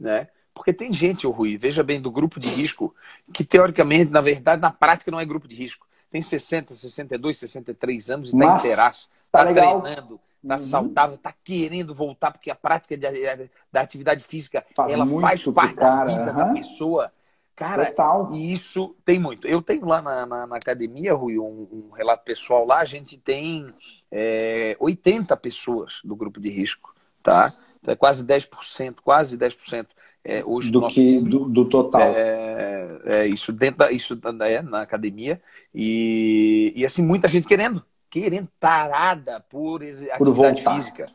né? 0.00 0.28
Porque 0.54 0.72
tem 0.72 0.90
gente, 0.90 1.26
o 1.26 1.30
Rui, 1.30 1.58
veja 1.58 1.82
bem, 1.82 2.00
do 2.00 2.10
grupo 2.10 2.40
de 2.40 2.48
risco, 2.48 2.90
que 3.30 3.44
teoricamente, 3.44 4.10
na 4.10 4.22
verdade, 4.22 4.62
na 4.62 4.70
prática 4.70 5.10
não 5.10 5.20
é 5.20 5.26
grupo 5.26 5.46
de 5.46 5.54
risco. 5.54 5.86
Tem 6.14 6.22
60, 6.22 6.72
62, 6.74 7.38
63 7.38 8.10
anos 8.10 8.32
e 8.32 8.36
está 8.36 8.56
inteiraço, 8.56 9.10
está 9.26 9.44
tá 9.46 9.52
treinando, 9.52 10.20
está 10.40 10.54
uhum. 10.54 10.58
saudável, 10.60 11.16
está 11.16 11.34
querendo 11.42 11.92
voltar, 11.92 12.30
porque 12.30 12.52
a 12.52 12.54
prática 12.54 12.96
de, 12.96 13.50
da 13.72 13.80
atividade 13.80 14.22
física 14.22 14.64
faz 14.76 14.92
ela 14.92 15.04
faz 15.20 15.44
parte 15.46 15.74
cara, 15.74 16.04
da 16.04 16.04
vida 16.04 16.30
uhum. 16.30 16.36
da 16.36 16.46
pessoa. 16.52 17.12
Cara, 17.56 17.86
Total. 17.86 18.28
e 18.32 18.52
isso 18.52 18.94
tem 19.04 19.18
muito. 19.18 19.48
Eu 19.48 19.60
tenho 19.60 19.86
lá 19.86 20.00
na, 20.00 20.24
na, 20.24 20.46
na 20.46 20.56
academia, 20.56 21.14
Rui, 21.14 21.36
um, 21.36 21.66
um, 21.72 21.90
relato 21.90 22.22
pessoal 22.22 22.64
lá, 22.64 22.78
a 22.78 22.84
gente 22.84 23.18
tem 23.18 23.74
é, 24.08 24.76
80 24.78 25.36
pessoas 25.38 25.98
do 26.04 26.14
grupo 26.14 26.38
de 26.38 26.48
risco, 26.48 26.94
tá? 27.24 27.52
Então 27.82 27.92
é 27.92 27.96
quase 27.96 28.24
10%, 28.24 28.98
quase 29.02 29.36
10% 29.36 29.88
é, 30.24 30.42
hoje 30.44 30.70
do, 30.70 30.86
que, 30.86 31.20
do, 31.20 31.44
do, 31.48 31.68
total. 31.68 32.00
É, 32.00 33.00
é, 33.04 33.26
isso 33.26 33.52
dentro 33.52 33.80
da, 33.80 33.92
isso 33.92 34.18
é, 34.42 34.62
na 34.62 34.80
academia. 34.80 35.36
E, 35.74 36.72
e 36.74 36.84
assim, 36.84 37.02
muita 37.02 37.28
gente 37.28 37.46
querendo, 37.46 37.84
querendo, 38.08 38.48
tarada 38.58 39.40
por, 39.40 39.80
por 39.80 39.84
atividade 39.84 40.32
voltar. 40.32 40.76
física, 40.76 41.10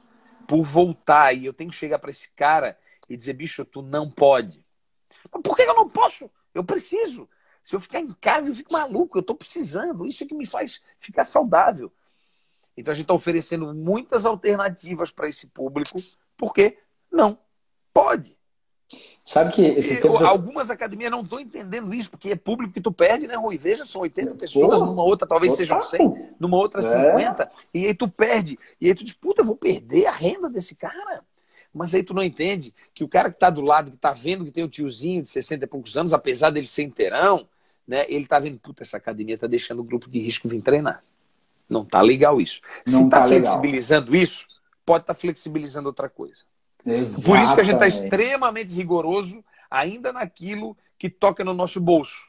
por 0.48 0.62
voltar. 0.62 1.34
E 1.34 1.45
eu 1.45 1.54
tenho 1.54 1.72
que 1.72 1.76
chegar 1.76 1.98
para 1.98 2.12
esse 2.12 2.30
cara 2.36 2.78
e 3.10 3.17
dizer, 3.17 3.34
bicho, 3.34 3.65
tu 3.65 3.82
não 3.82 4.10
pode. 4.12 4.63
Mas 5.32 5.41
por 5.41 5.56
que 5.56 5.63
eu 5.63 5.76
não 5.76 5.89
posso? 5.89 6.30
Eu 6.54 6.63
preciso. 6.63 7.28
Se 7.63 7.76
eu 7.76 7.80
ficar 7.80 8.00
em 8.00 8.13
casa, 8.22 8.52
eu 8.52 8.56
fico 8.56 8.72
maluco, 8.72 9.17
eu 9.17 9.22
estou 9.22 9.36
precisando. 9.36 10.06
Isso 10.06 10.24
é 10.24 10.28
que 10.28 10.36
me 10.36 10.45
faz 10.45 10.82
ficar 11.00 11.24
saudável. 11.24 11.91
Então 12.78 12.91
a 12.91 12.95
gente 12.95 13.06
está 13.06 13.13
oferecendo 13.13 13.74
muitas 13.74 14.26
alternativas 14.26 15.12
para 15.12 15.28
esse 15.28 15.48
público, 15.48 16.00
porque 16.38 16.78
não 17.12 17.38
pode. 17.93 18.38
Sabe 19.23 19.54
que 19.54 19.62
esses 19.62 19.99
tempos. 19.99 20.23
Algumas 20.23 20.71
academias 20.71 21.12
não 21.12 21.21
estão 21.21 21.39
entendendo 21.39 21.93
isso, 21.93 22.10
porque 22.10 22.30
é 22.30 22.36
público 22.36 22.73
que 22.73 22.82
tu 22.82 22.91
perde, 22.91 23.28
né, 23.28 23.36
Rui? 23.36 23.58
Veja, 23.58 23.86
são 23.86 24.02
80 24.02 24.36
pessoas, 24.36 24.80
Pô, 24.80 24.86
numa 24.86 25.04
outra 25.04 25.28
talvez 25.28 25.54
sejam 25.54 25.84
100, 25.84 26.32
numa 26.39 26.58
outra 26.58 26.82
50, 26.82 27.43
é. 27.43 27.47
e 27.73 27.86
aí 27.86 27.93
tu 27.93 28.08
perde. 28.08 28.58
E 28.82 28.88
aí 28.88 28.95
tu 28.95 29.04
diz, 29.04 29.13
puta, 29.13 29.41
eu 29.41 29.45
vou 29.45 29.56
perder 29.56 30.08
a 30.08 30.12
renda 30.12 30.49
desse 30.49 30.73
cara. 30.73 31.23
Mas 31.71 31.93
aí 31.93 32.02
tu 32.02 32.13
não 32.13 32.23
entende 32.23 32.73
que 32.93 33.04
o 33.04 33.08
cara 33.08 33.30
que 33.30 33.36
está 33.36 33.52
do 33.52 33.62
lado, 33.62 33.91
que 33.91 33.97
está 33.97 34.12
vendo 34.12 34.43
que 34.43 34.52
tem 34.52 34.63
o 34.63 34.69
tiozinho 34.69 35.21
de 35.21 35.30
60 35.30 35.65
e 35.65 35.67
poucos 35.67 35.95
anos, 35.95 36.13
apesar 36.13 36.49
dele 36.49 36.65
ser 36.65 36.82
inteirão, 36.82 37.47
né, 37.88 38.06
ele 38.10 38.23
está 38.23 38.39
vendo, 38.39 38.58
puta, 38.60 38.82
essa 38.82 38.97
academia 38.97 39.36
está 39.36 39.45
deixando 39.45 39.80
o 39.80 39.84
grupo 39.84 40.10
de 40.10 40.19
risco 40.19 40.47
vir 40.47 40.63
treinar. 40.63 41.04
Não 41.69 41.86
tá 41.86 42.02
legal 42.02 42.41
isso. 42.41 42.62
Não 42.88 42.99
Se 42.99 43.04
está 43.06 43.21
tá 43.21 43.28
flexibilizando 43.28 44.15
isso, 44.15 44.47
pode 44.84 45.04
estar 45.04 45.13
tá 45.13 45.19
flexibilizando 45.19 45.88
outra 45.88 46.10
coisa. 46.10 46.48
Exatamente. 46.86 47.26
Por 47.26 47.39
isso 47.39 47.56
que 47.56 47.62
a 47.62 47.63
gente 47.63 47.76
está 47.76 47.88
extremamente 47.88 48.76
rigoroso 48.76 49.44
ainda 49.70 50.12
naquilo 50.12 50.78
que 50.98 51.10
toca 51.10 51.44
no 51.44 51.54
nosso 51.54 51.80
bolso. 51.80 52.28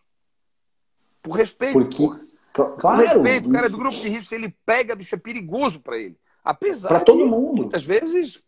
Por 1.22 1.36
respeito. 1.36 1.72
Porque, 1.72 2.08
por, 2.52 2.76
claro, 2.76 3.02
respeito. 3.02 3.48
O 3.48 3.52
cara 3.52 3.68
do 3.68 3.78
grupo 3.78 3.96
de 3.96 4.08
risco, 4.08 4.28
se 4.28 4.34
ele 4.34 4.54
pega, 4.64 4.94
bicho, 4.94 5.14
é 5.14 5.18
perigoso 5.18 5.80
para 5.80 5.98
ele. 5.98 6.16
Apesar 6.44 6.88
para 6.88 7.00
todo 7.00 7.26
mundo. 7.26 7.62
Muitas 7.62 7.84
vezes, 7.84 8.42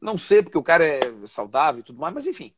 não 0.00 0.16
sei, 0.16 0.42
porque 0.42 0.58
o 0.58 0.62
cara 0.62 0.84
é 0.84 1.00
saudável 1.26 1.80
e 1.80 1.84
tudo 1.84 2.00
mais, 2.00 2.14
mas 2.14 2.26
enfim. 2.26 2.52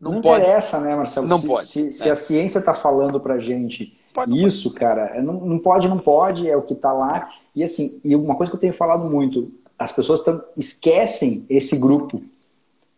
Não, 0.00 0.12
não 0.12 0.20
pode. 0.22 0.42
interessa, 0.42 0.80
né, 0.80 0.96
Marcelo? 0.96 1.28
Não 1.28 1.38
se, 1.38 1.46
pode. 1.46 1.66
Se, 1.66 1.88
é. 1.88 1.90
se, 1.90 2.10
a 2.10 2.16
ciência 2.16 2.58
está 2.58 2.72
falando 2.72 3.20
para 3.20 3.38
gente 3.38 3.94
pode, 4.14 4.46
isso, 4.46 4.70
pode. 4.70 4.80
cara, 4.80 5.02
é, 5.14 5.20
não, 5.20 5.34
não 5.34 5.58
pode, 5.58 5.88
não 5.88 5.98
pode, 5.98 6.48
é 6.48 6.56
o 6.56 6.62
que 6.62 6.72
está 6.72 6.90
lá. 6.90 7.30
E 7.54 7.62
assim, 7.62 8.00
e 8.02 8.16
uma 8.16 8.34
coisa 8.34 8.50
que 8.50 8.56
eu 8.56 8.60
tenho 8.60 8.72
falado 8.72 9.04
muito, 9.04 9.52
as 9.78 9.92
pessoas 9.92 10.22
tão, 10.22 10.42
esquecem 10.56 11.44
esse 11.50 11.76
grupo. 11.76 12.22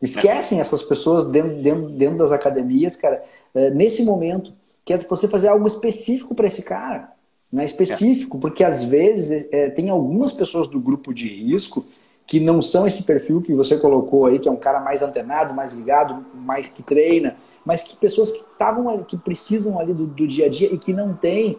Esquecem 0.02 0.60
essas 0.60 0.82
pessoas 0.82 1.30
dentro, 1.30 1.62
dentro, 1.62 1.88
dentro 1.90 2.18
das 2.18 2.32
academias, 2.32 2.96
cara, 2.96 3.22
é, 3.54 3.70
nesse 3.70 4.02
momento, 4.02 4.52
que 4.84 4.92
é 4.92 4.98
você 4.98 5.28
fazer 5.28 5.48
algo 5.48 5.66
específico 5.66 6.34
para 6.34 6.48
esse 6.48 6.62
cara. 6.62 7.12
Né? 7.52 7.64
Específico, 7.64 8.38
porque 8.38 8.64
às 8.64 8.82
vezes 8.82 9.48
é, 9.52 9.70
tem 9.70 9.90
algumas 9.90 10.32
pessoas 10.32 10.66
do 10.66 10.80
grupo 10.80 11.14
de 11.14 11.28
risco 11.28 11.86
que 12.26 12.40
não 12.40 12.62
são 12.62 12.86
esse 12.86 13.02
perfil 13.02 13.42
que 13.42 13.54
você 13.54 13.76
colocou 13.76 14.26
aí, 14.26 14.38
que 14.38 14.48
é 14.48 14.52
um 14.52 14.56
cara 14.56 14.80
mais 14.80 15.02
antenado, 15.02 15.52
mais 15.52 15.72
ligado, 15.72 16.24
mais 16.34 16.68
que 16.68 16.82
treina, 16.82 17.36
mas 17.64 17.82
que 17.82 17.96
pessoas 17.96 18.32
que 18.32 18.38
estavam 18.38 19.04
que 19.04 19.16
precisam 19.16 19.78
ali 19.78 19.92
do, 19.92 20.06
do, 20.06 20.26
dia 20.26 20.46
a 20.46 20.48
dia 20.48 20.72
e 20.72 20.78
que 20.78 20.92
não 20.92 21.14
têm 21.14 21.58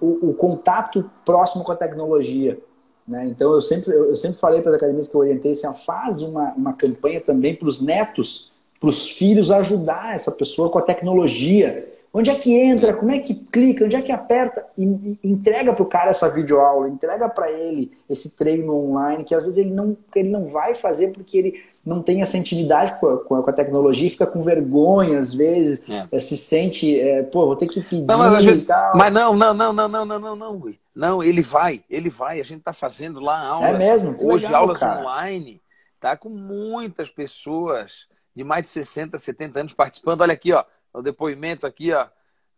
o, 0.00 0.30
o 0.30 0.34
contato 0.34 1.10
próximo 1.24 1.64
com 1.64 1.72
a 1.72 1.76
tecnologia. 1.76 2.58
Né? 3.12 3.26
Então, 3.26 3.52
eu 3.52 3.60
sempre, 3.60 3.92
eu 3.92 4.16
sempre 4.16 4.38
falei 4.38 4.62
para 4.62 4.70
as 4.70 4.76
academias 4.76 5.06
que 5.06 5.14
eu 5.14 5.20
orientei, 5.20 5.52
assim, 5.52 5.68
faz 5.84 6.22
uma, 6.22 6.50
uma 6.56 6.72
campanha 6.72 7.20
também 7.20 7.54
para 7.54 7.68
os 7.68 7.78
netos, 7.82 8.50
para 8.80 8.88
os 8.88 9.06
filhos 9.10 9.50
ajudar 9.50 10.14
essa 10.14 10.32
pessoa 10.32 10.70
com 10.70 10.78
a 10.78 10.82
tecnologia. 10.82 11.84
Onde 12.14 12.30
é 12.30 12.34
que 12.34 12.54
entra? 12.54 12.94
Como 12.94 13.10
é 13.10 13.18
que 13.18 13.34
clica? 13.34 13.84
Onde 13.84 13.96
é 13.96 14.00
que 14.00 14.10
aperta? 14.10 14.64
E, 14.78 15.18
e 15.22 15.30
entrega 15.30 15.74
para 15.74 15.82
o 15.82 15.86
cara 15.86 16.10
essa 16.10 16.28
videoaula, 16.30 16.88
entrega 16.88 17.28
para 17.28 17.50
ele 17.50 17.92
esse 18.08 18.30
treino 18.30 18.74
online, 18.74 19.24
que 19.24 19.34
às 19.34 19.42
vezes 19.42 19.58
ele 19.58 19.70
não, 19.70 19.94
ele 20.14 20.30
não 20.30 20.46
vai 20.46 20.74
fazer 20.74 21.08
porque 21.08 21.36
ele 21.36 21.62
não 21.84 22.00
tem 22.00 22.22
essa 22.22 22.38
intimidade 22.38 22.98
com 22.98 23.08
a, 23.08 23.18
com 23.18 23.50
a, 23.50 23.52
tecnologia, 23.52 24.08
fica 24.08 24.26
com 24.26 24.40
vergonha 24.40 25.18
às 25.18 25.34
vezes, 25.34 25.86
é. 25.88 26.06
É, 26.10 26.18
se 26.18 26.36
sente, 26.36 26.98
é, 26.98 27.22
pô, 27.24 27.44
vou 27.44 27.56
ter 27.56 27.66
que 27.66 27.80
pedir 27.80 28.06
não, 28.06 28.18
mas, 28.18 28.44
vezes, 28.44 28.66
mas 28.94 29.12
não, 29.12 29.34
não, 29.34 29.52
não, 29.52 29.72
não, 29.72 29.88
não, 29.88 30.04
não, 30.04 30.18
não, 30.18 30.36
não, 30.36 30.56
Rui. 30.56 30.78
Não, 30.94 31.22
ele 31.22 31.42
vai, 31.42 31.84
ele 31.88 32.10
vai. 32.10 32.40
A 32.40 32.44
gente 32.44 32.58
está 32.58 32.72
fazendo 32.72 33.18
lá 33.20 33.40
aulas. 33.40 33.74
É 33.74 33.78
mesmo? 33.78 34.16
hoje 34.20 34.44
legal, 34.44 34.62
aulas 34.62 34.78
cara. 34.78 35.00
online, 35.00 35.60
tá? 35.98 36.16
Com 36.16 36.28
muitas 36.28 37.08
pessoas 37.08 38.06
de 38.34 38.44
mais 38.44 38.64
de 38.64 38.68
60, 38.68 39.16
70 39.16 39.60
anos 39.60 39.72
participando. 39.72 40.20
Olha 40.20 40.34
aqui, 40.34 40.52
ó, 40.52 40.64
o 40.92 41.02
depoimento 41.02 41.66
aqui, 41.66 41.92
ó, 41.92 42.06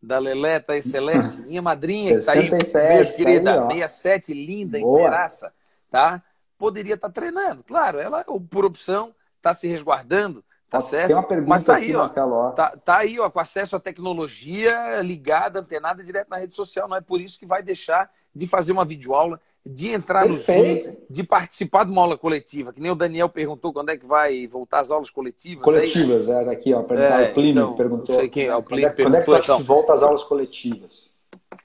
da 0.03 0.18
tá 0.61 0.73
aí, 0.73 0.83
Celeste, 0.83 1.37
minha 1.38 1.62
madrinha, 1.62 2.18
que 2.18 2.27
tá 2.27 2.33
aí. 2.33 2.51
Beijo, 2.51 3.11
tá 3.11 3.16
querida. 3.16 3.68
Aí, 3.68 3.81
67, 3.81 4.35
linda, 4.35 4.79
Boa. 4.79 5.01
inteiraça, 5.01 5.53
tá? 5.90 6.23
Poderia 6.59 6.94
estar 6.94 7.09
tá 7.09 7.12
treinando. 7.20 7.62
Claro, 7.62 7.99
ela, 7.99 8.25
por 8.51 8.64
opção, 8.64 9.14
está 9.37 9.55
se 9.55 9.66
resguardando 9.68 10.44
Tá 10.74 10.80
certo? 10.80 11.06
Tem 11.06 11.14
uma 11.14 11.22
pergunta 11.22 11.50
Mas 11.50 11.62
tá 11.62 11.76
aqui, 11.76 11.84
aí, 11.84 11.94
ó, 11.94 11.98
Marcelo. 12.00 12.50
Tá, 12.50 12.76
tá, 12.84 12.98
aí, 12.98 13.20
ó, 13.20 13.30
com 13.30 13.38
acesso 13.38 13.76
à 13.76 13.80
tecnologia 13.80 15.00
ligada, 15.02 15.60
antenada 15.60 16.02
direto 16.02 16.28
na 16.28 16.37
rede 16.37 16.56
social. 16.56 16.88
Não 16.88 16.96
é 16.96 17.00
por 17.00 17.20
isso 17.20 17.38
que 17.38 17.46
vai 17.46 17.62
deixar 17.62 18.10
de 18.34 18.44
fazer 18.48 18.72
uma 18.72 18.84
videoaula, 18.84 19.40
de 19.64 19.90
entrar 19.90 20.26
Perfeito. 20.26 20.88
no 20.88 20.92
Zoom, 20.92 20.98
de 21.08 21.22
participar 21.22 21.84
de 21.84 21.92
uma 21.92 22.02
aula 22.02 22.18
coletiva. 22.18 22.72
Que 22.72 22.80
nem 22.80 22.90
o 22.90 22.96
Daniel 22.96 23.28
perguntou 23.28 23.72
quando 23.72 23.90
é 23.90 23.96
que 23.96 24.04
vai 24.04 24.48
voltar 24.48 24.80
as 24.80 24.90
aulas 24.90 25.10
coletivas. 25.10 25.62
Coletivas, 25.62 26.28
aí, 26.28 26.44
é, 26.44 26.50
aqui, 26.50 26.74
ó. 26.74 26.80
É, 26.92 27.30
o 27.30 27.34
Plínio 27.34 27.62
então, 27.62 27.76
perguntou. 27.76 28.16
Sei 28.16 28.28
quem 28.28 28.46
é, 28.46 28.56
o 28.56 28.60
Plínio 28.60 28.90
quando, 28.90 29.00
é, 29.00 29.04
quando 29.04 29.14
é 29.14 29.22
que, 29.38 29.44
então, 29.44 29.58
que 29.58 29.62
volta 29.62 29.92
as 29.92 30.02
aulas 30.02 30.24
coletivas? 30.24 31.12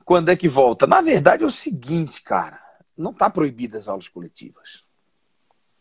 Quando 0.05 0.29
é 0.29 0.35
que 0.35 0.47
volta? 0.47 0.85
Na 0.85 1.01
verdade 1.01 1.41
é 1.41 1.47
o 1.47 1.49
seguinte, 1.49 2.21
cara. 2.21 2.59
Não 2.95 3.09
está 3.09 3.27
proibidas 3.27 3.85
as 3.85 3.87
aulas 3.87 4.07
coletivas. 4.07 4.87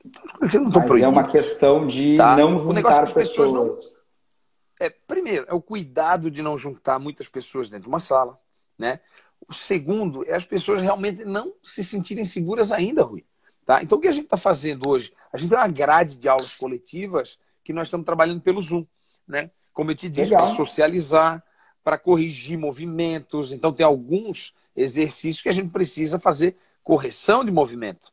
Não 0.05 0.71
Mas 0.71 1.03
é 1.03 1.09
uma 1.09 1.27
questão 1.27 1.87
de 1.87 2.17
tá? 2.17 2.37
não 2.37 2.61
juntar 2.61 3.09
é 3.09 3.13
pessoas. 3.13 3.53
Não... 3.53 3.77
É, 4.81 4.89
primeiro, 4.89 5.45
é 5.49 5.55
o 5.55 5.61
cuidado 5.61 6.31
de 6.31 6.41
não 6.41 6.57
juntar 6.57 6.99
muitas 6.99 7.29
pessoas 7.29 7.69
dentro 7.69 7.85
de 7.85 7.89
uma 7.89 8.01
sala. 8.01 8.39
Né? 8.79 9.01
O 9.49 9.53
segundo 9.53 10.25
é 10.25 10.35
as 10.35 10.47
pessoas 10.47 10.81
realmente 10.81 11.25
não 11.25 11.53
se 11.65 11.83
sentirem 11.83 12.25
seguras 12.25 12.71
ainda, 12.71 13.03
Rui. 13.03 13.25
Tá? 13.65 13.83
Então, 13.83 13.99
o 13.99 14.01
que 14.01 14.09
a 14.09 14.13
gente 14.13 14.25
está 14.25 14.37
fazendo 14.37 14.89
hoje? 14.89 15.13
A 15.33 15.37
gente 15.37 15.51
tem 15.51 15.59
uma 15.59 15.69
grade 15.69 16.17
de 16.17 16.29
aulas 16.29 16.55
coletivas 16.55 17.39
que 17.65 17.73
nós 17.73 17.89
estamos 17.89 18.07
trabalhando 18.07 18.41
pelo 18.41 18.63
Zoom. 18.63 18.87
Né? 19.27 19.51
Como 19.73 19.91
eu 19.91 19.95
te 19.95 20.09
disse, 20.09 20.31
para 20.35 20.55
socializar, 20.55 21.45
para 21.83 21.99
corrigir 21.99 22.57
movimentos. 22.57 23.53
Então, 23.53 23.73
tem 23.73 23.85
alguns 23.85 24.55
exercícios 24.75 25.43
que 25.43 25.49
a 25.49 25.53
gente 25.53 25.71
precisa 25.71 26.19
fazer 26.19 26.57
correção 26.83 27.45
de 27.45 27.51
movimento. 27.51 28.13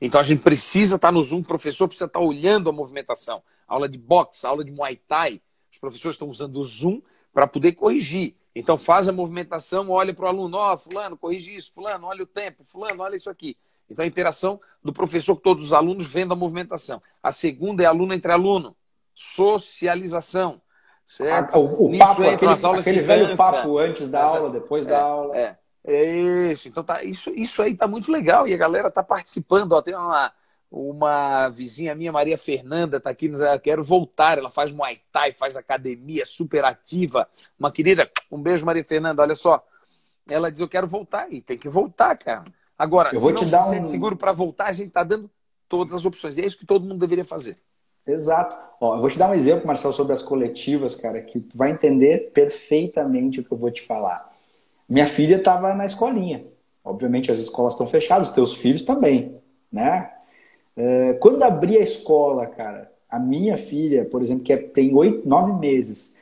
Então 0.00 0.20
a 0.20 0.24
gente 0.24 0.42
precisa 0.42 0.96
estar 0.96 1.12
no 1.12 1.22
Zoom, 1.22 1.40
o 1.40 1.44
professor 1.44 1.88
precisa 1.88 2.06
estar 2.06 2.20
olhando 2.20 2.68
a 2.68 2.72
movimentação. 2.72 3.42
Aula 3.66 3.88
de 3.88 3.96
boxe, 3.96 4.46
aula 4.46 4.64
de 4.64 4.70
Muay 4.70 4.96
Thai. 4.96 5.40
Os 5.70 5.78
professores 5.78 6.16
estão 6.16 6.28
usando 6.28 6.56
o 6.56 6.64
Zoom 6.64 7.00
para 7.32 7.46
poder 7.46 7.72
corrigir. 7.72 8.34
Então 8.54 8.76
faz 8.76 9.08
a 9.08 9.12
movimentação, 9.12 9.90
olha 9.90 10.12
para 10.12 10.24
o 10.24 10.28
aluno, 10.28 10.56
ó, 10.56 10.74
oh, 10.74 10.76
fulano, 10.76 11.16
corrige 11.16 11.54
isso, 11.54 11.72
fulano, 11.72 12.06
olha 12.06 12.24
o 12.24 12.26
tempo, 12.26 12.64
fulano, 12.64 13.02
olha 13.02 13.14
isso 13.14 13.30
aqui. 13.30 13.56
Então 13.88 14.04
a 14.04 14.08
interação 14.08 14.60
do 14.82 14.92
professor 14.92 15.36
com 15.36 15.42
todos 15.42 15.66
os 15.66 15.72
alunos 15.72 16.06
vendo 16.06 16.32
a 16.32 16.36
movimentação. 16.36 17.00
A 17.22 17.30
segunda 17.30 17.82
é 17.82 17.86
aluno 17.86 18.12
entre 18.12 18.32
aluno, 18.32 18.76
socialização. 19.14 20.60
Certo? 21.06 21.58
o, 21.58 21.86
o 21.86 21.98
papo, 21.98 22.22
aquele, 22.22 22.52
aquele 22.78 23.00
velho 23.00 23.36
papo 23.36 23.78
antes 23.78 24.08
da 24.08 24.22
aula, 24.22 24.48
depois 24.50 24.86
é, 24.86 24.90
da 24.90 25.00
aula. 25.00 25.36
É, 25.36 25.58
é 25.84 26.52
isso. 26.52 26.68
Então 26.68 26.84
tá, 26.84 27.02
isso, 27.02 27.30
isso 27.30 27.62
aí 27.62 27.74
tá 27.74 27.86
muito 27.86 28.10
legal 28.10 28.46
e 28.46 28.54
a 28.54 28.56
galera 28.56 28.90
tá 28.90 29.02
participando. 29.02 29.72
Ó, 29.72 29.82
tem 29.82 29.94
uma, 29.94 30.32
uma 30.70 31.48
vizinha 31.48 31.94
minha, 31.94 32.12
Maria 32.12 32.38
Fernanda, 32.38 32.98
está 32.98 33.10
aqui, 33.10 33.28
ela 33.32 33.58
quero 33.58 33.82
voltar. 33.82 34.38
Ela 34.38 34.50
faz 34.50 34.70
Muay 34.70 35.00
Thai, 35.12 35.32
faz 35.32 35.56
academia, 35.56 36.24
super 36.26 36.64
ativa. 36.64 37.28
Uma 37.58 37.72
querida, 37.72 38.10
um 38.30 38.40
beijo, 38.40 38.66
Maria 38.66 38.84
Fernanda. 38.84 39.22
Olha 39.22 39.34
só, 39.34 39.64
ela 40.28 40.50
diz: 40.50 40.60
Eu 40.60 40.68
quero 40.68 40.86
voltar 40.86 41.32
e 41.32 41.40
tem 41.40 41.58
que 41.58 41.68
voltar, 41.68 42.16
cara. 42.16 42.44
Agora, 42.78 43.10
eu 43.12 43.20
vou 43.20 43.36
se 43.36 43.44
te 43.44 43.50
dar 43.50 43.62
se 43.64 43.76
um... 43.76 43.84
seguro 43.84 44.16
para 44.16 44.32
voltar, 44.32 44.66
a 44.66 44.72
gente 44.72 44.88
está 44.88 45.02
dando 45.02 45.30
todas 45.68 45.94
as 45.94 46.04
opções. 46.04 46.36
E 46.36 46.42
é 46.42 46.46
isso 46.46 46.58
que 46.58 46.66
todo 46.66 46.86
mundo 46.86 46.98
deveria 46.98 47.24
fazer. 47.24 47.58
Exato. 48.06 48.56
Ó, 48.80 48.96
eu 48.96 49.00
vou 49.00 49.10
te 49.10 49.18
dar 49.18 49.30
um 49.30 49.34
exemplo, 49.34 49.66
Marcelo, 49.66 49.92
sobre 49.92 50.14
as 50.14 50.22
coletivas, 50.22 50.94
cara, 50.94 51.20
que 51.20 51.40
tu 51.40 51.56
vai 51.56 51.70
entender 51.70 52.32
perfeitamente 52.32 53.40
o 53.40 53.44
que 53.44 53.52
eu 53.52 53.58
vou 53.58 53.70
te 53.70 53.82
falar. 53.82 54.29
Minha 54.90 55.06
filha 55.06 55.36
estava 55.36 55.72
na 55.72 55.86
escolinha. 55.86 56.44
Obviamente 56.84 57.30
as 57.30 57.38
escolas 57.38 57.74
estão 57.74 57.86
fechadas, 57.86 58.28
os 58.28 58.34
teus 58.34 58.56
filhos 58.56 58.82
também, 58.82 59.36
né? 59.70 60.10
É, 60.76 61.12
quando 61.14 61.42
abri 61.44 61.76
a 61.76 61.82
escola, 61.82 62.46
cara, 62.46 62.90
a 63.08 63.18
minha 63.18 63.56
filha, 63.56 64.04
por 64.04 64.20
exemplo, 64.20 64.42
que 64.42 64.52
é, 64.52 64.56
tem 64.56 64.92
oito, 64.94 65.28
nove 65.28 65.52
meses, 65.52 66.16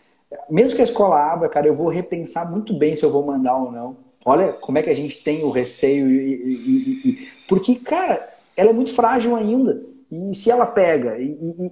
mesmo 0.51 0.77
que 0.77 0.83
a 0.83 0.85
escola 0.85 1.33
abra, 1.33 1.49
cara, 1.49 1.67
eu 1.67 1.75
vou 1.75 1.89
repensar 1.89 2.51
muito 2.51 2.75
bem 2.75 2.95
se 2.95 3.03
eu 3.03 3.11
vou 3.11 3.25
mandar 3.25 3.57
ou 3.57 3.73
não. 3.73 3.97
Olha 4.25 4.53
como 4.53 4.77
é 4.77 4.83
que 4.83 4.91
a 4.91 4.97
gente 4.97 5.25
tem 5.25 5.43
o 5.45 5.51
receio 5.51 6.11
e, 6.11 6.35
e, 6.35 7.09
e, 7.09 7.29
porque, 7.49 7.77
cara, 7.77 8.29
ela 8.55 8.71
é 8.71 8.73
muito 8.73 8.93
frágil 8.93 9.35
ainda. 9.35 9.83
E 10.11 10.35
se 10.35 10.51
ela 10.51 10.67
pega, 10.67 11.17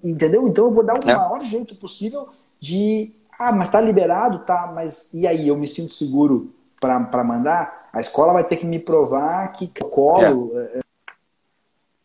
entendeu? 0.03 0.49
Então 0.49 0.67
eu 0.67 0.71
vou 0.71 0.85
dar 0.85 0.95
o 0.95 1.11
é. 1.11 1.15
maior 1.15 1.41
jeito 1.41 1.75
possível 1.75 2.29
de, 2.59 3.13
ah, 3.39 3.53
mas 3.53 3.69
tá 3.69 3.81
liberado, 3.81 4.41
tá, 4.41 4.71
mas 4.75 5.13
e 5.13 5.27
aí, 5.27 5.49
eu 5.49 5.57
me 5.57 5.67
sinto 5.67 5.93
seguro 5.93 6.55
para 6.81 7.25
mandar? 7.25 7.89
A 7.93 8.01
escola 8.01 8.33
vai 8.33 8.45
ter 8.45 8.57
que 8.57 8.67
me 8.67 8.79
provar 8.79 9.53
que 9.53 9.71
o 9.83 9.89
colo 9.89 10.53
é. 10.59 10.81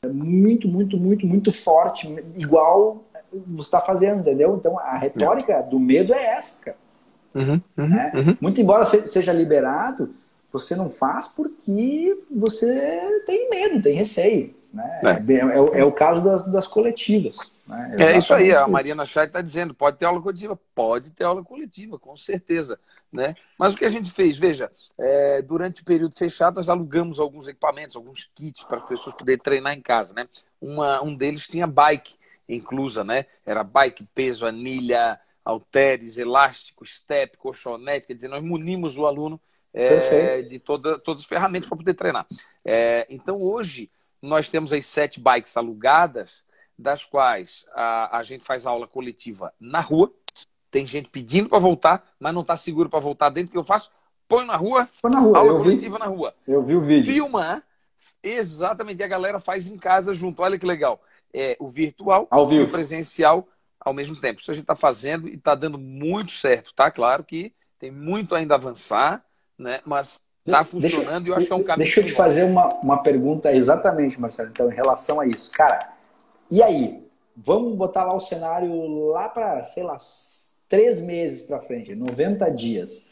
é 0.06 0.08
muito, 0.08 0.68
muito, 0.68 0.98
muito, 0.98 1.28
muito 1.28 1.52
forte, 1.52 2.08
igual 2.36 3.04
você 3.48 3.68
está 3.68 3.80
fazendo, 3.80 4.22
entendeu? 4.22 4.56
Então 4.58 4.78
a 4.78 4.98
retórica 4.98 5.62
do 5.62 5.80
medo 5.80 6.14
é 6.14 6.24
essa, 6.24 6.66
cara. 6.66 6.78
Uhum, 7.34 7.62
uhum, 7.78 7.88
né? 7.88 8.12
uhum. 8.14 8.38
Muito 8.42 8.60
embora 8.60 8.84
seja 8.84 9.32
liberado, 9.32 10.14
você 10.52 10.76
não 10.76 10.90
faz 10.90 11.30
porque 11.30 12.18
você 12.30 13.24
tem 13.26 13.50
medo, 13.50 13.82
tem 13.82 13.96
receio. 13.96 14.54
Né? 14.74 15.02
É. 15.06 15.34
É, 15.34 15.78
é, 15.78 15.80
é 15.80 15.86
o 15.86 15.92
caso 15.92 16.22
das, 16.22 16.46
das 16.46 16.68
coletivas. 16.68 17.38
Né? 17.72 17.92
É 17.98 18.18
isso 18.18 18.34
aí, 18.34 18.54
a 18.54 18.68
Mariana 18.68 19.06
Chay 19.06 19.26
está 19.26 19.40
dizendo, 19.40 19.74
pode 19.74 19.98
ter 19.98 20.06
aula 20.06 20.22
coletiva? 20.22 20.60
Pode 20.76 21.12
ter 21.12 21.24
aula 21.24 21.42
coletiva, 21.42 21.98
com 21.98 22.18
certeza. 22.18 22.78
Né? 23.12 23.34
Mas 23.58 23.74
o 23.74 23.78
que 23.78 23.86
a 23.86 23.90
gente 23.90 24.12
fez, 24.12 24.38
veja, 24.38 24.70
é, 24.98 25.42
durante 25.42 25.82
o 25.82 25.86
período 25.86 26.14
fechado, 26.14 26.56
nós 26.56 26.68
alugamos 26.68 27.20
alguns 27.20 27.48
equipamentos, 27.48 27.96
alguns 27.96 28.30
kits 28.36 28.66
para 28.66 28.80
as 28.80 28.88
pessoas 28.88 29.16
poderem 29.16 29.42
treinar 29.42 29.74
em 29.74 29.82
casa. 29.82 30.14
Né? 30.14 30.28
Uma, 30.60 31.02
um 31.02 31.16
deles 31.16 31.48
tinha 31.48 31.66
bike 31.66 32.20
inclusa, 32.50 33.02
né? 33.02 33.26
Era 33.46 33.64
bike, 33.64 34.06
peso, 34.14 34.46
anilha, 34.46 35.18
halteres, 35.46 36.18
elástico, 36.18 36.86
step, 36.86 37.38
colchonete, 37.38 38.08
quer 38.08 38.14
dizer, 38.14 38.28
nós 38.28 38.44
munimos 38.44 38.98
o 38.98 39.06
aluno 39.06 39.40
é, 39.74 40.42
de 40.42 40.60
toda, 40.60 41.00
todas 41.00 41.22
as 41.22 41.28
ferramentas 41.28 41.70
para 41.70 41.78
poder 41.78 41.94
treinar. 41.94 42.28
É, 42.66 43.08
então, 43.10 43.42
hoje, 43.42 43.90
nós 44.22 44.50
temos 44.50 44.74
as 44.74 44.86
sete 44.86 45.20
bikes 45.20 45.56
alugadas, 45.56 46.44
das 46.78 47.04
quais 47.04 47.66
a, 47.74 48.18
a 48.18 48.24
gente 48.24 48.44
faz 48.44 48.66
aula 48.66 48.88
coletiva 48.88 49.54
na 49.60 49.80
rua. 49.80 50.12
Tem 50.70 50.88
gente 50.88 51.10
pedindo 51.10 51.50
para 51.50 51.60
voltar, 51.60 52.04
mas 52.20 52.34
não 52.34 52.42
está 52.42 52.56
seguro 52.56 52.90
para 52.90 53.00
voltar 53.00 53.30
dentro. 53.30 53.52
Que 53.52 53.58
eu 53.58 53.64
faço? 53.64 53.92
Põe 54.28 54.46
na 54.46 54.56
rua, 54.56 54.88
Põe 55.02 55.12
na 55.12 55.20
rua. 55.20 55.38
aula 55.38 55.52
eu 55.52 55.58
coletiva 55.58 55.98
vi, 55.98 56.00
na 56.00 56.10
rua. 56.10 56.36
Eu 56.48 56.64
vi 56.64 56.76
o 56.76 56.82
vídeo. 56.82 57.12
Filma, 57.12 57.62
exatamente, 58.24 59.04
a 59.04 59.08
galera 59.08 59.40
faz 59.40 59.68
em 59.68 59.78
casa 59.78 60.14
junto. 60.14 60.42
Olha 60.42 60.58
que 60.58 60.66
legal. 60.66 61.02
É 61.34 61.58
o 61.60 61.68
virtual 61.68 62.28
Ao 62.30 62.52
e 62.52 62.62
o 62.62 62.70
presencial 62.70 63.48
ao 63.80 63.94
mesmo 63.94 64.16
tempo. 64.16 64.40
Isso 64.40 64.52
a 64.52 64.54
gente 64.54 64.64
está 64.64 64.76
fazendo 64.76 65.28
e 65.28 65.36
está 65.36 65.56
dando 65.56 65.78
muito 65.78 66.34
certo, 66.34 66.74
tá? 66.74 66.90
Claro 66.90 67.24
que 67.24 67.54
tem 67.80 67.92
muito 67.92 68.36
ainda 68.36 68.54
a 68.54 68.58
avançar, 68.58 69.24
né? 69.58 69.80
Mas 69.86 70.22
está 70.46 70.64
funcionando 70.64 71.24
deixa, 71.24 71.28
e 71.28 71.30
eu 71.30 71.36
acho 71.36 71.48
que 71.48 71.54
é 71.54 71.56
um 71.56 71.64
caminho. 71.64 71.86
Deixa 71.86 72.00
eu 72.00 72.06
te 72.06 72.12
fazer 72.14 72.44
uma, 72.44 72.68
uma 72.76 73.02
pergunta 73.02 73.52
exatamente, 73.52 74.20
Marcelo, 74.20 74.50
então, 74.50 74.72
em 74.72 74.76
relação 74.76 75.20
a 75.20 75.26
isso. 75.26 75.52
Cara, 75.52 75.92
e 76.52 76.62
aí? 76.62 77.02
Vamos 77.36 77.76
botar 77.76 78.04
lá 78.04 78.14
o 78.14 78.20
cenário 78.20 79.08
lá 79.08 79.30
para, 79.30 79.64
sei 79.64 79.84
lá, 79.84 79.98
três 80.68 81.02
meses 81.02 81.42
para 81.42 81.62
frente, 81.62 81.96
90 81.96 82.50
dias. 82.52 83.10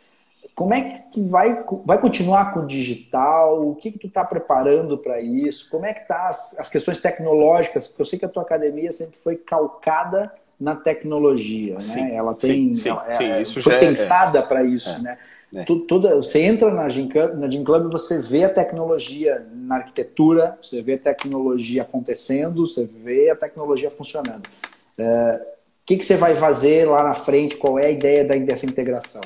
Como 0.53 0.73
é 0.73 0.81
que 0.81 1.01
tu 1.13 1.25
vai, 1.25 1.63
vai 1.85 1.99
continuar 1.99 2.53
com 2.53 2.59
o 2.59 2.67
digital? 2.67 3.65
O 3.65 3.75
que, 3.75 3.91
que 3.91 3.99
tu 3.99 4.07
está 4.07 4.25
preparando 4.25 4.97
para 4.97 5.21
isso? 5.21 5.69
Como 5.69 5.85
é 5.85 5.93
que 5.93 6.05
tá 6.05 6.27
as, 6.27 6.59
as, 6.59 6.69
questões 6.69 7.01
tecnológicas? 7.01 7.87
Porque 7.87 8.01
eu 8.01 8.05
sei 8.05 8.19
que 8.19 8.25
a 8.25 8.29
tua 8.29 8.43
academia 8.43 8.91
sempre 8.91 9.17
foi 9.17 9.37
calcada 9.37 10.31
na 10.59 10.75
tecnologia, 10.75 11.75
né? 11.75 11.79
sim, 11.79 12.01
né? 12.01 12.15
Ela 12.15 12.35
tem, 12.35 12.75
sim, 12.75 12.89
ela, 12.89 13.17
sim, 13.17 13.23
é, 13.23 13.45
foi 13.45 13.73
é, 13.73 13.79
pensada 13.79 14.39
é, 14.39 14.41
para 14.41 14.63
isso, 14.65 14.89
é. 14.89 14.99
né? 14.99 15.17
É. 15.53 15.63
Toda, 15.63 16.15
você 16.15 16.41
entra 16.41 16.71
na 16.71 16.87
Gym, 16.89 17.07
Club, 17.07 17.33
na 17.33 17.49
Gym 17.49 17.63
Club 17.63 17.91
você 17.91 18.21
vê 18.21 18.43
a 18.43 18.49
tecnologia 18.49 19.47
na 19.51 19.77
arquitetura, 19.77 20.57
você 20.61 20.81
vê 20.81 20.93
a 20.93 20.99
tecnologia 20.99 21.81
acontecendo, 21.81 22.67
você 22.67 22.85
vê 22.85 23.31
a 23.31 23.35
tecnologia 23.35 23.89
funcionando. 23.89 24.45
O 24.45 25.01
é, 25.01 25.47
que, 25.85 25.97
que 25.97 26.05
você 26.05 26.15
vai 26.15 26.35
fazer 26.35 26.87
lá 26.87 27.03
na 27.03 27.15
frente? 27.15 27.57
Qual 27.57 27.79
é 27.79 27.87
a 27.87 27.91
ideia 27.91 28.23
dessa 28.23 28.65
integração? 28.65 29.21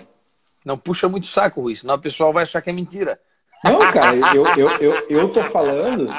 Não 0.63 0.78
puxa 0.78 1.09
muito 1.09 1.28
saco, 1.28 1.59
Rui, 1.59 1.76
senão 1.76 1.95
o 1.95 2.01
pessoal 2.01 2.32
vai 2.32 2.43
achar 2.43 2.61
que 2.61 2.69
é 2.69 2.74
mentira. 2.74 3.19
Não, 3.61 3.80
cara, 3.91 4.15
eu, 4.34 4.45
eu, 4.55 4.69
eu, 4.80 5.09
eu 5.09 5.30
tô 5.30 5.43
falando 5.43 6.09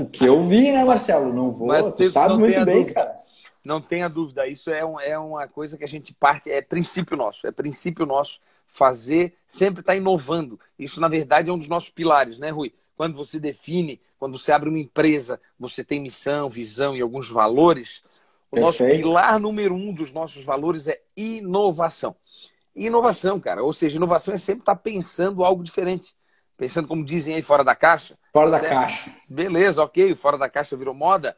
o 0.00 0.06
que 0.06 0.24
eu 0.24 0.42
vi, 0.44 0.72
né, 0.72 0.82
Marcelo? 0.82 1.30
Não 1.30 1.50
vou, 1.50 1.68
Mas 1.68 1.92
tu 1.92 2.08
sabe 2.10 2.38
muito 2.38 2.64
bem, 2.64 2.80
dúvida. 2.80 2.94
cara. 2.94 3.22
Não 3.62 3.80
tenha 3.80 4.08
dúvida, 4.08 4.46
isso 4.46 4.70
é, 4.70 4.84
um, 4.84 4.98
é 4.98 5.16
uma 5.16 5.46
coisa 5.46 5.78
que 5.78 5.84
a 5.84 5.88
gente 5.88 6.12
parte, 6.12 6.50
é 6.50 6.60
princípio 6.60 7.16
nosso, 7.16 7.46
é 7.46 7.52
princípio 7.52 8.04
nosso 8.04 8.40
fazer, 8.72 9.34
sempre 9.46 9.80
estar 9.80 9.92
tá 9.92 9.96
inovando. 9.96 10.58
Isso, 10.78 10.98
na 10.98 11.06
verdade, 11.06 11.50
é 11.50 11.52
um 11.52 11.58
dos 11.58 11.68
nossos 11.68 11.90
pilares, 11.90 12.38
né, 12.38 12.48
Rui? 12.48 12.72
Quando 12.96 13.14
você 13.14 13.38
define, 13.38 14.00
quando 14.18 14.38
você 14.38 14.50
abre 14.50 14.70
uma 14.70 14.78
empresa, 14.78 15.38
você 15.58 15.84
tem 15.84 16.00
missão, 16.00 16.48
visão 16.48 16.96
e 16.96 17.02
alguns 17.02 17.28
valores. 17.28 18.02
O 18.50 18.56
Perfeito. 18.56 18.64
nosso 18.64 18.84
pilar 18.84 19.38
número 19.38 19.74
um 19.74 19.92
dos 19.92 20.10
nossos 20.10 20.42
valores 20.42 20.88
é 20.88 21.02
inovação. 21.14 22.16
Inovação, 22.74 23.38
cara. 23.38 23.62
Ou 23.62 23.74
seja, 23.74 23.96
inovação 23.96 24.32
é 24.32 24.38
sempre 24.38 24.62
estar 24.62 24.74
tá 24.74 24.80
pensando 24.80 25.44
algo 25.44 25.62
diferente. 25.62 26.16
Pensando, 26.56 26.88
como 26.88 27.04
dizem 27.04 27.34
aí, 27.34 27.42
fora 27.42 27.62
da 27.62 27.74
caixa. 27.74 28.18
Fora 28.32 28.50
da 28.50 28.60
caixa. 28.60 29.14
Beleza, 29.28 29.82
ok. 29.82 30.14
Fora 30.14 30.38
da 30.38 30.48
caixa 30.48 30.76
virou 30.76 30.94
moda. 30.94 31.36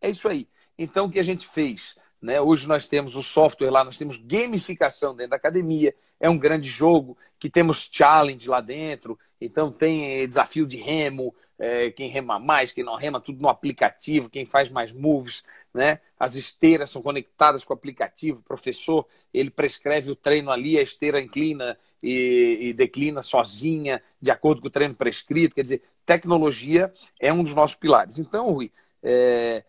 É 0.00 0.08
isso 0.08 0.28
aí. 0.28 0.48
Então, 0.78 1.06
o 1.06 1.10
que 1.10 1.18
a 1.18 1.24
gente 1.24 1.48
fez? 1.48 1.96
Né? 2.20 2.40
Hoje 2.40 2.66
nós 2.66 2.86
temos 2.86 3.16
o 3.16 3.22
software 3.22 3.70
lá, 3.70 3.84
nós 3.84 3.96
temos 3.96 4.16
gamificação 4.16 5.14
dentro 5.14 5.30
da 5.30 5.36
academia, 5.36 5.94
é 6.18 6.28
um 6.28 6.38
grande 6.38 6.68
jogo 6.68 7.16
que 7.38 7.50
temos 7.50 7.88
challenge 7.90 8.48
lá 8.48 8.60
dentro, 8.60 9.18
então 9.40 9.70
tem 9.70 10.26
desafio 10.26 10.66
de 10.66 10.76
remo, 10.76 11.34
é, 11.58 11.90
quem 11.90 12.08
rema 12.08 12.38
mais, 12.38 12.72
quem 12.72 12.84
não 12.84 12.96
rema, 12.96 13.20
tudo 13.20 13.40
no 13.40 13.48
aplicativo, 13.48 14.30
quem 14.30 14.44
faz 14.44 14.70
mais 14.70 14.92
moves, 14.92 15.42
né? 15.72 16.00
As 16.18 16.34
esteiras 16.34 16.90
são 16.90 17.02
conectadas 17.02 17.64
com 17.64 17.72
o 17.72 17.76
aplicativo, 17.76 18.40
o 18.40 18.42
professor 18.42 19.06
ele 19.32 19.50
prescreve 19.50 20.10
o 20.10 20.16
treino 20.16 20.50
ali, 20.50 20.78
a 20.78 20.82
esteira 20.82 21.20
inclina 21.20 21.78
e, 22.02 22.58
e 22.62 22.72
declina 22.72 23.22
sozinha, 23.22 24.02
de 24.20 24.30
acordo 24.30 24.60
com 24.60 24.68
o 24.68 24.70
treino 24.70 24.94
prescrito. 24.94 25.54
Quer 25.54 25.62
dizer, 25.62 25.82
tecnologia 26.04 26.92
é 27.20 27.32
um 27.32 27.42
dos 27.42 27.54
nossos 27.54 27.76
pilares. 27.76 28.18
Então, 28.18 28.50
Rui, 28.50 28.70
é, 29.02 29.64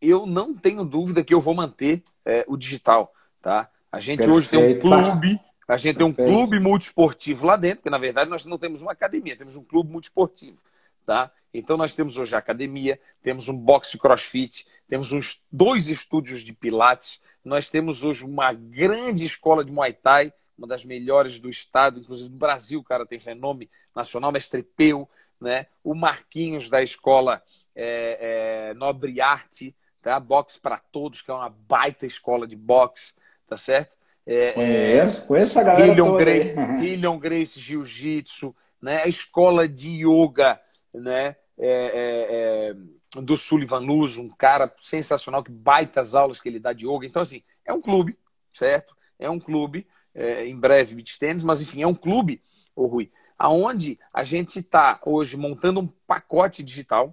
eu 0.00 0.26
não 0.26 0.54
tenho 0.54 0.84
dúvida 0.84 1.24
que 1.24 1.34
eu 1.34 1.40
vou 1.40 1.54
manter 1.54 2.02
é, 2.24 2.44
o 2.48 2.56
digital, 2.56 3.12
tá? 3.40 3.70
A 3.90 4.00
gente 4.00 4.18
Perfeito. 4.18 4.36
hoje 4.36 4.48
tem 4.48 4.76
um 4.76 4.78
clube, 4.78 5.40
a 5.68 5.76
gente 5.76 5.96
Perfeito. 5.96 5.96
tem 5.96 6.06
um 6.06 6.12
clube 6.12 6.60
multiesportivo 6.60 7.46
lá 7.46 7.56
dentro, 7.56 7.78
porque 7.78 7.90
na 7.90 7.98
verdade 7.98 8.30
nós 8.30 8.44
não 8.44 8.58
temos 8.58 8.82
uma 8.82 8.92
academia, 8.92 9.36
temos 9.36 9.56
um 9.56 9.64
clube 9.64 9.90
multiesportivo, 9.90 10.58
tá? 11.04 11.30
Então 11.52 11.76
nós 11.76 11.94
temos 11.94 12.18
hoje 12.18 12.34
a 12.34 12.38
academia, 12.38 13.00
temos 13.22 13.48
um 13.48 13.56
box 13.56 13.92
de 13.92 13.98
crossfit, 13.98 14.66
temos 14.88 15.12
uns 15.12 15.42
dois 15.50 15.88
estúdios 15.88 16.42
de 16.42 16.52
pilates, 16.52 17.20
nós 17.44 17.70
temos 17.70 18.04
hoje 18.04 18.24
uma 18.24 18.52
grande 18.52 19.24
escola 19.24 19.64
de 19.64 19.72
Muay 19.72 19.92
Thai, 19.92 20.32
uma 20.58 20.66
das 20.66 20.84
melhores 20.84 21.38
do 21.38 21.48
estado, 21.48 22.00
inclusive 22.00 22.28
do 22.28 22.36
Brasil, 22.36 22.82
cara, 22.82 23.06
tem 23.06 23.18
renome 23.18 23.70
nacional, 23.94 24.32
mestre 24.32 24.62
Peu, 24.62 25.08
né? 25.40 25.66
O 25.84 25.94
Marquinhos 25.94 26.68
da 26.68 26.82
escola 26.82 27.42
é, 27.74 28.70
é, 28.70 28.74
Nobre 28.74 29.20
Arte, 29.20 29.74
tá? 30.06 30.20
Boxe 30.20 30.60
para 30.60 30.78
Todos, 30.78 31.20
que 31.20 31.32
é 31.32 31.34
uma 31.34 31.50
baita 31.50 32.06
escola 32.06 32.46
de 32.46 32.54
boxe, 32.54 33.12
tá 33.44 33.56
certo? 33.56 33.96
É, 34.24 34.52
conheço, 34.52 35.22
é, 35.22 35.26
conheço 35.26 35.58
a 35.58 35.62
galera 35.64 35.96
toda. 35.96 36.18
Grace, 36.24 36.54
Hillion 36.80 37.18
Grace 37.18 37.58
Jiu-Jitsu, 37.58 38.54
né? 38.80 39.02
a 39.02 39.08
escola 39.08 39.68
de 39.68 40.06
yoga 40.06 40.60
né? 40.94 41.34
É, 41.58 42.72
é, 43.18 43.20
do 43.20 43.36
Sullivan 43.36 43.80
Luz, 43.80 44.16
um 44.16 44.28
cara 44.28 44.72
sensacional, 44.80 45.42
que 45.42 45.50
baita 45.50 46.00
as 46.00 46.14
aulas 46.14 46.40
que 46.40 46.48
ele 46.48 46.60
dá 46.60 46.72
de 46.72 46.86
yoga. 46.86 47.04
Então, 47.04 47.22
assim, 47.22 47.42
é 47.64 47.72
um 47.72 47.80
clube, 47.80 48.16
certo? 48.52 48.96
É 49.18 49.28
um 49.28 49.40
clube, 49.40 49.88
é, 50.14 50.46
em 50.46 50.56
breve 50.56 50.94
beach 50.94 51.18
tênis, 51.18 51.42
mas 51.42 51.60
enfim, 51.60 51.82
é 51.82 51.86
um 51.86 51.94
clube, 51.94 52.40
ô 52.76 52.86
Rui, 52.86 53.10
aonde 53.36 53.98
a 54.12 54.22
gente 54.22 54.60
está 54.60 55.00
hoje 55.04 55.36
montando 55.36 55.80
um 55.80 55.88
pacote 56.06 56.62
digital 56.62 57.12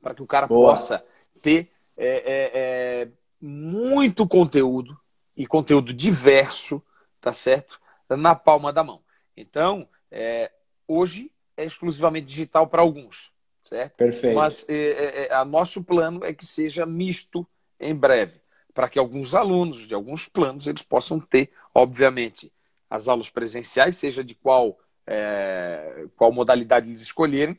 para 0.00 0.14
que 0.14 0.22
o 0.22 0.26
cara 0.26 0.46
Boa. 0.46 0.70
possa 0.70 1.04
ter 1.42 1.70
é, 2.00 2.06
é, 2.06 2.50
é, 2.54 3.08
muito 3.38 4.26
conteúdo 4.26 4.98
e 5.36 5.46
conteúdo 5.46 5.92
diverso, 5.92 6.82
tá 7.20 7.30
certo? 7.30 7.78
Na 8.08 8.34
palma 8.34 8.72
da 8.72 8.82
mão. 8.82 9.02
Então, 9.36 9.86
é, 10.10 10.50
hoje 10.88 11.30
é 11.58 11.64
exclusivamente 11.64 12.26
digital 12.26 12.66
para 12.66 12.80
alguns, 12.80 13.30
certo? 13.62 13.96
Perfeito. 13.96 14.34
Mas 14.34 14.64
é, 14.66 15.26
é, 15.26 15.34
a 15.34 15.44
nosso 15.44 15.84
plano 15.84 16.24
é 16.24 16.32
que 16.32 16.46
seja 16.46 16.86
misto 16.86 17.46
em 17.78 17.94
breve, 17.94 18.40
para 18.72 18.88
que 18.88 18.98
alguns 18.98 19.34
alunos 19.34 19.86
de 19.86 19.94
alguns 19.94 20.26
planos 20.26 20.66
eles 20.66 20.82
possam 20.82 21.20
ter, 21.20 21.50
obviamente, 21.74 22.50
as 22.88 23.08
aulas 23.08 23.28
presenciais, 23.28 23.98
seja 23.98 24.24
de 24.24 24.34
qual, 24.34 24.78
é, 25.06 26.06
qual 26.16 26.32
modalidade 26.32 26.88
eles 26.88 27.02
escolherem, 27.02 27.58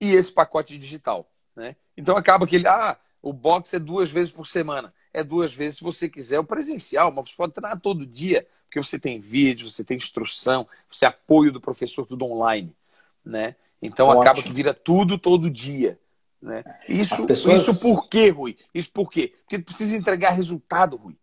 e 0.00 0.12
esse 0.12 0.32
pacote 0.32 0.76
digital. 0.76 1.30
Né? 1.54 1.76
Então 1.96 2.16
acaba 2.16 2.46
que 2.46 2.56
ele, 2.56 2.66
ah, 2.66 2.98
o 3.22 3.32
box 3.32 3.74
é 3.74 3.78
duas 3.78 4.10
vezes 4.10 4.32
por 4.32 4.46
semana. 4.46 4.92
É 5.12 5.24
duas 5.24 5.52
vezes 5.52 5.78
se 5.78 5.84
você 5.84 6.08
quiser 6.08 6.38
o 6.38 6.44
presencial, 6.44 7.12
mas 7.12 7.30
você 7.30 7.36
pode 7.36 7.52
treinar 7.52 7.80
todo 7.80 8.06
dia, 8.06 8.46
porque 8.64 8.82
você 8.82 8.98
tem 8.98 9.18
vídeo, 9.18 9.70
você 9.70 9.82
tem 9.82 9.96
instrução, 9.96 10.68
você 10.90 11.00
tem 11.00 11.08
apoio 11.08 11.50
do 11.50 11.60
professor 11.60 12.06
tudo 12.06 12.24
online 12.24 12.74
né? 13.26 13.56
Então 13.82 14.06
Ótimo. 14.06 14.22
acaba 14.22 14.42
que 14.42 14.52
vira 14.52 14.72
tudo 14.72 15.18
todo 15.18 15.50
dia. 15.50 15.98
Né? 16.40 16.62
Isso, 16.88 17.26
pessoas... 17.26 17.62
isso 17.62 17.80
por 17.80 18.08
quê, 18.08 18.28
Rui? 18.28 18.56
Isso 18.72 18.90
por 18.92 19.10
quê? 19.10 19.34
Porque 19.42 19.58
precisa 19.58 19.96
entregar 19.96 20.30
resultado, 20.30 20.96
Rui. 20.96 21.16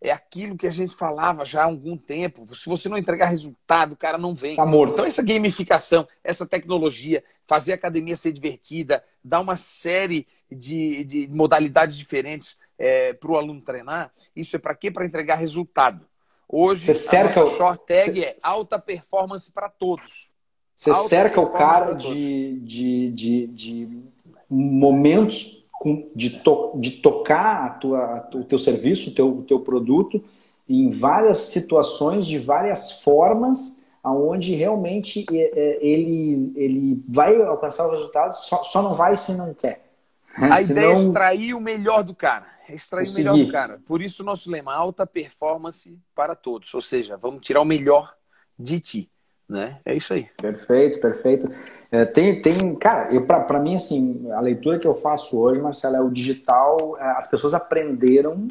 É 0.00 0.10
aquilo 0.10 0.56
que 0.56 0.66
a 0.66 0.70
gente 0.70 0.96
falava 0.96 1.44
já 1.44 1.60
há 1.60 1.66
algum 1.66 1.96
tempo. 1.96 2.44
Se 2.56 2.68
você 2.68 2.88
não 2.88 2.98
entregar 2.98 3.26
resultado, 3.26 3.92
o 3.92 3.96
cara 3.96 4.18
não 4.18 4.34
vem. 4.34 4.56
Tá 4.56 4.66
morto. 4.66 4.94
Então, 4.94 5.04
essa 5.04 5.22
gamificação, 5.22 6.08
essa 6.24 6.44
tecnologia, 6.44 7.22
fazer 7.46 7.72
a 7.72 7.74
academia 7.76 8.16
ser 8.16 8.32
divertida, 8.32 9.04
dar 9.22 9.38
uma 9.38 9.54
série 9.54 10.26
de, 10.54 11.04
de 11.04 11.28
modalidades 11.28 11.96
diferentes 11.96 12.56
é, 12.78 13.12
para 13.12 13.30
o 13.30 13.36
aluno 13.36 13.60
treinar, 13.60 14.10
isso 14.34 14.56
é 14.56 14.58
para 14.58 14.74
quê? 14.74 14.90
Para 14.90 15.04
entregar 15.04 15.36
resultado. 15.36 16.06
Hoje, 16.48 16.84
Você 16.84 16.94
cerca 16.94 17.42
a 17.42 17.46
short 17.46 17.86
tag 17.86 18.12
Você... 18.12 18.26
é 18.26 18.36
alta 18.42 18.78
performance 18.78 19.50
para 19.50 19.68
todos. 19.68 20.30
Você 20.74 20.94
cerca 20.94 21.40
o 21.40 21.50
cara 21.50 21.92
de, 21.92 22.58
de, 22.60 23.10
de, 23.12 23.46
de 23.46 24.02
momentos 24.50 25.64
de, 26.14 26.30
to, 26.40 26.72
de 26.76 26.90
tocar 26.92 27.66
a 27.66 27.70
tua, 27.70 28.28
o 28.34 28.44
teu 28.44 28.58
serviço, 28.58 29.10
o 29.10 29.14
teu, 29.14 29.28
o 29.28 29.42
teu 29.42 29.60
produto, 29.60 30.22
em 30.68 30.90
várias 30.90 31.38
situações, 31.38 32.26
de 32.26 32.38
várias 32.38 33.02
formas, 33.02 33.82
aonde 34.02 34.54
realmente 34.54 35.24
é, 35.30 35.36
é, 35.36 35.78
ele, 35.86 36.52
ele 36.56 37.04
vai 37.08 37.40
alcançar 37.40 37.86
o 37.86 37.90
resultado, 37.90 38.36
só, 38.36 38.62
só 38.64 38.82
não 38.82 38.94
vai 38.94 39.16
se 39.16 39.32
não 39.32 39.54
quer. 39.54 39.91
A 40.34 40.56
Senão... 40.56 40.60
ideia 40.62 40.92
é 40.92 40.98
extrair 40.98 41.54
o 41.54 41.60
melhor 41.60 42.02
do 42.02 42.14
cara. 42.14 42.46
É 42.68 42.74
extrair 42.74 43.06
Conseguir. 43.06 43.28
o 43.28 43.32
melhor 43.32 43.46
do 43.46 43.52
cara. 43.52 43.80
Por 43.86 44.00
isso, 44.00 44.22
o 44.22 44.26
nosso 44.26 44.50
lema, 44.50 44.74
alta 44.74 45.06
performance 45.06 45.98
para 46.14 46.34
todos. 46.34 46.72
Ou 46.74 46.82
seja, 46.82 47.16
vamos 47.16 47.42
tirar 47.42 47.60
o 47.60 47.66
melhor 47.66 48.14
de 48.58 48.80
ti. 48.80 49.10
Né? 49.48 49.78
É 49.84 49.94
isso 49.94 50.14
aí. 50.14 50.28
Perfeito, 50.40 51.00
perfeito. 51.00 51.50
É, 51.90 52.06
tem, 52.06 52.40
tem, 52.40 52.74
cara, 52.76 53.20
para 53.42 53.60
mim, 53.60 53.74
assim, 53.74 54.30
a 54.32 54.40
leitura 54.40 54.78
que 54.78 54.86
eu 54.86 54.94
faço 54.94 55.38
hoje, 55.38 55.60
Marcelo, 55.60 55.96
é 55.96 56.00
o 56.00 56.10
digital. 56.10 56.96
É, 56.98 57.10
as 57.18 57.26
pessoas 57.26 57.52
aprenderam, 57.52 58.46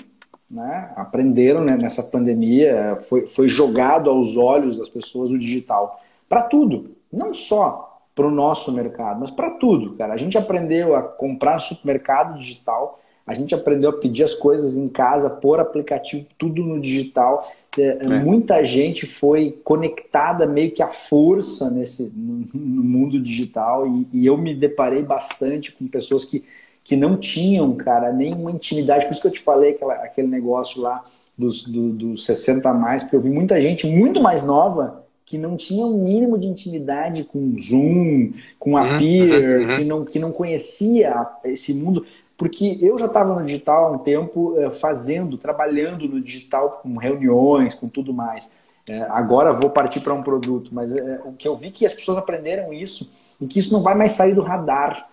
né? 0.49 0.91
Aprenderam 0.95 1.63
né, 1.63 1.75
nessa 1.75 2.03
pandemia, 2.03 2.97
foi, 3.07 3.25
foi 3.25 3.49
jogado 3.49 4.09
aos 4.09 4.37
olhos 4.37 4.77
das 4.77 4.89
pessoas 4.89 5.31
o 5.31 5.39
digital. 5.39 5.99
Para 6.29 6.43
tudo, 6.43 6.95
não 7.11 7.33
só 7.33 7.90
para 8.15 8.27
o 8.27 8.31
nosso 8.31 8.71
mercado, 8.71 9.19
mas 9.21 9.31
para 9.31 9.51
tudo, 9.51 9.93
cara. 9.93 10.13
A 10.13 10.17
gente 10.17 10.37
aprendeu 10.37 10.95
a 10.95 11.01
comprar 11.01 11.55
no 11.55 11.61
supermercado 11.61 12.37
digital, 12.37 12.99
a 13.25 13.33
gente 13.33 13.55
aprendeu 13.55 13.91
a 13.91 13.93
pedir 13.93 14.23
as 14.23 14.33
coisas 14.33 14.75
em 14.75 14.89
casa, 14.89 15.29
pôr 15.29 15.59
aplicativo, 15.59 16.25
tudo 16.37 16.63
no 16.63 16.81
digital. 16.81 17.49
É, 17.77 17.99
é. 18.01 18.07
Muita 18.19 18.63
gente 18.65 19.05
foi 19.05 19.57
conectada 19.63 20.45
meio 20.45 20.71
que 20.71 20.83
à 20.83 20.89
força 20.89 21.69
nesse, 21.69 22.11
no, 22.13 22.47
no 22.53 22.83
mundo 22.83 23.19
digital 23.19 23.87
e, 23.87 24.07
e, 24.11 24.25
eu 24.25 24.37
me 24.37 24.53
deparei 24.53 25.01
bastante 25.01 25.71
com 25.71 25.87
pessoas 25.87 26.25
que, 26.25 26.43
que 26.83 26.97
não 26.97 27.15
tinham, 27.15 27.73
cara, 27.75 28.11
nenhuma 28.11 28.51
intimidade. 28.51 29.05
Por 29.05 29.13
isso 29.13 29.21
que 29.21 29.27
eu 29.27 29.31
te 29.31 29.39
falei 29.39 29.71
aquela, 29.71 29.93
aquele 29.93 30.27
negócio 30.27 30.81
lá 30.81 31.05
dos, 31.37 31.63
do, 31.63 31.89
dos 31.89 32.25
60 32.25 32.67
a 32.67 32.73
mais, 32.73 33.03
porque 33.03 33.15
eu 33.15 33.21
vi 33.21 33.29
muita 33.29 33.61
gente 33.61 33.87
muito 33.87 34.21
mais 34.21 34.43
nova 34.43 35.00
que 35.31 35.37
não 35.37 35.55
tinha 35.55 35.85
um 35.85 36.03
mínimo 36.03 36.37
de 36.37 36.45
intimidade 36.45 37.23
com 37.23 37.55
Zoom, 37.57 38.33
com 38.59 38.75
a 38.75 38.81
uhum, 38.83 38.97
Peer, 38.97 39.61
uhum. 39.61 39.77
que, 39.77 39.83
não, 39.85 40.05
que 40.05 40.19
não 40.19 40.31
conhecia 40.33 41.25
esse 41.45 41.73
mundo 41.73 42.05
porque 42.35 42.77
eu 42.81 42.97
já 42.97 43.05
estava 43.05 43.39
no 43.39 43.45
digital 43.45 43.85
há 43.85 43.91
um 43.91 43.99
tempo 43.99 44.55
eh, 44.59 44.71
fazendo, 44.71 45.37
trabalhando 45.37 46.07
no 46.07 46.19
digital 46.19 46.81
com 46.81 46.97
reuniões, 46.97 47.75
com 47.75 47.87
tudo 47.87 48.11
mais. 48.11 48.51
É, 48.89 49.03
agora 49.03 49.53
vou 49.53 49.69
partir 49.69 49.99
para 49.99 50.13
um 50.13 50.23
produto, 50.23 50.73
mas 50.73 50.91
é, 50.91 51.21
o 51.23 51.33
que 51.33 51.47
eu 51.47 51.55
vi 51.55 51.69
que 51.69 51.85
as 51.85 51.93
pessoas 51.93 52.17
aprenderam 52.17 52.73
isso 52.73 53.15
e 53.39 53.45
que 53.45 53.59
isso 53.59 53.71
não 53.71 53.83
vai 53.83 53.93
mais 53.93 54.13
sair 54.13 54.33
do 54.33 54.41
radar. 54.41 55.07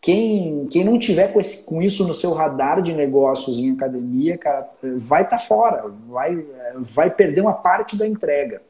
Quem, 0.00 0.66
quem 0.72 0.84
não 0.84 0.98
tiver 0.98 1.32
com, 1.32 1.40
esse, 1.40 1.64
com 1.64 1.80
isso 1.80 2.06
no 2.06 2.12
seu 2.12 2.32
radar 2.32 2.82
de 2.82 2.92
negócios 2.92 3.58
em 3.58 3.70
academia, 3.70 4.36
cara, 4.36 4.68
vai 4.98 5.22
estar 5.22 5.38
tá 5.38 5.42
fora, 5.42 5.84
vai, 6.08 6.44
vai 6.78 7.08
perder 7.10 7.40
uma 7.40 7.54
parte 7.54 7.96
da 7.96 8.06
entrega. 8.06 8.60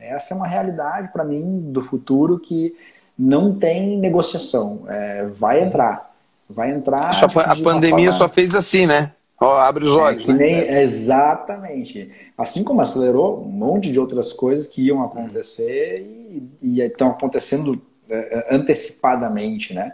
Essa 0.00 0.34
é 0.34 0.36
uma 0.36 0.46
realidade 0.46 1.08
para 1.12 1.24
mim 1.24 1.70
do 1.72 1.82
futuro 1.82 2.38
que 2.38 2.74
não 3.18 3.54
tem 3.54 3.98
negociação. 3.98 4.84
É, 4.88 5.26
vai 5.26 5.62
entrar 5.62 6.08
vai 6.48 6.70
entrar. 6.70 7.12
Só, 7.14 7.28
tipo, 7.28 7.40
a 7.40 7.54
pandemia 7.56 8.10
só 8.12 8.28
fez 8.28 8.54
assim, 8.54 8.86
né? 8.86 9.12
Ó, 9.40 9.58
abre 9.58 9.84
os 9.84 9.94
é, 9.94 9.98
olhos. 9.98 10.28
É, 10.28 10.32
nem? 10.32 10.54
Exatamente. 10.80 12.10
Assim 12.36 12.64
como 12.64 12.80
acelerou 12.80 13.44
um 13.44 13.50
monte 13.50 13.92
de 13.92 14.00
outras 14.00 14.32
coisas 14.32 14.66
que 14.66 14.86
iam 14.86 15.04
acontecer 15.04 16.00
e, 16.00 16.50
e 16.62 16.80
estão 16.80 17.10
acontecendo 17.10 17.80
é, 18.08 18.16
é, 18.50 18.54
antecipadamente, 18.54 19.74
né? 19.74 19.92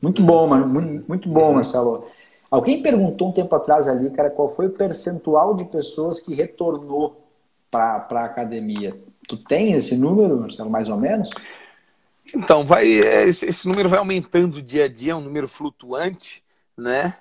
Muito 0.00 0.22
bom, 0.22 0.46
mano. 0.46 0.68
Muito, 0.68 1.04
muito 1.08 1.28
bom, 1.28 1.48
uhum. 1.48 1.54
Marcelo. 1.54 2.06
Alguém 2.48 2.80
perguntou 2.80 3.30
um 3.30 3.32
tempo 3.32 3.54
atrás 3.56 3.88
ali, 3.88 4.08
cara, 4.10 4.30
qual 4.30 4.54
foi 4.54 4.66
o 4.66 4.70
percentual 4.70 5.54
de 5.54 5.64
pessoas 5.64 6.20
que 6.20 6.34
retornou 6.34 7.24
para 7.70 8.06
a 8.08 8.24
academia. 8.24 8.96
Tu 9.26 9.36
tem 9.36 9.72
esse 9.72 9.96
número, 9.96 10.40
Marcelo, 10.40 10.70
mais 10.70 10.88
ou 10.88 10.96
menos? 10.96 11.30
Então, 12.34 12.64
vai, 12.64 13.00
é, 13.00 13.24
esse, 13.24 13.46
esse, 13.46 13.68
número 13.68 13.88
vai 13.88 13.98
aumentando 13.98 14.62
dia 14.62 14.84
a 14.84 14.88
dia, 14.88 15.12
é 15.12 15.14
um 15.14 15.20
número 15.20 15.46
flutuante, 15.46 16.42
né? 16.76 17.16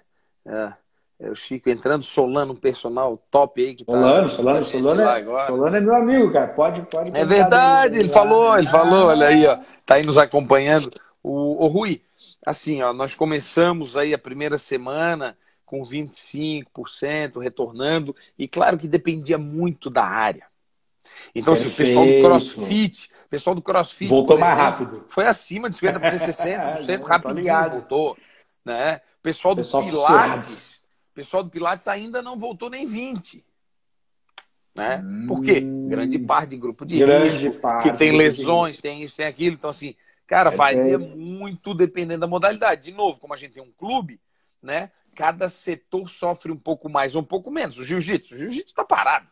É, 0.46 0.74
é 1.20 1.30
o 1.30 1.36
Chico 1.36 1.70
entrando, 1.70 2.04
Solano, 2.04 2.54
um 2.54 2.58
personal 2.58 3.18
top 3.30 3.64
aí. 3.64 3.76
Que 3.76 3.86
tá 3.86 3.92
Solano, 3.92 4.30
Solano, 4.30 4.66
Solano, 4.66 5.02
é, 5.02 5.46
Solano 5.46 5.76
é 5.76 5.80
meu 5.80 5.96
amigo, 5.96 6.34
cara. 6.34 6.48
Pode, 6.48 6.82
pode. 6.84 7.16
É 7.16 7.26
verdade, 7.26 8.00
ele 8.00 8.10
falou, 8.10 8.58
ele 8.58 8.68
ah, 8.68 8.72
falou, 8.72 9.08
olha 9.08 9.28
aí, 9.28 9.46
ó. 9.46 9.60
Tá 9.86 9.96
aí 9.96 10.04
nos 10.04 10.18
acompanhando. 10.18 10.90
O, 11.22 11.66
o 11.66 11.68
Rui, 11.68 12.02
assim, 12.46 12.82
ó, 12.82 12.94
nós 12.94 13.16
começamos 13.16 13.96
aí 13.96 14.14
a 14.14 14.20
primeira 14.20 14.58
semana 14.58 15.38
com 15.66 15.84
25% 15.84 17.42
retornando, 17.42 18.16
e 18.38 18.48
claro 18.48 18.78
que 18.78 18.88
dependia 18.88 19.38
muito 19.38 19.90
da 19.90 20.04
área. 20.04 20.46
Então, 21.34 21.54
assim, 21.54 21.68
o 21.68 21.72
pessoal 21.72 22.06
do 22.06 22.22
CrossFit, 22.22 23.10
pessoal 23.30 23.56
do 23.56 23.62
CrossFit. 23.62 24.10
Voltou 24.10 24.38
mais 24.38 24.58
rápido. 24.58 25.06
Foi 25.10 25.26
acima 25.28 25.70
de 25.70 25.78
50%, 25.78 26.00
60%, 26.00 27.04
rapidinho 27.06 27.70
voltou. 27.70 28.18
Né? 28.64 29.02
O 29.20 29.22
pessoal 29.22 29.54
do 29.54 29.62
pessoal 29.62 29.84
Pilates. 29.84 30.80
pessoal 31.14 31.44
do 31.44 31.50
Pilates 31.50 31.88
ainda 31.88 32.22
não 32.22 32.38
voltou 32.40 32.70
nem 32.70 32.88
20%. 32.88 33.44
Né? 34.76 35.02
Hum, 35.04 35.26
Por 35.28 35.44
quê? 35.44 35.62
Grande 35.88 36.20
parte 36.20 36.50
de 36.50 36.58
grupo 36.58 36.86
de 36.86 37.04
risco, 37.04 37.60
parte, 37.60 37.90
que 37.90 37.98
tem 37.98 38.12
lesões, 38.12 38.82
tem 38.82 39.04
isso, 39.04 39.16
tem 39.16 39.26
aquilo. 39.26 39.56
Então, 39.56 39.70
assim, 39.70 39.96
cara, 40.28 40.52
é 40.52 40.56
varia 40.56 40.98
muito 40.98 41.74
dependendo 41.74 42.22
da 42.22 42.28
modalidade. 42.28 42.84
De 42.84 42.92
novo, 42.92 43.20
como 43.20 43.34
a 43.34 43.38
gente 43.38 43.54
tem 43.54 43.64
um 43.64 43.72
clube, 43.72 44.20
né? 44.62 44.92
Cada 45.16 45.48
setor 45.48 46.10
sofre 46.10 46.52
um 46.52 46.58
pouco 46.58 46.90
mais 46.90 47.16
ou 47.16 47.22
um 47.22 47.26
pouco 47.26 47.50
menos. 47.50 47.80
O 47.80 47.86
jiu-jitsu, 47.86 48.36
o 48.36 48.38
jiu-jitsu 48.38 48.72
está 48.72 48.84
parado. 48.84 49.28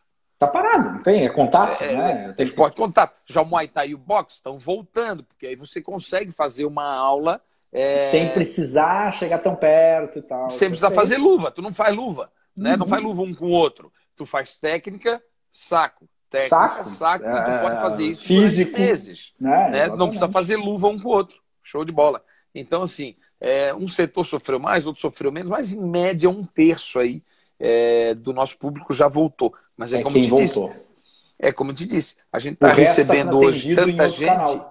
Tá 0.46 0.52
parado, 0.52 0.90
não 0.90 1.02
tem, 1.02 1.24
é 1.24 1.28
contato, 1.28 1.82
é, 1.82 1.96
né? 1.96 2.32
Tem 2.36 2.44
esporte 2.44 2.76
contato. 2.76 3.18
Já 3.26 3.42
o 3.42 3.46
Muay 3.46 3.68
Thai 3.68 3.88
e 3.88 3.94
o 3.94 3.98
boxe 3.98 4.36
estão 4.36 4.58
voltando, 4.58 5.24
porque 5.24 5.46
aí 5.46 5.56
você 5.56 5.80
consegue 5.80 6.32
fazer 6.32 6.64
uma 6.64 6.84
aula. 6.84 7.40
É... 7.72 7.94
Sem 7.94 8.28
precisar 8.30 9.12
chegar 9.12 9.38
tão 9.38 9.56
perto 9.56 10.18
e 10.18 10.22
tal. 10.22 10.50
Sem 10.50 10.68
precisar 10.68 10.90
fazer 10.90 11.16
luva, 11.16 11.50
tu 11.50 11.62
não 11.62 11.72
faz 11.72 11.94
luva, 11.94 12.30
né? 12.56 12.72
Uhum. 12.72 12.78
Não 12.78 12.86
faz 12.86 13.02
luva 13.02 13.22
um 13.22 13.34
com 13.34 13.46
o 13.46 13.50
outro. 13.50 13.92
Tu 14.16 14.24
faz 14.24 14.56
técnica 14.56 15.22
saco. 15.50 16.08
Técnica, 16.30 16.56
saco, 16.56 16.84
saco 16.84 17.24
é, 17.26 17.30
e 17.30 17.44
tu 17.44 17.62
pode 17.62 17.80
fazer 17.80 18.04
isso 18.06 18.24
físico, 18.24 18.78
meses. 18.78 19.32
Né? 19.40 19.70
né? 19.70 19.88
Não 19.88 20.08
precisa 20.08 20.30
fazer 20.30 20.56
luva 20.56 20.88
um 20.88 21.00
com 21.00 21.08
o 21.08 21.12
outro. 21.12 21.38
Show 21.62 21.84
de 21.84 21.92
bola. 21.92 22.22
Então, 22.54 22.82
assim, 22.82 23.16
é, 23.40 23.74
um 23.74 23.88
setor 23.88 24.24
sofreu 24.24 24.58
mais, 24.58 24.86
outro 24.86 25.00
sofreu 25.00 25.32
menos, 25.32 25.50
mas 25.50 25.72
em 25.72 25.88
média 25.88 26.28
um 26.28 26.44
terço 26.44 26.98
aí 26.98 27.22
é, 27.58 28.14
do 28.14 28.32
nosso 28.32 28.58
público 28.58 28.92
já 28.92 29.08
voltou. 29.08 29.54
Mas 29.76 29.92
é, 29.92 30.00
é 30.00 30.02
como 30.02 30.14
quem 30.14 30.28
voltou. 30.28 30.68
Disse, 30.68 30.84
é 31.40 31.52
como 31.52 31.70
eu 31.70 31.74
te 31.74 31.86
disse, 31.86 32.16
a 32.32 32.38
gente 32.38 32.54
está 32.54 32.68
tá 32.68 32.74
recebendo 32.74 33.30
tá 33.30 33.36
hoje 33.36 33.74
tanta 33.74 34.08
gente. 34.08 34.62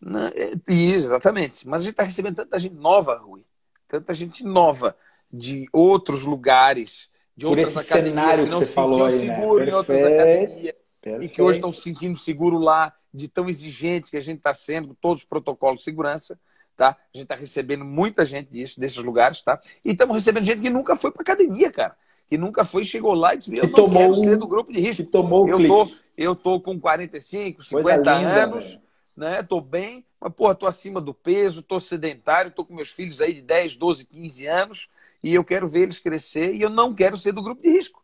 Na, 0.00 0.28
é, 0.28 0.52
isso, 0.68 1.06
exatamente. 1.06 1.66
Mas 1.66 1.82
a 1.82 1.84
gente 1.84 1.92
está 1.92 2.02
recebendo 2.02 2.36
tanta 2.36 2.58
gente 2.58 2.74
nova, 2.74 3.16
Rui. 3.16 3.44
Tanta 3.88 4.12
gente 4.12 4.44
nova 4.44 4.96
de 5.32 5.68
outros 5.72 6.22
lugares, 6.22 7.08
de 7.36 7.46
Por 7.46 7.58
outras 7.58 7.76
academias 7.76 8.40
que 8.40 8.46
não 8.46 8.60
se 8.60 8.66
sentiam 8.66 9.06
aí, 9.06 9.26
né? 9.26 9.34
seguro 9.34 9.64
né? 9.64 9.70
em 9.70 9.74
outras 9.74 10.04
academias. 10.04 10.74
Perfeito. 11.00 11.24
E 11.24 11.28
que 11.28 11.42
hoje 11.42 11.58
estão 11.58 11.72
se 11.72 11.82
sentindo 11.82 12.18
seguro 12.18 12.58
lá, 12.58 12.94
de 13.12 13.28
tão 13.28 13.48
exigente 13.48 14.10
que 14.10 14.16
a 14.16 14.20
gente 14.20 14.38
está 14.38 14.54
sendo, 14.54 14.88
com 14.88 14.94
todos 14.94 15.22
os 15.22 15.28
protocolos 15.28 15.80
de 15.80 15.84
segurança. 15.84 16.38
Tá? 16.76 16.88
A 16.88 17.16
gente 17.16 17.24
está 17.24 17.36
recebendo 17.36 17.84
muita 17.84 18.24
gente 18.24 18.50
disso, 18.50 18.80
desses 18.80 18.98
lugares, 18.98 19.40
tá? 19.42 19.60
E 19.84 19.92
estamos 19.92 20.14
recebendo 20.14 20.44
gente 20.44 20.60
que 20.60 20.70
nunca 20.70 20.96
foi 20.96 21.12
para 21.12 21.22
academia, 21.22 21.70
cara. 21.70 21.96
Que 22.28 22.38
nunca 22.38 22.64
foi, 22.64 22.84
chegou 22.84 23.14
lá 23.14 23.34
e 23.34 23.38
disse: 23.38 23.56
Eu 23.56 23.64
não 23.64 23.72
tomou 23.72 24.02
quero 24.02 24.16
ser 24.16 24.36
do 24.36 24.46
grupo 24.46 24.72
de 24.72 24.80
risco. 24.80 25.04
tomou 25.04 25.48
eu, 25.48 25.66
tô, 25.66 25.92
eu 26.16 26.36
tô 26.36 26.60
com 26.60 26.80
45, 26.80 27.62
50 27.62 27.96
linda, 27.96 28.44
anos, 28.44 28.68
véio. 28.68 28.80
né? 29.16 29.42
Tô 29.42 29.60
bem, 29.60 30.04
mas, 30.20 30.32
porra, 30.32 30.54
tô 30.54 30.66
acima 30.66 31.00
do 31.00 31.12
peso, 31.12 31.62
tô 31.62 31.78
sedentário, 31.78 32.50
tô 32.50 32.64
com 32.64 32.74
meus 32.74 32.90
filhos 32.90 33.20
aí 33.20 33.34
de 33.34 33.42
10, 33.42 33.76
12, 33.76 34.06
15 34.06 34.46
anos 34.46 34.88
e 35.22 35.34
eu 35.34 35.44
quero 35.44 35.68
ver 35.68 35.82
eles 35.82 35.98
crescer 35.98 36.54
e 36.54 36.62
eu 36.62 36.70
não 36.70 36.94
quero 36.94 37.16
ser 37.16 37.32
do 37.32 37.42
grupo 37.42 37.62
de 37.62 37.70
risco. 37.70 38.02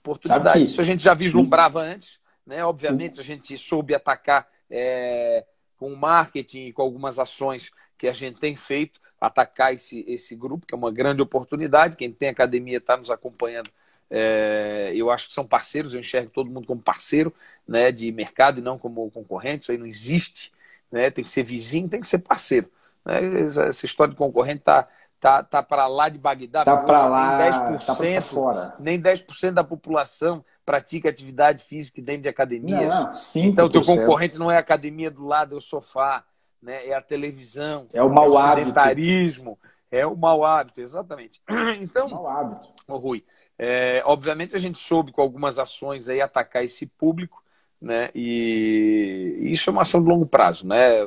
Oportunidade. 0.00 0.64
Isso 0.64 0.80
a 0.80 0.84
gente 0.84 1.02
já 1.02 1.14
vislumbrava 1.14 1.80
antes, 1.80 2.18
né? 2.46 2.64
Obviamente 2.64 3.20
a 3.20 3.24
gente 3.24 3.56
soube 3.58 3.94
atacar. 3.94 4.48
É 4.70 5.44
com 5.78 5.92
o 5.92 5.96
marketing 5.96 6.66
e 6.66 6.72
com 6.72 6.82
algumas 6.82 7.18
ações 7.18 7.70
que 7.96 8.08
a 8.08 8.12
gente 8.12 8.38
tem 8.38 8.54
feito, 8.56 9.00
atacar 9.20 9.74
esse, 9.74 10.04
esse 10.06 10.34
grupo, 10.36 10.66
que 10.66 10.74
é 10.74 10.78
uma 10.78 10.92
grande 10.92 11.22
oportunidade. 11.22 11.96
Quem 11.96 12.12
tem 12.12 12.28
academia 12.28 12.78
está 12.78 12.96
nos 12.96 13.10
acompanhando. 13.10 13.70
É, 14.10 14.92
eu 14.94 15.10
acho 15.10 15.28
que 15.28 15.34
são 15.34 15.46
parceiros, 15.46 15.92
eu 15.92 16.00
enxergo 16.00 16.30
todo 16.30 16.50
mundo 16.50 16.66
como 16.66 16.80
parceiro 16.80 17.32
né, 17.66 17.92
de 17.92 18.10
mercado 18.10 18.58
e 18.58 18.62
não 18.62 18.78
como 18.78 19.10
concorrente. 19.10 19.62
Isso 19.62 19.72
aí 19.72 19.78
não 19.78 19.86
existe. 19.86 20.52
Né, 20.90 21.10
tem 21.10 21.22
que 21.22 21.30
ser 21.30 21.42
vizinho, 21.42 21.88
tem 21.88 22.00
que 22.00 22.06
ser 22.06 22.18
parceiro. 22.18 22.70
Né? 23.04 23.20
Essa 23.68 23.84
história 23.84 24.12
de 24.12 24.18
concorrente 24.18 24.60
está 24.60 24.88
tá, 25.20 25.42
tá 25.42 25.62
para 25.62 25.86
lá 25.86 26.08
de 26.08 26.18
Bagdá. 26.18 26.64
Tá 26.64 26.76
para 26.76 27.06
lá, 27.06 27.38
nem 27.38 27.50
10%, 27.50 27.86
tá 27.86 27.94
pra 27.94 28.22
fora. 28.22 28.74
Nem 28.78 29.00
10% 29.00 29.52
da 29.52 29.64
população 29.64 30.44
pratica 30.64 31.08
atividade 31.08 31.64
física 31.64 32.00
dentro 32.00 32.22
de 32.22 32.28
academias. 32.28 32.88
Não, 32.88 33.04
não, 33.04 33.12
então, 33.36 33.66
o 33.66 33.70
teu 33.70 33.82
concorrente 33.82 34.38
não 34.38 34.50
é 34.50 34.56
a 34.56 34.60
academia 34.60 35.10
do 35.10 35.26
lado, 35.26 35.54
é 35.54 35.58
o 35.58 35.60
sofá, 35.60 36.24
né? 36.62 36.86
é 36.86 36.94
a 36.94 37.02
televisão, 37.02 37.86
é 37.92 38.02
o 38.02 38.10
mau 38.10 38.26
é 38.26 38.28
o 38.28 38.38
hábito. 38.38 38.58
sedentarismo, 38.58 39.58
é 39.90 40.06
o 40.06 40.16
mau 40.16 40.44
hábito, 40.44 40.80
exatamente. 40.80 41.40
Então, 41.80 42.08
mau 42.08 42.26
hábito. 42.26 42.68
Oh, 42.86 42.96
Rui, 42.96 43.24
é, 43.58 44.02
obviamente 44.04 44.54
a 44.54 44.58
gente 44.58 44.78
soube 44.78 45.12
com 45.12 45.20
algumas 45.20 45.58
ações 45.58 46.08
aí 46.08 46.20
atacar 46.20 46.64
esse 46.64 46.86
público, 46.86 47.42
né? 47.80 48.10
E 48.14 49.38
isso 49.40 49.68
é 49.68 49.72
uma 49.72 49.82
ação 49.82 50.02
de 50.02 50.08
longo 50.08 50.26
prazo, 50.26 50.66
né? 50.66 51.06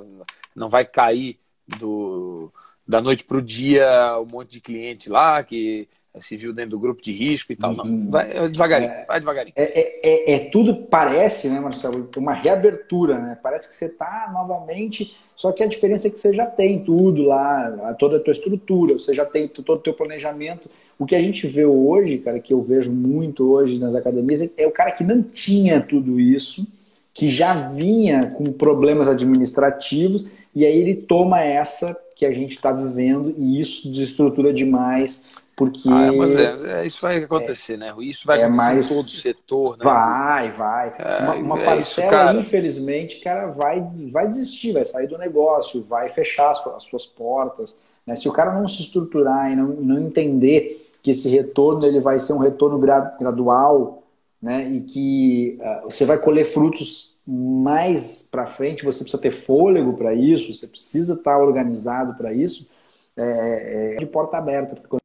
Não 0.55 0.69
vai 0.69 0.85
cair 0.85 1.39
do, 1.67 2.51
da 2.87 3.01
noite 3.01 3.23
para 3.23 3.37
o 3.37 3.41
dia 3.41 4.19
um 4.19 4.25
monte 4.25 4.51
de 4.51 4.61
cliente 4.61 5.09
lá 5.09 5.43
que 5.43 5.87
se 6.19 6.35
viu 6.35 6.51
dentro 6.51 6.71
do 6.71 6.79
grupo 6.79 7.01
de 7.01 7.11
risco 7.11 7.53
e 7.53 7.55
tal. 7.55 7.73
Não, 7.73 7.85
uhum. 7.85 8.09
vai 8.09 8.29
é 8.31 8.47
devagarinho, 8.49 8.91
é, 8.91 9.05
vai 9.05 9.19
devagarinho. 9.19 9.53
É, 9.55 9.79
é, 9.79 9.99
é, 10.03 10.33
é, 10.33 10.39
tudo, 10.49 10.75
parece, 10.75 11.47
né, 11.47 11.59
Marcelo, 11.59 12.09
uma 12.17 12.33
reabertura, 12.33 13.17
né? 13.17 13.37
Parece 13.41 13.69
que 13.69 13.73
você 13.73 13.85
está 13.85 14.29
novamente, 14.33 15.15
só 15.35 15.51
que 15.51 15.63
a 15.63 15.67
diferença 15.67 16.07
é 16.07 16.09
que 16.09 16.19
você 16.19 16.33
já 16.33 16.45
tem 16.45 16.83
tudo 16.83 17.23
lá, 17.23 17.95
toda 17.97 18.17
a 18.17 18.19
tua 18.19 18.31
estrutura, 18.31 18.95
você 18.95 19.13
já 19.13 19.25
tem 19.25 19.47
todo 19.47 19.79
o 19.79 19.81
teu 19.81 19.93
planejamento. 19.93 20.69
O 20.99 21.05
que 21.05 21.15
a 21.15 21.21
gente 21.21 21.47
vê 21.47 21.65
hoje, 21.65 22.17
cara, 22.17 22.39
que 22.39 22.53
eu 22.53 22.61
vejo 22.61 22.91
muito 22.91 23.49
hoje 23.49 23.79
nas 23.79 23.95
academias, 23.95 24.49
é 24.57 24.67
o 24.67 24.71
cara 24.71 24.91
que 24.91 25.03
não 25.03 25.23
tinha 25.23 25.79
tudo 25.79 26.19
isso, 26.19 26.67
que 27.13 27.29
já 27.29 27.69
vinha 27.69 28.31
com 28.31 28.51
problemas 28.51 29.07
administrativos, 29.07 30.25
e 30.53 30.65
aí 30.65 30.77
ele 30.77 30.95
toma 30.95 31.41
essa 31.41 31.97
que 32.21 32.25
a 32.27 32.31
gente 32.31 32.51
está 32.51 32.71
vivendo 32.71 33.33
e 33.35 33.59
isso 33.59 33.91
desestrutura 33.91 34.53
demais 34.53 35.27
porque. 35.57 35.89
Ah, 35.89 36.11
mas 36.13 36.37
é, 36.37 36.81
é, 36.81 36.85
isso 36.85 37.01
vai 37.01 37.17
acontecer, 37.17 37.73
é, 37.73 37.77
né, 37.77 37.93
Isso 37.99 38.27
vai 38.27 38.41
é 38.41 38.43
acontecer 38.43 38.73
mais... 38.73 38.85
em 38.85 38.93
todo 38.93 39.03
o 39.03 39.09
setor, 39.09 39.77
né? 39.77 39.83
Vai, 39.83 40.51
vai. 40.51 40.95
É, 40.99 41.23
uma, 41.23 41.33
uma 41.33 41.59
é 41.61 41.65
parcela, 41.65 42.31
isso, 42.31 42.39
infelizmente, 42.41 43.21
cara, 43.21 43.47
vai, 43.47 43.83
vai 44.11 44.27
desistir, 44.27 44.71
vai 44.71 44.85
sair 44.85 45.07
do 45.07 45.17
negócio, 45.17 45.83
vai 45.89 46.09
fechar 46.09 46.51
as, 46.51 46.65
as 46.67 46.83
suas 46.83 47.07
portas. 47.07 47.79
Né? 48.05 48.15
Se 48.15 48.29
o 48.29 48.31
cara 48.31 48.53
não 48.53 48.67
se 48.67 48.83
estruturar 48.83 49.51
e 49.51 49.55
não, 49.55 49.67
não 49.67 49.99
entender 49.99 50.91
que 51.01 51.09
esse 51.09 51.27
retorno 51.27 51.87
ele 51.87 51.99
vai 51.99 52.19
ser 52.19 52.33
um 52.33 52.39
retorno 52.39 52.77
gradual, 53.19 54.03
né? 54.39 54.67
E 54.67 54.81
que 54.81 55.59
uh, 55.59 55.89
você 55.89 56.05
vai 56.05 56.19
colher 56.19 56.45
frutos 56.45 57.10
mais 57.25 58.27
para 58.29 58.47
frente, 58.47 58.83
você 58.83 59.03
precisa 59.03 59.21
ter 59.21 59.31
fôlego 59.31 59.93
para 59.93 60.13
isso, 60.13 60.53
você 60.53 60.67
precisa 60.67 61.13
estar 61.13 61.37
organizado 61.37 62.15
para 62.15 62.33
isso, 62.33 62.69
é, 63.15 63.95
é, 63.95 63.97
de 63.97 64.05
porta 64.05 64.37
aberta. 64.37 64.75
Porque 64.75 64.97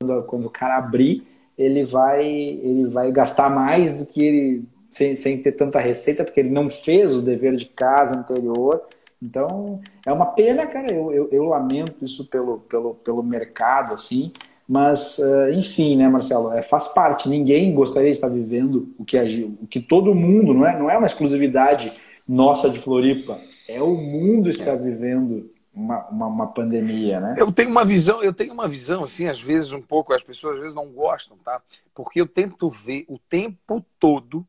quando, 0.00 0.22
quando 0.24 0.46
o 0.46 0.50
cara 0.50 0.76
abrir, 0.76 1.26
ele 1.56 1.84
vai, 1.84 2.26
ele 2.26 2.86
vai 2.88 3.10
gastar 3.10 3.48
mais 3.48 3.92
do 3.92 4.04
que 4.04 4.22
ele 4.22 4.68
sem, 4.90 5.16
sem 5.16 5.42
ter 5.42 5.52
tanta 5.52 5.80
receita, 5.80 6.24
porque 6.24 6.38
ele 6.38 6.50
não 6.50 6.70
fez 6.70 7.12
o 7.14 7.22
dever 7.22 7.56
de 7.56 7.66
casa 7.66 8.14
anterior. 8.14 8.80
Então, 9.20 9.80
é 10.06 10.12
uma 10.12 10.26
pena, 10.26 10.66
cara. 10.66 10.92
Eu, 10.92 11.12
eu, 11.12 11.28
eu 11.32 11.44
lamento 11.44 12.04
isso 12.04 12.26
pelo, 12.26 12.60
pelo, 12.60 12.94
pelo 12.94 13.22
mercado, 13.22 13.94
assim. 13.94 14.32
Mas, 14.66 15.18
uh, 15.18 15.50
enfim, 15.52 15.96
né, 15.96 16.08
Marcelo? 16.08 16.52
É, 16.52 16.62
faz 16.62 16.88
parte. 16.88 17.28
Ninguém 17.28 17.74
gostaria 17.74 18.10
de 18.10 18.16
estar 18.16 18.28
vivendo 18.28 18.94
o 18.98 19.04
que, 19.04 19.18
o 19.60 19.66
que 19.66 19.80
todo 19.80 20.14
mundo, 20.14 20.54
não 20.54 20.66
é, 20.66 20.78
não 20.78 20.90
é 20.90 20.96
uma 20.96 21.06
exclusividade 21.06 21.92
nossa 22.26 22.70
de 22.70 22.78
Floripa. 22.78 23.38
É 23.68 23.82
o 23.82 23.94
mundo 23.94 24.48
está 24.48 24.72
é. 24.72 24.76
vivendo 24.76 25.50
uma, 25.74 26.06
uma, 26.08 26.26
uma, 26.26 26.46
pandemia, 26.46 27.20
né? 27.20 27.34
Eu 27.36 27.52
tenho 27.52 27.70
uma 27.70 27.84
visão, 27.84 28.22
eu 28.22 28.32
tenho 28.32 28.52
uma 28.52 28.68
visão, 28.68 29.04
assim, 29.04 29.26
às 29.26 29.40
vezes 29.40 29.72
um 29.72 29.82
pouco, 29.82 30.14
as 30.14 30.22
pessoas 30.22 30.54
às 30.54 30.60
vezes 30.60 30.74
não 30.74 30.88
gostam, 30.88 31.36
tá? 31.38 31.60
Porque 31.92 32.20
eu 32.20 32.26
tento 32.26 32.70
ver 32.70 33.04
o 33.08 33.18
tempo 33.18 33.84
todo 33.98 34.46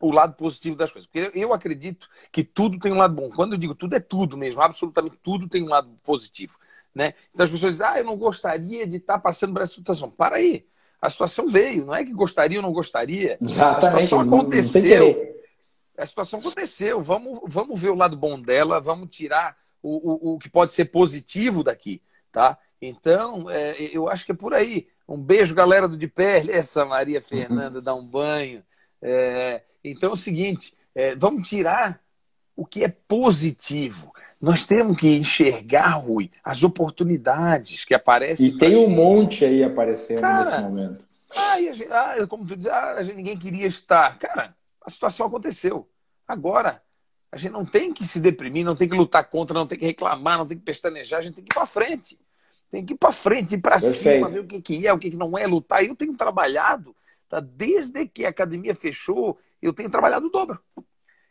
o 0.00 0.10
lado 0.10 0.34
positivo 0.34 0.76
das 0.76 0.92
coisas. 0.92 1.08
Porque 1.10 1.36
eu 1.38 1.52
acredito 1.52 2.08
que 2.30 2.44
tudo 2.44 2.78
tem 2.78 2.92
um 2.92 2.96
lado 2.96 3.14
bom. 3.14 3.30
Quando 3.30 3.54
eu 3.54 3.58
digo 3.58 3.74
tudo, 3.74 3.96
é 3.96 4.00
tudo 4.00 4.36
mesmo, 4.36 4.60
absolutamente 4.60 5.18
tudo 5.22 5.48
tem 5.48 5.62
um 5.62 5.68
lado 5.68 5.90
positivo. 6.02 6.58
Né? 6.94 7.14
Então 7.32 7.44
as 7.44 7.50
pessoas 7.50 7.72
dizem, 7.72 7.86
ah, 7.86 7.98
eu 7.98 8.04
não 8.04 8.16
gostaria 8.16 8.86
de 8.86 8.96
estar 8.96 9.18
passando 9.18 9.52
por 9.52 9.62
essa 9.62 9.74
situação. 9.74 10.10
Para 10.10 10.36
aí. 10.36 10.66
A 11.00 11.10
situação 11.10 11.48
veio, 11.48 11.84
não 11.84 11.94
é 11.94 12.04
que 12.04 12.12
gostaria 12.12 12.58
ou 12.58 12.62
não 12.62 12.72
gostaria. 12.72 13.36
Exatamente. 13.40 13.96
A 13.96 14.00
situação 14.00 14.20
aconteceu. 14.20 15.34
A 15.98 16.06
situação 16.06 16.40
aconteceu. 16.40 17.02
Vamos, 17.02 17.40
vamos 17.46 17.78
ver 17.78 17.90
o 17.90 17.94
lado 17.94 18.16
bom 18.16 18.40
dela, 18.40 18.80
vamos 18.80 19.14
tirar 19.14 19.56
o, 19.82 20.30
o, 20.30 20.34
o 20.34 20.38
que 20.38 20.48
pode 20.48 20.72
ser 20.72 20.86
positivo 20.86 21.62
daqui, 21.62 22.00
tá? 22.32 22.58
Então, 22.80 23.50
é, 23.50 23.74
eu 23.92 24.08
acho 24.08 24.24
que 24.24 24.32
é 24.32 24.34
por 24.34 24.54
aí. 24.54 24.88
Um 25.06 25.18
beijo, 25.18 25.54
galera 25.54 25.86
do 25.86 25.96
De 25.96 26.08
Pé. 26.08 26.44
Essa 26.50 26.84
Maria 26.84 27.20
Fernanda 27.20 27.82
dá 27.82 27.94
um 27.94 28.06
banho. 28.06 28.64
É, 29.02 29.62
então 29.82 30.10
é 30.10 30.12
o 30.12 30.16
seguinte: 30.16 30.74
é, 30.94 31.14
vamos 31.14 31.48
tirar 31.48 32.00
o 32.56 32.64
que 32.64 32.84
é 32.84 32.88
positivo. 32.88 34.12
Nós 34.40 34.64
temos 34.64 34.96
que 34.96 35.16
enxergar, 35.16 35.94
Rui, 35.94 36.30
as 36.42 36.62
oportunidades 36.62 37.84
que 37.84 37.94
aparecem. 37.94 38.48
E 38.48 38.58
tem 38.58 38.76
um 38.76 38.88
gente. 38.88 38.96
monte 38.96 39.44
aí 39.44 39.64
aparecendo 39.64 40.20
Cara, 40.20 40.50
nesse 40.50 40.62
momento. 40.62 41.08
Ah, 41.34 41.56
gente, 41.58 42.26
como 42.28 42.46
tu 42.46 42.56
diz, 42.56 42.66
ah, 42.66 43.02
ninguém 43.14 43.36
queria 43.36 43.66
estar. 43.66 44.18
Cara, 44.18 44.54
a 44.84 44.90
situação 44.90 45.26
aconteceu. 45.26 45.88
Agora, 46.28 46.82
a 47.32 47.36
gente 47.36 47.52
não 47.52 47.64
tem 47.64 47.92
que 47.92 48.04
se 48.04 48.20
deprimir, 48.20 48.64
não 48.64 48.76
tem 48.76 48.88
que 48.88 48.94
lutar 48.94 49.28
contra, 49.28 49.58
não 49.58 49.66
tem 49.66 49.78
que 49.78 49.86
reclamar, 49.86 50.38
não 50.38 50.46
tem 50.46 50.56
que 50.56 50.64
pestanejar, 50.64 51.18
a 51.18 51.22
gente 51.22 51.34
tem 51.34 51.44
que 51.44 51.52
ir 51.52 51.54
para 51.54 51.66
frente. 51.66 52.18
Tem 52.70 52.84
que 52.84 52.94
ir 52.94 52.96
para 52.96 53.12
frente, 53.12 53.54
ir 53.54 53.60
para 53.60 53.78
cima, 53.78 54.28
ver 54.28 54.40
o 54.40 54.46
que, 54.46 54.60
que 54.60 54.86
é, 54.86 54.92
o 54.92 54.98
que, 54.98 55.10
que 55.10 55.16
não 55.16 55.36
é, 55.38 55.46
lutar. 55.46 55.84
Eu 55.84 55.96
tenho 55.96 56.14
trabalhado, 56.16 56.94
tá? 57.28 57.40
desde 57.40 58.06
que 58.06 58.26
a 58.26 58.28
academia 58.28 58.74
fechou, 58.74 59.38
eu 59.62 59.72
tenho 59.72 59.90
trabalhado 59.90 60.26
o 60.26 60.30
dobro. 60.30 60.60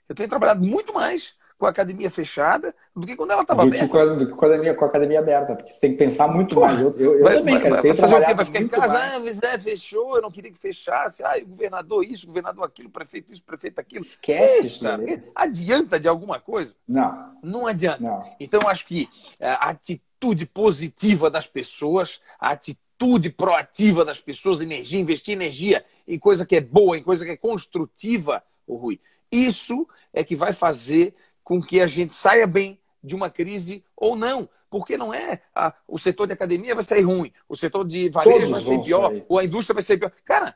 Eu 0.08 0.16
tenho 0.16 0.30
trabalhado 0.30 0.64
muito 0.64 0.94
mais 0.94 1.34
com 1.58 1.68
a 1.68 1.70
academia 1.70 2.10
fechada 2.10 2.76
do 2.94 3.08
que 3.08 3.16
quando 3.16 3.32
ela 3.32 3.44
estava 3.44 3.64
aberta. 3.64 3.86
Do 3.86 3.88
que 3.88 3.92
com 3.92 3.98
a, 3.98 4.50
academia, 4.50 4.76
com 4.76 4.84
a 4.84 4.88
academia 4.90 5.20
aberta, 5.20 5.56
porque 5.56 5.72
você 5.72 5.80
tem 5.80 5.92
que 5.92 5.98
pensar 5.98 6.28
muito 6.28 6.60
mais. 6.60 6.80
Eu, 6.82 6.94
eu, 6.98 7.18
eu 7.18 7.24
vai, 7.24 7.36
também, 7.36 7.60
cara. 7.60 7.82
Vai, 7.82 7.96
fazer 7.96 8.16
o 8.16 8.26
quê? 8.26 8.34
Vai 8.34 8.46
ficar 8.46 8.62
em 8.62 8.68
casa? 8.68 8.98
Ah, 8.98 9.20
mas 9.20 9.42
é, 9.42 9.58
fechou, 9.58 10.18
eu 10.18 10.22
não 10.22 10.30
queria 10.30 10.52
que 10.52 10.60
fechasse. 10.60 11.24
Ah, 11.24 11.36
o 11.42 11.48
governador 11.48 12.04
isso, 12.04 12.26
o 12.26 12.28
governador 12.28 12.66
aquilo, 12.66 12.90
o 12.90 12.92
prefeito 12.92 13.32
isso, 13.32 13.42
o 13.42 13.46
prefeito 13.46 13.80
aquilo. 13.80 14.04
Esquece 14.04 14.68
isso. 14.68 14.86
Adianta 15.34 15.98
de 15.98 16.08
alguma 16.10 16.38
coisa? 16.38 16.76
Não. 16.86 17.34
Não 17.42 17.66
adianta. 17.66 18.04
Não. 18.04 18.24
Então, 18.42 18.60
eu 18.62 18.68
acho 18.68 18.86
que 18.86 19.08
é, 19.40 19.52
a 19.52 19.70
atitude 19.70 20.46
positiva 20.46 21.30
das 21.30 21.48
pessoas, 21.48 22.20
a 22.38 22.50
atitude 22.50 23.30
proativa 23.30 24.04
das 24.04 24.20
pessoas, 24.20 24.60
energia, 24.60 25.00
investir 25.00 25.34
energia 25.34 25.86
em 26.06 26.20
coisa 26.20 26.46
que 26.46 26.58
é 26.58 26.62
boa, 26.62 26.98
em 26.98 27.04
coisa 27.04 27.24
que 27.24 27.32
é 27.32 27.38
construtiva, 27.38 28.44
o 28.68 28.76
Rui. 28.76 29.00
Isso 29.34 29.88
é 30.14 30.24
que 30.24 30.36
vai 30.36 30.54
fazer 30.54 31.16
com 31.44 31.62
que 31.62 31.82
a 31.82 31.88
gente 31.88 32.14
saia 32.14 32.48
bem 32.48 32.80
de 33.04 33.16
uma 33.16 33.30
crise 33.30 33.84
ou 33.96 34.16
não. 34.16 34.48
Porque 34.70 34.98
não 34.98 35.14
é 35.14 35.42
a, 35.54 35.74
o 35.88 36.00
setor 36.00 36.26
de 36.26 36.34
academia 36.34 36.74
vai 36.74 36.84
sair 36.84 37.02
ruim, 37.02 37.32
o 37.48 37.56
setor 37.56 37.86
de 37.86 38.10
varejo 38.10 38.48
Todos 38.48 38.50
vai 38.50 38.62
ser 38.62 38.84
pior, 38.84 39.10
sair. 39.10 39.26
ou 39.30 39.38
a 39.38 39.44
indústria 39.46 39.74
vai 39.74 39.84
ser 39.84 39.98
pior. 39.98 40.12
Cara, 40.26 40.56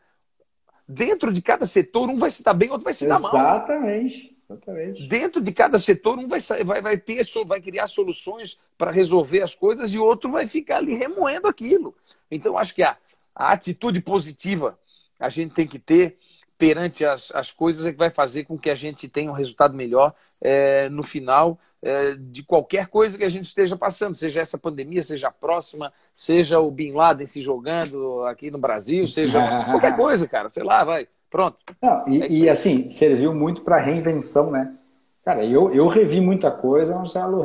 dentro 0.87 1.31
de 1.31 1.41
cada 1.41 1.67
setor, 1.67 2.09
um 2.09 2.15
vai 2.15 2.31
se 2.31 2.43
dar 2.43 2.53
bem, 2.53 2.69
outro 2.71 2.83
vai 2.83 2.93
se 2.93 3.05
Exatamente. 3.05 3.31
dar 3.31 3.43
mal. 3.43 3.57
Exatamente. 3.57 4.37
Exatamente. 4.49 5.07
Dentro 5.07 5.41
de 5.41 5.51
cada 5.51 5.77
setor, 5.77 6.17
um 6.17 6.27
vai, 6.27 6.39
vai, 6.39 6.81
vai, 6.81 6.97
ter, 6.97 7.23
vai 7.45 7.61
criar 7.61 7.85
soluções 7.85 8.57
para 8.77 8.91
resolver 8.91 9.41
as 9.43 9.53
coisas 9.53 9.93
e 9.93 9.99
outro 9.99 10.31
vai 10.31 10.47
ficar 10.47 10.77
ali 10.77 10.95
remoendo 10.95 11.47
aquilo. 11.47 11.93
Então, 12.31 12.57
acho 12.57 12.73
que 12.73 12.81
a, 12.81 12.97
a 13.35 13.51
atitude 13.51 14.01
positiva 14.01 14.79
a 15.19 15.29
gente 15.29 15.53
tem 15.53 15.67
que 15.67 15.77
ter 15.77 16.17
perante 16.57 17.05
as, 17.05 17.31
as 17.33 17.51
coisas 17.51 17.85
é 17.85 17.91
que 17.91 17.97
vai 17.97 18.09
fazer 18.09 18.45
com 18.45 18.57
que 18.57 18.69
a 18.69 18.75
gente 18.75 19.07
tenha 19.07 19.31
um 19.31 19.35
resultado 19.35 19.75
melhor 19.75 20.13
é, 20.41 20.89
no 20.89 21.03
final 21.03 21.59
é, 21.81 22.15
de 22.19 22.43
qualquer 22.43 22.87
coisa 22.87 23.17
que 23.17 23.23
a 23.23 23.29
gente 23.29 23.45
esteja 23.45 23.77
passando, 23.77 24.15
seja 24.15 24.41
essa 24.41 24.57
pandemia, 24.57 25.03
seja 25.03 25.27
a 25.27 25.31
próxima, 25.31 25.93
seja 26.13 26.59
o 26.59 26.71
Bin 26.71 26.93
Laden 26.93 27.27
se 27.27 27.41
jogando 27.41 28.23
aqui 28.25 28.49
no 28.49 28.57
Brasil, 28.57 29.05
seja 29.07 29.39
qualquer 29.65 29.95
coisa, 29.95 30.27
cara, 30.27 30.49
sei 30.49 30.63
lá, 30.63 30.83
vai, 30.83 31.07
pronto. 31.29 31.57
Não, 31.81 32.07
e, 32.07 32.21
é 32.21 32.29
e 32.29 32.49
assim, 32.49 32.89
serviu 32.89 33.33
muito 33.33 33.61
para 33.61 33.79
reinvenção, 33.79 34.51
né? 34.51 34.73
Cara, 35.23 35.43
eu, 35.45 35.73
eu 35.73 35.87
revi 35.87 36.21
muita 36.21 36.49
coisa, 36.49 36.95
Marcelo, 36.95 37.43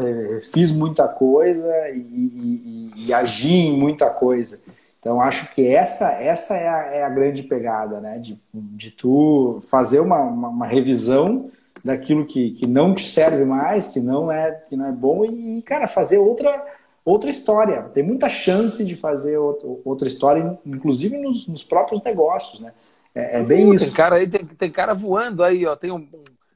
fiz 0.53 0.71
muita 0.71 1.09
coisa 1.09 1.89
e, 1.91 1.99
e, 1.99 2.93
e, 2.97 3.07
e 3.07 3.13
agi 3.13 3.53
em 3.53 3.77
muita 3.77 4.09
coisa. 4.09 4.61
Então, 5.03 5.21
acho 5.21 5.53
que 5.53 5.67
essa, 5.67 6.13
essa 6.13 6.55
é, 6.55 6.69
a, 6.69 6.79
é 6.95 7.03
a 7.03 7.09
grande 7.09 7.43
pegada, 7.43 8.01
né? 8.01 8.21
De, 8.21 8.41
de 8.55 8.93
tu 8.93 9.61
fazer 9.67 9.99
uma, 9.99 10.21
uma, 10.21 10.49
uma, 10.49 10.67
revisão 10.67 11.51
daquilo 11.85 12.25
que, 12.25 12.53
que 12.53 12.69
não 12.69 12.95
te 12.95 13.09
serve 13.09 13.45
mais, 13.45 13.89
que 13.89 13.99
não 13.99 14.31
é, 14.31 14.53
que 14.53 14.77
não 14.77 14.87
é 14.87 14.93
bom, 14.93 15.25
e, 15.25 15.61
cara, 15.63 15.89
fazer 15.89 16.19
outra, 16.19 16.65
outra 17.05 17.29
história. 17.29 17.83
Tem 17.93 18.05
muita 18.05 18.29
chance 18.29 18.85
de 18.85 18.95
fazer 18.95 19.37
outra, 19.39 19.69
outra 19.85 20.07
história, 20.07 20.57
inclusive 20.65 21.19
nos, 21.19 21.49
nos 21.49 21.65
próprios 21.65 22.01
negócios, 22.05 22.61
né? 22.61 22.73
É, 23.13 23.41
é 23.41 23.43
bem 23.43 23.75
isso. 23.75 23.87
Tem 23.87 23.95
cara 23.95 24.15
aí, 24.15 24.29
tem, 24.29 24.45
tem 24.45 24.71
cara 24.71 24.95
voando 24.95 25.43
aí, 25.43 25.67
ó. 25.67 25.75
Tem 25.75 25.91
um, 25.91 26.09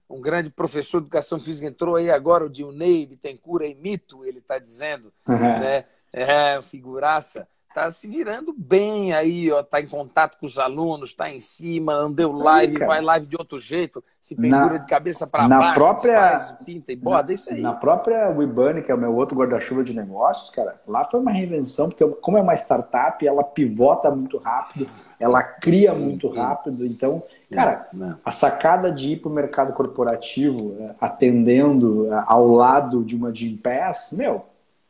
um, 0.08 0.20
grande 0.20 0.50
professor 0.50 1.00
de 1.00 1.06
educação 1.06 1.40
física 1.40 1.66
entrou 1.66 1.96
aí 1.96 2.12
agora, 2.12 2.44
o 2.44 2.48
Dilnei 2.48 3.10
cura 3.42 3.66
e 3.66 3.74
Mito, 3.74 4.24
ele 4.24 4.38
está 4.38 4.56
dizendo, 4.60 5.12
uhum. 5.28 5.36
né? 5.36 5.84
É, 6.12 6.62
figuraça 6.62 7.48
tá 7.76 7.92
se 7.92 8.08
virando 8.08 8.54
bem 8.56 9.12
aí, 9.12 9.52
ó, 9.52 9.62
tá 9.62 9.82
em 9.82 9.86
contato 9.86 10.38
com 10.38 10.46
os 10.46 10.58
alunos, 10.58 11.12
tá 11.12 11.30
em 11.30 11.40
cima, 11.40 11.92
andeu 11.92 12.32
live, 12.32 12.78
vai 12.78 13.02
live 13.02 13.26
de 13.26 13.36
outro 13.36 13.58
jeito, 13.58 14.02
se 14.18 14.34
pendura 14.34 14.72
na, 14.72 14.78
de 14.78 14.86
cabeça 14.86 15.26
para 15.26 15.46
baixo, 15.46 15.74
própria, 15.74 16.18
faz, 16.18 16.52
pinta 16.64 16.90
e 16.90 16.96
borda, 16.96 17.28
na, 17.28 17.34
isso 17.34 17.52
aí. 17.52 17.60
Na 17.60 17.74
própria 17.74 18.30
Webani, 18.30 18.80
que 18.80 18.90
é 18.90 18.94
o 18.94 18.98
meu 18.98 19.14
outro 19.14 19.36
guarda-chuva 19.36 19.84
de 19.84 19.94
negócios, 19.94 20.48
cara, 20.48 20.80
lá 20.88 21.04
foi 21.04 21.20
uma 21.20 21.30
reinvenção, 21.30 21.90
porque 21.90 22.02
como 22.22 22.38
é 22.38 22.40
uma 22.40 22.54
startup, 22.54 23.26
ela 23.26 23.44
pivota 23.44 24.10
muito 24.10 24.38
rápido, 24.38 24.88
ela 25.20 25.42
cria 25.42 25.92
muito 25.92 26.28
rápido, 26.30 26.86
então, 26.86 27.22
cara, 27.52 27.90
a 28.24 28.30
sacada 28.30 28.90
de 28.90 29.12
ir 29.12 29.16
para 29.18 29.28
o 29.28 29.34
mercado 29.34 29.74
corporativo, 29.74 30.78
é, 30.80 30.94
atendendo 30.98 32.10
é, 32.10 32.24
ao 32.26 32.48
lado 32.48 33.04
de 33.04 33.14
uma 33.14 33.34
Jim 33.34 33.54
Pass, 33.58 34.14
meu, 34.16 34.46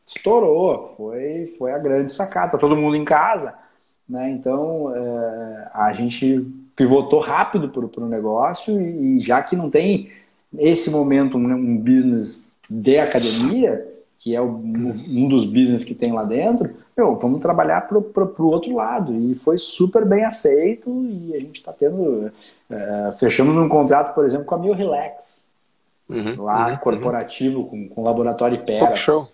estourou, 0.07 0.93
foi, 0.95 1.53
foi 1.57 1.73
a 1.73 1.77
grande 1.77 2.11
sacada, 2.11 2.53
tá 2.53 2.57
todo 2.57 2.77
mundo 2.77 2.95
em 2.95 3.03
casa, 3.03 3.53
né? 4.07 4.31
Então 4.31 4.95
é, 4.95 5.69
a 5.73 5.93
gente 5.93 6.47
pivotou 6.75 7.19
rápido 7.19 7.69
para 7.69 8.03
o 8.03 8.07
negócio 8.07 8.79
e, 8.79 9.17
e, 9.17 9.19
já 9.19 9.41
que 9.41 9.55
não 9.55 9.69
tem 9.69 10.09
esse 10.57 10.89
momento 10.89 11.37
um, 11.37 11.51
um 11.51 11.77
business 11.77 12.49
de 12.69 12.97
academia, 12.97 13.85
que 14.19 14.35
é 14.35 14.41
o, 14.41 14.47
um 14.47 15.27
dos 15.27 15.45
business 15.45 15.83
que 15.83 15.95
tem 15.95 16.13
lá 16.13 16.23
dentro, 16.23 16.73
meu, 16.95 17.15
vamos 17.15 17.39
trabalhar 17.39 17.81
para 17.81 17.97
o 17.97 18.47
outro 18.47 18.73
lado. 18.73 19.13
E 19.13 19.35
foi 19.35 19.57
super 19.57 20.05
bem 20.05 20.25
aceito 20.25 20.89
e 21.05 21.35
a 21.35 21.39
gente 21.39 21.57
está 21.57 21.71
tendo. 21.71 22.31
É, 22.69 23.13
fechamos 23.17 23.55
um 23.55 23.69
contrato, 23.69 24.13
por 24.15 24.25
exemplo, 24.25 24.45
com 24.45 24.55
a 24.55 24.57
Mil 24.57 24.73
Relax, 24.73 25.53
uhum, 26.09 26.41
lá 26.41 26.71
uhum, 26.71 26.77
corporativo, 26.77 27.59
uhum. 27.59 27.67
Com, 27.67 27.89
com 27.89 28.01
o 28.01 28.03
laboratório 28.05 28.55
Ipera. 28.55 28.95
show. 28.95 29.27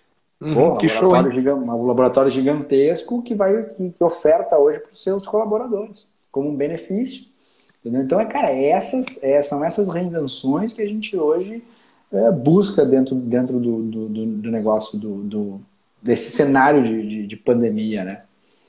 Uhum, 0.44 0.74
que 0.74 0.90
show, 0.90 1.14
um 1.14 1.86
laboratório 1.86 2.30
gigantesco 2.30 3.22
que 3.22 3.34
vai 3.34 3.64
que, 3.70 3.92
que 3.92 4.04
oferta 4.04 4.58
hoje 4.58 4.80
para 4.80 4.92
os 4.92 5.02
seus 5.02 5.26
colaboradores 5.26 6.06
como 6.32 6.50
um 6.50 6.56
benefício. 6.56 7.32
Entendeu? 7.80 8.04
Então, 8.04 8.20
é, 8.20 8.26
cara, 8.26 8.50
essas, 8.52 9.24
é, 9.24 9.42
são 9.42 9.64
essas 9.64 9.90
reinvenções 9.90 10.74
que 10.74 10.82
a 10.82 10.88
gente 10.88 11.16
hoje 11.16 11.64
é, 12.12 12.32
busca 12.32 12.86
dentro, 12.86 13.16
dentro 13.16 13.60
do, 13.60 13.84
do, 13.84 14.08
do 14.08 14.52
negócio, 14.52 14.98
do, 14.98 15.24
do, 15.24 15.62
desse 16.02 16.32
cenário 16.32 16.84
de, 16.84 17.08
de, 17.08 17.28
de 17.28 17.36
pandemia, 17.36 18.04
né? 18.04 18.24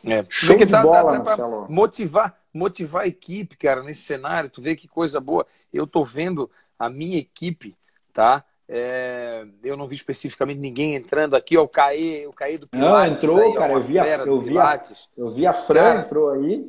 É, 0.04 0.24
Show 0.28 0.58
que 0.58 0.66
dá, 0.66 0.82
bola, 0.82 1.18
dá, 1.18 1.36
dá 1.36 1.48
motivar, 1.68 2.38
motivar 2.52 3.02
a 3.04 3.06
equipe, 3.06 3.56
cara, 3.56 3.82
nesse 3.82 4.02
cenário. 4.02 4.50
Tu 4.50 4.60
vê 4.60 4.76
que 4.76 4.86
coisa 4.86 5.20
boa. 5.20 5.46
Eu 5.72 5.86
tô 5.86 6.04
vendo 6.04 6.50
a 6.78 6.90
minha 6.90 7.18
equipe, 7.18 7.74
tá? 8.12 8.44
É, 8.66 9.46
eu 9.62 9.76
não 9.76 9.86
vi 9.86 9.94
especificamente 9.94 10.58
ninguém 10.58 10.94
entrando 10.94 11.36
aqui, 11.36 11.56
ó, 11.56 11.62
o 11.62 11.68
Caê, 11.68 12.26
o 12.26 12.32
Caê 12.32 12.56
do 12.56 12.66
Pilates. 12.66 13.20
Não, 13.20 13.28
entrou, 13.28 13.46
aí, 13.46 13.54
cara, 13.54 13.72
eu 13.72 13.82
vi, 13.82 13.98
a, 13.98 14.06
eu, 14.06 14.40
vi 14.40 14.58
a, 14.58 14.80
eu 15.16 15.30
vi 15.30 15.46
a 15.46 15.52
Fran 15.52 15.74
cara, 15.74 16.00
entrou 16.00 16.30
aí. 16.30 16.64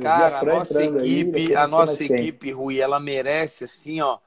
cara, 0.00 0.36
a, 0.36 0.40
a, 0.40 0.44
nossa 0.44 0.84
equipe, 0.84 1.38
aí, 1.38 1.54
a 1.54 1.68
nossa 1.68 2.04
equipe, 2.04 2.50
Rui, 2.50 2.80
ela 2.80 2.98
merece 2.98 3.62
assim, 3.62 4.00
ó, 4.00 4.18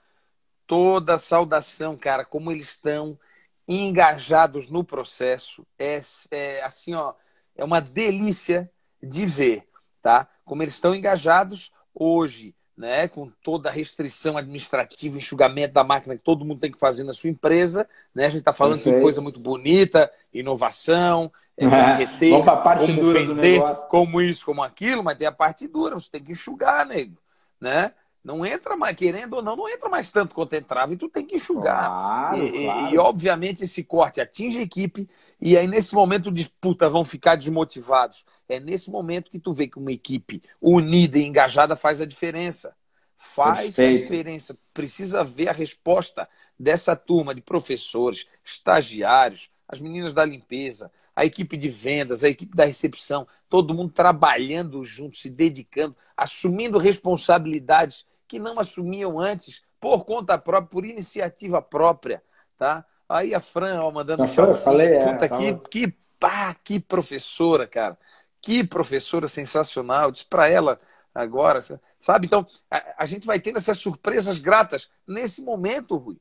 toda 0.66 1.16
a 1.16 1.20
saudação, 1.20 1.98
cara, 1.98 2.24
como 2.24 2.52
eles 2.52 2.70
estão 2.70 3.20
engajados 3.68 4.70
no 4.70 4.84
processo. 4.84 5.68
É, 5.78 6.00
é 6.32 6.64
assim, 6.64 6.94
ó, 6.94 7.14
é 7.56 7.66
uma 7.66 7.82
delícia 7.82 8.72
de 9.04 9.26
ver, 9.26 9.68
tá? 10.02 10.28
Como 10.46 10.64
eles 10.64 10.74
estão 10.74 10.96
engajados 10.96 11.72
hoje 11.94 12.56
né, 12.80 13.10
com 13.10 13.30
toda 13.44 13.68
a 13.68 13.72
restrição 13.74 14.38
administrativa, 14.38 15.18
enxugamento 15.18 15.74
da 15.74 15.84
máquina 15.84 16.16
que 16.16 16.24
todo 16.24 16.46
mundo 16.46 16.62
tem 16.62 16.72
que 16.72 16.80
fazer 16.80 17.04
na 17.04 17.12
sua 17.12 17.30
empresa. 17.30 17.86
Né? 18.16 18.26
A 18.26 18.30
gente 18.30 18.40
está 18.40 18.54
falando 18.54 18.82
de 18.82 19.02
coisa 19.02 19.20
muito 19.20 19.38
bonita, 19.38 20.10
inovação, 20.34 21.30
é, 21.58 21.68
reter, 21.68 22.32
Vamos 22.32 22.46
para 22.46 22.58
a 22.58 22.62
parte 22.62 22.86
como 22.86 23.02
dura 23.02 23.20
vender, 23.20 23.62
como 23.90 24.22
isso, 24.22 24.46
como 24.46 24.64
aquilo, 24.64 25.04
mas 25.04 25.18
tem 25.18 25.28
a 25.28 25.32
parte 25.32 25.68
dura, 25.68 25.96
você 25.96 26.10
tem 26.10 26.24
que 26.24 26.32
enxugar, 26.32 26.88
nego. 26.88 27.18
Né? 27.60 27.92
Não 28.24 28.46
entra 28.46 28.76
mais, 28.76 28.96
querendo 28.98 29.34
ou 29.34 29.42
não, 29.42 29.56
não 29.56 29.70
entra 29.70 29.88
mais 29.88 30.10
tanto 30.10 30.36
quanto 30.36 30.54
entrava 30.54 30.94
e 30.94 30.98
tu 30.98 31.08
tem 31.08 31.26
que 31.26 31.36
enxugar. 31.36 31.86
Claro, 31.86 32.46
e, 32.46 32.66
claro. 32.66 32.94
e, 32.94 32.98
obviamente, 32.98 33.64
esse 33.64 33.84
corte 33.84 34.20
atinge 34.20 34.60
a 34.60 34.62
equipe 34.62 35.10
e 35.42 35.58
aí, 35.58 35.68
nesse 35.68 35.96
momento, 35.96 36.32
disputa 36.32 36.90
vão 36.90 37.06
ficar 37.06 37.36
desmotivados. 37.36 38.26
É 38.48 38.60
nesse 38.60 38.90
momento 38.90 39.32
que 39.32 39.40
tu 39.40 39.54
vê 39.54 39.68
que 39.68 39.80
uma 39.80 39.92
equipe 39.92 40.42
unida 40.62 41.18
e 41.18 41.24
engajada 41.24 41.76
faz 41.76 42.02
a 42.02 42.06
diferença. 42.06 42.76
Faz 43.16 43.76
Perfeito. 43.76 44.00
a 44.00 44.02
diferença. 44.02 44.58
Precisa 44.74 45.24
ver 45.24 45.50
a 45.50 45.54
resposta 45.54 46.28
dessa 46.58 46.96
turma 46.96 47.34
de 47.34 47.42
professores, 47.42 48.28
estagiários, 48.44 49.50
as 49.68 49.80
meninas 49.80 50.14
da 50.14 50.26
limpeza, 50.26 50.92
a 51.16 51.26
equipe 51.26 51.56
de 51.56 51.70
vendas, 51.70 52.24
a 52.24 52.30
equipe 52.30 52.56
da 52.56 52.66
recepção, 52.66 53.28
todo 53.48 53.74
mundo 53.74 53.92
trabalhando 53.94 54.84
junto, 54.84 55.18
se 55.18 55.30
dedicando, 55.30 55.96
assumindo 56.18 56.78
responsabilidades 56.78 58.06
que 58.30 58.38
não 58.38 58.60
assumiam 58.60 59.20
antes 59.20 59.64
por 59.80 60.06
conta 60.06 60.38
própria, 60.38 60.70
por 60.70 60.86
iniciativa 60.86 61.62
própria, 61.62 62.22
tá? 62.56 62.86
Aí 63.10 63.34
a 63.34 63.42
Fran, 63.42 63.82
ó, 63.82 63.92
mandando 63.92 64.22
um 64.22 64.28
Fran, 64.28 64.54
falei, 64.54 64.94
é, 64.94 65.12
puta, 65.12 65.28
que, 65.28 65.54
que, 65.70 65.98
pá, 66.20 66.54
que 66.54 66.80
professora, 66.80 67.66
cara. 67.66 67.98
Que 68.40 68.64
professora 68.64 69.28
sensacional. 69.28 70.12
Diz 70.12 70.22
para 70.22 70.48
ela 70.48 70.80
agora, 71.14 71.60
sabe? 72.00 72.28
Então, 72.28 72.46
a, 72.70 72.96
a, 73.00 73.06
gente 73.08 73.26
vai 73.26 73.40
tendo 73.40 73.58
essas 73.58 73.80
surpresas 73.80 74.38
gratas 74.38 74.90
nesse 75.08 75.42
momento, 75.42 75.98
Rui. 75.98 76.18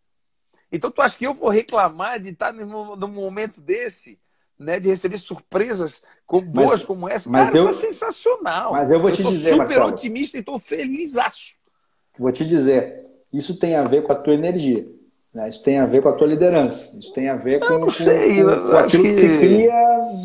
Então, 0.73 0.91
tu 0.91 1.03
acha 1.03 1.17
que 1.19 1.27
eu 1.27 1.35
vou 1.35 1.51
reclamar 1.51 2.19
de 2.19 2.31
estar 2.31 2.55
num, 2.55 2.97
num 2.97 3.09
momento 3.09 3.61
desse? 3.61 4.19
né, 4.59 4.81
de 4.81 4.89
receber 4.89 5.19
surpresas 5.19 6.03
com, 6.27 6.41
boas 6.41 6.81
mas, 6.81 6.83
como 6.83 7.09
essa. 7.09 7.31
Mas 7.31 7.47
Cara, 7.47 7.59
eu, 7.59 7.67
tá 7.67 7.73
sensacional. 7.75 8.73
Mas 8.73 8.91
eu 8.91 9.01
vou 9.01 9.13
te 9.13 9.23
eu 9.23 9.31
dizer, 9.31 9.51
super 9.51 9.67
Marcelo, 9.67 9.87
otimista 9.87 10.37
e 10.37 10.41
estou 10.41 10.59
felizaço. 10.59 11.58
Vou 12.19 12.33
te 12.33 12.45
dizer, 12.45 13.07
isso 13.33 13.59
tem 13.59 13.77
a 13.77 13.85
ver 13.85 14.03
com 14.03 14.13
a 14.13 14.17
tua 14.17 14.35
energia. 14.35 14.87
Né? 15.33 15.49
Isso 15.49 15.63
tem 15.63 15.79
a 15.79 15.87
ver 15.87 16.03
com 16.03 16.09
a 16.09 16.13
tua 16.13 16.27
liderança. 16.27 16.99
Isso 16.99 17.13
tem 17.13 17.29
a 17.29 17.37
ver 17.37 17.61
com, 17.61 17.79
não 17.79 17.91
sei, 17.91 18.43
com, 18.43 18.51
com, 18.51 18.71
com 18.71 18.77
aquilo 18.77 19.03
que... 19.05 19.09
que... 19.11 19.15
se 19.15 19.39
cria 19.39 19.73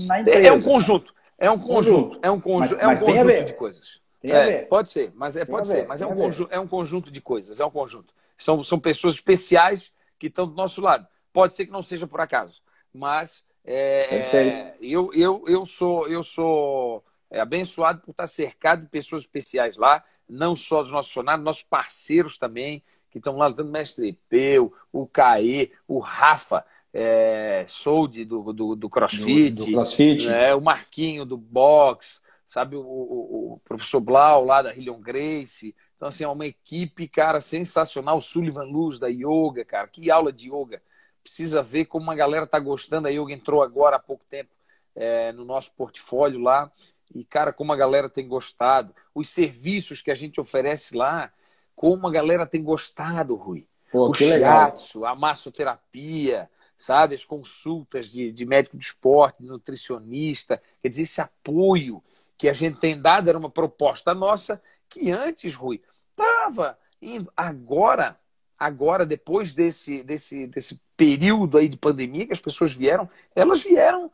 na 0.07 0.21
empresa. 0.21 0.47
É 0.47 0.51
um 0.51 0.61
conjunto. 0.61 1.13
É 1.37 1.51
um 1.51 1.59
conjunto. 1.59 2.19
É 2.21 2.31
um, 2.31 2.39
conju... 2.39 2.75
mas, 2.75 2.83
é 2.83 2.87
um 2.87 2.97
conjunto 2.97 3.45
de 3.45 3.53
coisas. 3.53 4.01
É, 4.23 4.63
pode 4.63 4.89
ser, 4.89 5.11
mas 5.15 5.35
é, 5.35 5.43
pode 5.43 5.67
ser, 5.67 5.85
mas 5.85 6.01
é 6.01 6.07
um, 6.07 6.15
conjunto, 6.15 6.49
é 6.49 6.57
um 6.57 6.67
conjunto 6.67 7.11
de 7.11 7.19
coisas, 7.19 7.59
é 7.59 7.65
um 7.65 7.69
conjunto. 7.69 8.13
São, 8.37 8.63
são 8.63 8.79
pessoas 8.79 9.15
especiais 9.15 9.91
que 10.17 10.27
estão 10.27 10.47
do 10.47 10.55
nosso 10.55 10.79
lado. 10.79 11.05
Pode 11.33 11.53
ser 11.53 11.65
que 11.65 11.71
não 11.73 11.83
seja 11.83 12.07
por 12.07 12.21
acaso, 12.21 12.61
mas 12.93 13.43
é, 13.65 14.15
é, 14.15 14.75
eu, 14.81 15.11
eu, 15.13 15.43
eu 15.45 15.65
sou, 15.65 16.07
eu 16.07 16.23
sou 16.23 17.03
é, 17.29 17.41
abençoado 17.41 17.99
por 17.99 18.11
estar 18.11 18.27
cercado 18.27 18.83
de 18.83 18.89
pessoas 18.89 19.23
especiais 19.23 19.77
lá. 19.77 20.01
Não 20.27 20.55
só 20.55 20.81
dos 20.81 20.91
nossos 20.91 21.11
funcionários, 21.11 21.45
nossos 21.45 21.63
parceiros 21.63 22.37
também, 22.37 22.83
que 23.11 23.17
estão 23.17 23.37
lá, 23.37 23.47
o 23.47 23.63
Mestre 23.65 24.17
Peu, 24.27 24.73
o 24.91 25.05
Caê, 25.05 25.71
o 25.87 25.99
Rafa, 25.99 26.65
é, 26.93 27.65
Sold 27.67 28.23
do, 28.25 28.53
do, 28.53 28.75
do 28.75 28.89
CrossFit, 28.89 29.51
do, 29.51 29.65
do 29.65 29.71
CrossFit. 29.71 30.27
Né, 30.27 30.53
o 30.53 30.61
Marquinho 30.61 31.25
do 31.25 31.37
Box, 31.37 32.21
sabe, 32.47 32.75
o, 32.75 32.81
o, 32.81 33.53
o 33.53 33.59
professor 33.63 33.99
Blau 33.99 34.45
lá 34.45 34.61
da 34.61 34.73
Hillion 34.73 34.99
Grace. 34.99 35.75
Então, 35.95 36.07
assim, 36.07 36.23
é 36.23 36.27
uma 36.27 36.45
equipe, 36.45 37.07
cara, 37.07 37.39
sensacional. 37.39 38.17
O 38.17 38.21
Sullivan 38.21 38.65
Luz 38.65 38.99
da 38.99 39.07
Yoga, 39.07 39.63
cara, 39.65 39.87
que 39.87 40.11
aula 40.11 40.31
de 40.31 40.49
yoga. 40.49 40.81
Precisa 41.23 41.63
ver 41.63 41.85
como 41.85 42.03
uma 42.03 42.15
galera 42.15 42.45
tá 42.45 42.59
gostando. 42.59 43.07
A 43.07 43.11
Yoga 43.11 43.31
entrou 43.31 43.63
agora 43.63 43.95
há 43.95 43.99
pouco 43.99 44.25
tempo 44.29 44.49
é, 44.93 45.31
no 45.31 45.45
nosso 45.45 45.71
portfólio 45.73 46.41
lá. 46.41 46.69
E, 47.13 47.23
cara, 47.23 47.53
como 47.53 47.71
a 47.71 47.75
galera 47.75 48.09
tem 48.09 48.27
gostado. 48.27 48.95
Os 49.13 49.29
serviços 49.29 50.01
que 50.01 50.11
a 50.11 50.15
gente 50.15 50.39
oferece 50.39 50.95
lá, 50.95 51.31
como 51.75 52.07
a 52.07 52.11
galera 52.11 52.45
tem 52.45 52.63
gostado, 52.63 53.35
Rui. 53.35 53.67
Pô, 53.91 54.09
o 54.09 54.13
shiatsu, 54.13 55.05
a 55.05 55.15
massoterapia, 55.15 56.49
sabe? 56.75 57.13
As 57.13 57.23
consultas 57.23 58.07
de, 58.07 58.31
de 58.31 58.45
médico 58.45 58.77
de 58.77 58.85
esporte, 58.85 59.43
de 59.43 59.47
nutricionista. 59.47 60.61
Quer 60.81 60.89
dizer, 60.89 61.03
esse 61.03 61.21
apoio 61.21 62.03
que 62.37 62.49
a 62.49 62.53
gente 62.53 62.79
tem 62.79 62.99
dado 62.99 63.29
era 63.29 63.37
uma 63.37 63.49
proposta 63.49 64.13
nossa 64.13 64.61
que 64.89 65.11
antes, 65.11 65.55
Rui, 65.55 65.81
estava 66.09 66.77
indo. 67.01 67.31
Agora, 67.37 68.19
agora, 68.59 69.05
depois 69.05 69.53
desse, 69.53 70.03
desse, 70.03 70.47
desse 70.47 70.81
período 70.95 71.57
aí 71.57 71.67
de 71.67 71.77
pandemia 71.77 72.25
que 72.25 72.33
as 72.33 72.41
pessoas 72.41 72.73
vieram, 72.73 73.09
elas 73.35 73.61
vieram 73.61 74.11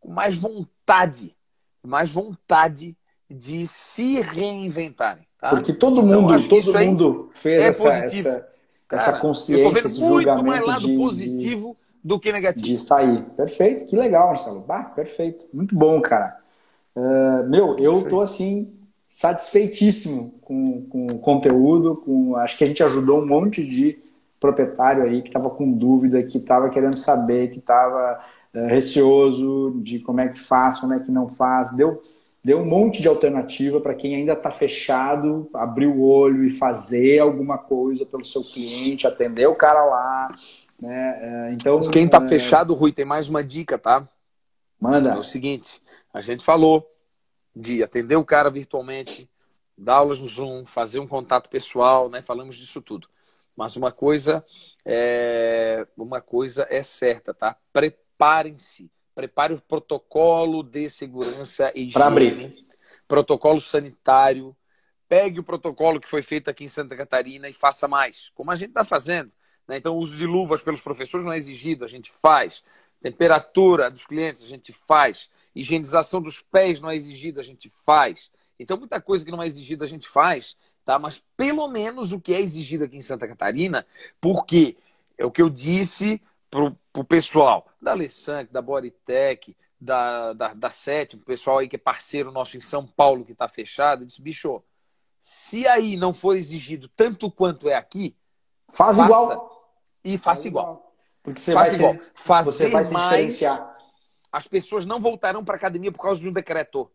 com 0.00 0.10
mais 0.10 0.36
vontade, 0.36 1.36
mais 1.82 2.12
vontade 2.12 2.96
de 3.28 3.66
se 3.66 4.20
reinventarem. 4.20 5.26
Tá? 5.40 5.50
Porque 5.50 5.72
todo 5.72 6.00
então, 6.00 6.22
mundo, 6.22 6.48
todo 6.48 6.78
mundo 6.78 7.28
fez 7.32 7.62
é 7.62 7.66
essa, 7.68 7.82
positivo. 7.82 8.28
essa, 8.28 8.48
Cara, 8.86 9.02
essa 9.02 9.18
consciência. 9.18 9.64
Eu 9.64 9.70
vendo 9.70 10.00
muito 10.00 10.44
mais 10.44 10.64
lado 10.64 10.86
de, 10.86 10.96
positivo 10.96 11.70
de, 11.70 12.08
do 12.08 12.20
que 12.20 12.30
negativo. 12.30 12.66
De 12.66 12.78
sair. 12.78 13.22
Perfeito, 13.36 13.86
que 13.86 13.96
legal, 13.96 14.28
Marcelo. 14.28 14.60
Bah, 14.60 14.84
perfeito. 14.84 15.46
Muito 15.52 15.74
bom, 15.74 16.00
cara. 16.00 16.36
Uh, 16.94 17.48
meu, 17.48 17.70
eu 17.78 17.92
Perfeito. 17.92 18.08
tô 18.10 18.20
assim, 18.20 18.72
satisfeitíssimo 19.08 20.34
com, 20.42 20.82
com 20.82 21.06
o 21.06 21.18
conteúdo. 21.18 21.96
Com, 21.96 22.36
acho 22.36 22.56
que 22.56 22.64
a 22.64 22.66
gente 22.66 22.82
ajudou 22.82 23.20
um 23.20 23.26
monte 23.26 23.66
de 23.66 23.98
proprietário 24.38 25.04
aí 25.04 25.22
que 25.22 25.28
estava 25.28 25.48
com 25.48 25.72
dúvida, 25.72 26.22
que 26.22 26.38
estava 26.38 26.68
querendo 26.68 26.96
saber, 26.96 27.50
que 27.50 27.58
estava 27.58 28.20
eh, 28.54 28.66
receoso 28.66 29.80
de 29.82 29.98
como 30.00 30.20
é 30.20 30.28
que 30.28 30.40
faz, 30.40 30.80
como 30.80 30.92
é 30.92 31.00
que 31.00 31.10
não 31.10 31.28
faz. 31.28 31.70
Deu 31.74 32.02
deu 32.44 32.58
um 32.58 32.64
monte 32.64 33.00
de 33.00 33.08
alternativa 33.08 33.80
para 33.80 33.94
quem 33.94 34.16
ainda 34.16 34.32
está 34.32 34.50
fechado, 34.50 35.48
abrir 35.54 35.86
o 35.86 36.02
olho 36.02 36.44
e 36.44 36.54
fazer 36.54 37.20
alguma 37.20 37.56
coisa 37.56 38.04
pelo 38.04 38.24
seu 38.24 38.42
cliente, 38.42 39.06
atender 39.06 39.46
o 39.46 39.54
cara 39.54 39.84
lá. 39.84 40.36
Né? 40.80 41.18
É, 41.22 41.52
então, 41.52 41.80
quem 41.82 42.06
está 42.06 42.22
é... 42.22 42.28
fechado, 42.28 42.74
Rui, 42.74 42.90
tem 42.92 43.04
mais 43.04 43.28
uma 43.28 43.44
dica, 43.44 43.78
tá? 43.78 44.08
Manda. 44.80 45.10
É 45.10 45.16
o 45.16 45.22
seguinte: 45.22 45.80
a 46.12 46.20
gente 46.20 46.44
falou 46.44 46.90
de 47.54 47.82
atender 47.82 48.16
o 48.16 48.24
cara 48.24 48.50
virtualmente, 48.50 49.30
dar 49.78 49.96
aulas 49.96 50.18
no 50.18 50.26
Zoom, 50.26 50.64
fazer 50.64 50.98
um 50.98 51.06
contato 51.06 51.48
pessoal, 51.48 52.08
né? 52.08 52.20
Falamos 52.20 52.56
disso 52.56 52.82
tudo. 52.82 53.08
Mas 53.54 53.76
uma 53.76 53.92
coisa 53.92 54.44
é 54.84 55.86
uma 55.96 56.20
coisa 56.20 56.66
é 56.68 56.82
certa, 56.82 57.32
tá? 57.32 57.56
Preparem-se 58.22 58.88
prepare 59.16 59.52
o 59.52 59.60
protocolo 59.60 60.62
de 60.62 60.88
segurança 60.88 61.72
e 61.74 61.88
higiene, 61.88 62.54
protocolo 63.08 63.60
sanitário, 63.60 64.56
pegue 65.08 65.40
o 65.40 65.42
protocolo 65.42 66.00
que 66.00 66.06
foi 66.06 66.22
feito 66.22 66.48
aqui 66.48 66.62
em 66.62 66.68
Santa 66.68 66.96
Catarina 66.96 67.48
e 67.48 67.52
faça 67.52 67.88
mais, 67.88 68.30
como 68.32 68.52
a 68.52 68.54
gente 68.54 68.68
está 68.68 68.84
fazendo. 68.84 69.32
Né? 69.66 69.78
Então, 69.78 69.96
o 69.96 69.98
uso 69.98 70.16
de 70.16 70.24
luvas 70.24 70.62
pelos 70.62 70.80
professores 70.80 71.26
não 71.26 71.32
é 71.32 71.36
exigido, 71.36 71.84
a 71.84 71.88
gente 71.88 72.12
faz. 72.12 72.62
Temperatura 73.00 73.90
dos 73.90 74.06
clientes, 74.06 74.44
a 74.44 74.46
gente 74.46 74.72
faz. 74.72 75.28
Higienização 75.52 76.22
dos 76.22 76.40
pés 76.40 76.80
não 76.80 76.92
é 76.92 76.94
exigida, 76.94 77.40
a 77.40 77.44
gente 77.44 77.68
faz. 77.84 78.30
Então, 78.56 78.76
muita 78.76 79.00
coisa 79.00 79.24
que 79.24 79.32
não 79.32 79.42
é 79.42 79.46
exigida, 79.48 79.84
a 79.84 79.88
gente 79.88 80.08
faz, 80.08 80.56
tá? 80.84 80.96
Mas 80.96 81.20
pelo 81.36 81.66
menos 81.66 82.12
o 82.12 82.20
que 82.20 82.32
é 82.32 82.40
exigido 82.40 82.84
aqui 82.84 82.96
em 82.96 83.02
Santa 83.02 83.26
Catarina, 83.26 83.84
porque 84.20 84.76
é 85.18 85.26
o 85.26 85.30
que 85.32 85.42
eu 85.42 85.50
disse 85.50 86.22
para 86.52 87.00
o 87.00 87.04
pessoal 87.04 87.66
da 87.80 87.92
Alessank, 87.92 88.52
da 88.52 88.60
Bodytech, 88.60 89.56
da, 89.80 90.34
da, 90.34 90.52
da 90.52 90.70
Sete, 90.70 91.16
o 91.16 91.18
pessoal 91.18 91.58
aí 91.58 91.68
que 91.68 91.76
é 91.76 91.78
parceiro 91.78 92.30
nosso 92.30 92.58
em 92.58 92.60
São 92.60 92.86
Paulo 92.86 93.24
que 93.24 93.32
está 93.32 93.48
fechado, 93.48 94.04
disse, 94.04 94.20
bicho, 94.20 94.62
se 95.18 95.66
aí 95.66 95.96
não 95.96 96.12
for 96.12 96.36
exigido 96.36 96.88
tanto 96.88 97.30
quanto 97.30 97.70
é 97.70 97.74
aqui, 97.74 98.14
faz 98.70 98.98
igual. 98.98 99.72
E 100.04 100.18
faça 100.18 100.46
igual. 100.46 100.64
igual. 100.64 100.94
Porque 101.22 101.40
você 101.40 101.52
faz 101.54 101.68
vai 101.68 101.76
igual. 101.78 101.94
Se, 101.94 102.10
Fazer 102.14 102.50
você 102.50 102.68
vai 102.68 102.84
mais, 102.90 103.40
as 104.30 104.46
pessoas 104.46 104.84
não 104.84 105.00
voltarão 105.00 105.42
para 105.42 105.54
a 105.54 105.56
academia 105.56 105.90
por 105.90 106.02
causa 106.02 106.20
de 106.20 106.28
um 106.28 106.32
decreto. 106.32 106.90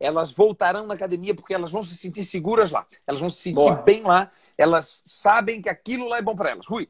Elas 0.00 0.32
voltarão 0.32 0.86
na 0.86 0.94
academia 0.94 1.34
porque 1.34 1.54
elas 1.54 1.70
vão 1.70 1.82
se 1.82 1.96
sentir 1.96 2.24
seguras 2.24 2.72
lá. 2.72 2.86
Elas 3.06 3.20
vão 3.20 3.30
se 3.30 3.40
sentir 3.40 3.54
Boa. 3.54 3.76
bem 3.76 4.02
lá. 4.02 4.30
Elas 4.58 5.04
sabem 5.06 5.62
que 5.62 5.68
aquilo 5.68 6.08
lá 6.08 6.18
é 6.18 6.22
bom 6.22 6.34
para 6.34 6.50
elas. 6.50 6.66
Rui, 6.66 6.88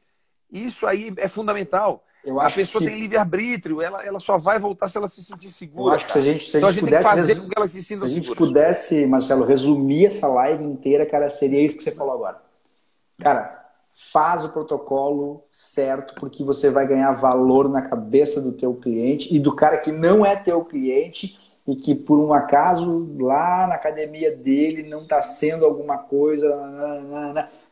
isso 0.51 0.87
aí 0.87 1.13
é 1.17 1.27
fundamental. 1.27 2.03
Eu 2.23 2.41
a 2.41 2.49
pessoa 2.49 2.83
tem 2.83 2.99
livre-arbítrio, 2.99 3.81
ela, 3.81 4.03
ela 4.03 4.19
só 4.19 4.37
vai 4.37 4.59
voltar 4.59 4.89
se 4.89 4.97
ela 4.97 5.07
se 5.07 5.23
sentir 5.23 5.49
segura. 5.49 5.95
Eu 5.95 5.97
acho 5.97 6.07
que 6.07 6.13
se 6.13 6.19
a 6.19 6.21
gente, 6.21 6.49
se 6.49 6.57
então 6.57 6.69
a 6.69 6.71
gente, 6.71 6.83
pudesse, 6.83 7.03
fazer 7.03 7.35
com 7.35 7.47
que 7.47 7.53
ela 7.57 7.67
se 7.67 7.83
sinta 7.83 7.99
Se 8.01 8.05
a 8.05 8.09
gente 8.09 8.29
segura. 8.29 8.47
pudesse, 8.47 9.05
Marcelo, 9.05 9.45
resumir 9.45 10.07
essa 10.07 10.27
live 10.27 10.63
inteira, 10.63 11.05
cara, 11.05 11.29
seria 11.29 11.65
isso 11.65 11.77
que 11.77 11.83
você 11.83 11.91
falou 11.91 12.13
agora. 12.13 12.41
Cara, 13.19 13.57
faz 14.11 14.45
o 14.45 14.49
protocolo 14.49 15.43
certo, 15.51 16.15
porque 16.19 16.43
você 16.43 16.69
vai 16.69 16.85
ganhar 16.85 17.11
valor 17.13 17.69
na 17.69 17.81
cabeça 17.81 18.41
do 18.41 18.51
teu 18.51 18.75
cliente 18.75 19.33
e 19.33 19.39
do 19.39 19.55
cara 19.55 19.77
que 19.77 19.91
não 19.91 20.25
é 20.25 20.35
teu 20.35 20.63
cliente 20.65 21.46
e 21.67 21.75
que 21.75 21.93
por 21.93 22.17
um 22.17 22.33
acaso 22.33 23.13
lá 23.19 23.67
na 23.67 23.75
academia 23.75 24.33
dele 24.33 24.87
não 24.87 25.03
está 25.03 25.21
sendo 25.21 25.65
alguma 25.65 25.97
coisa, 25.97 26.47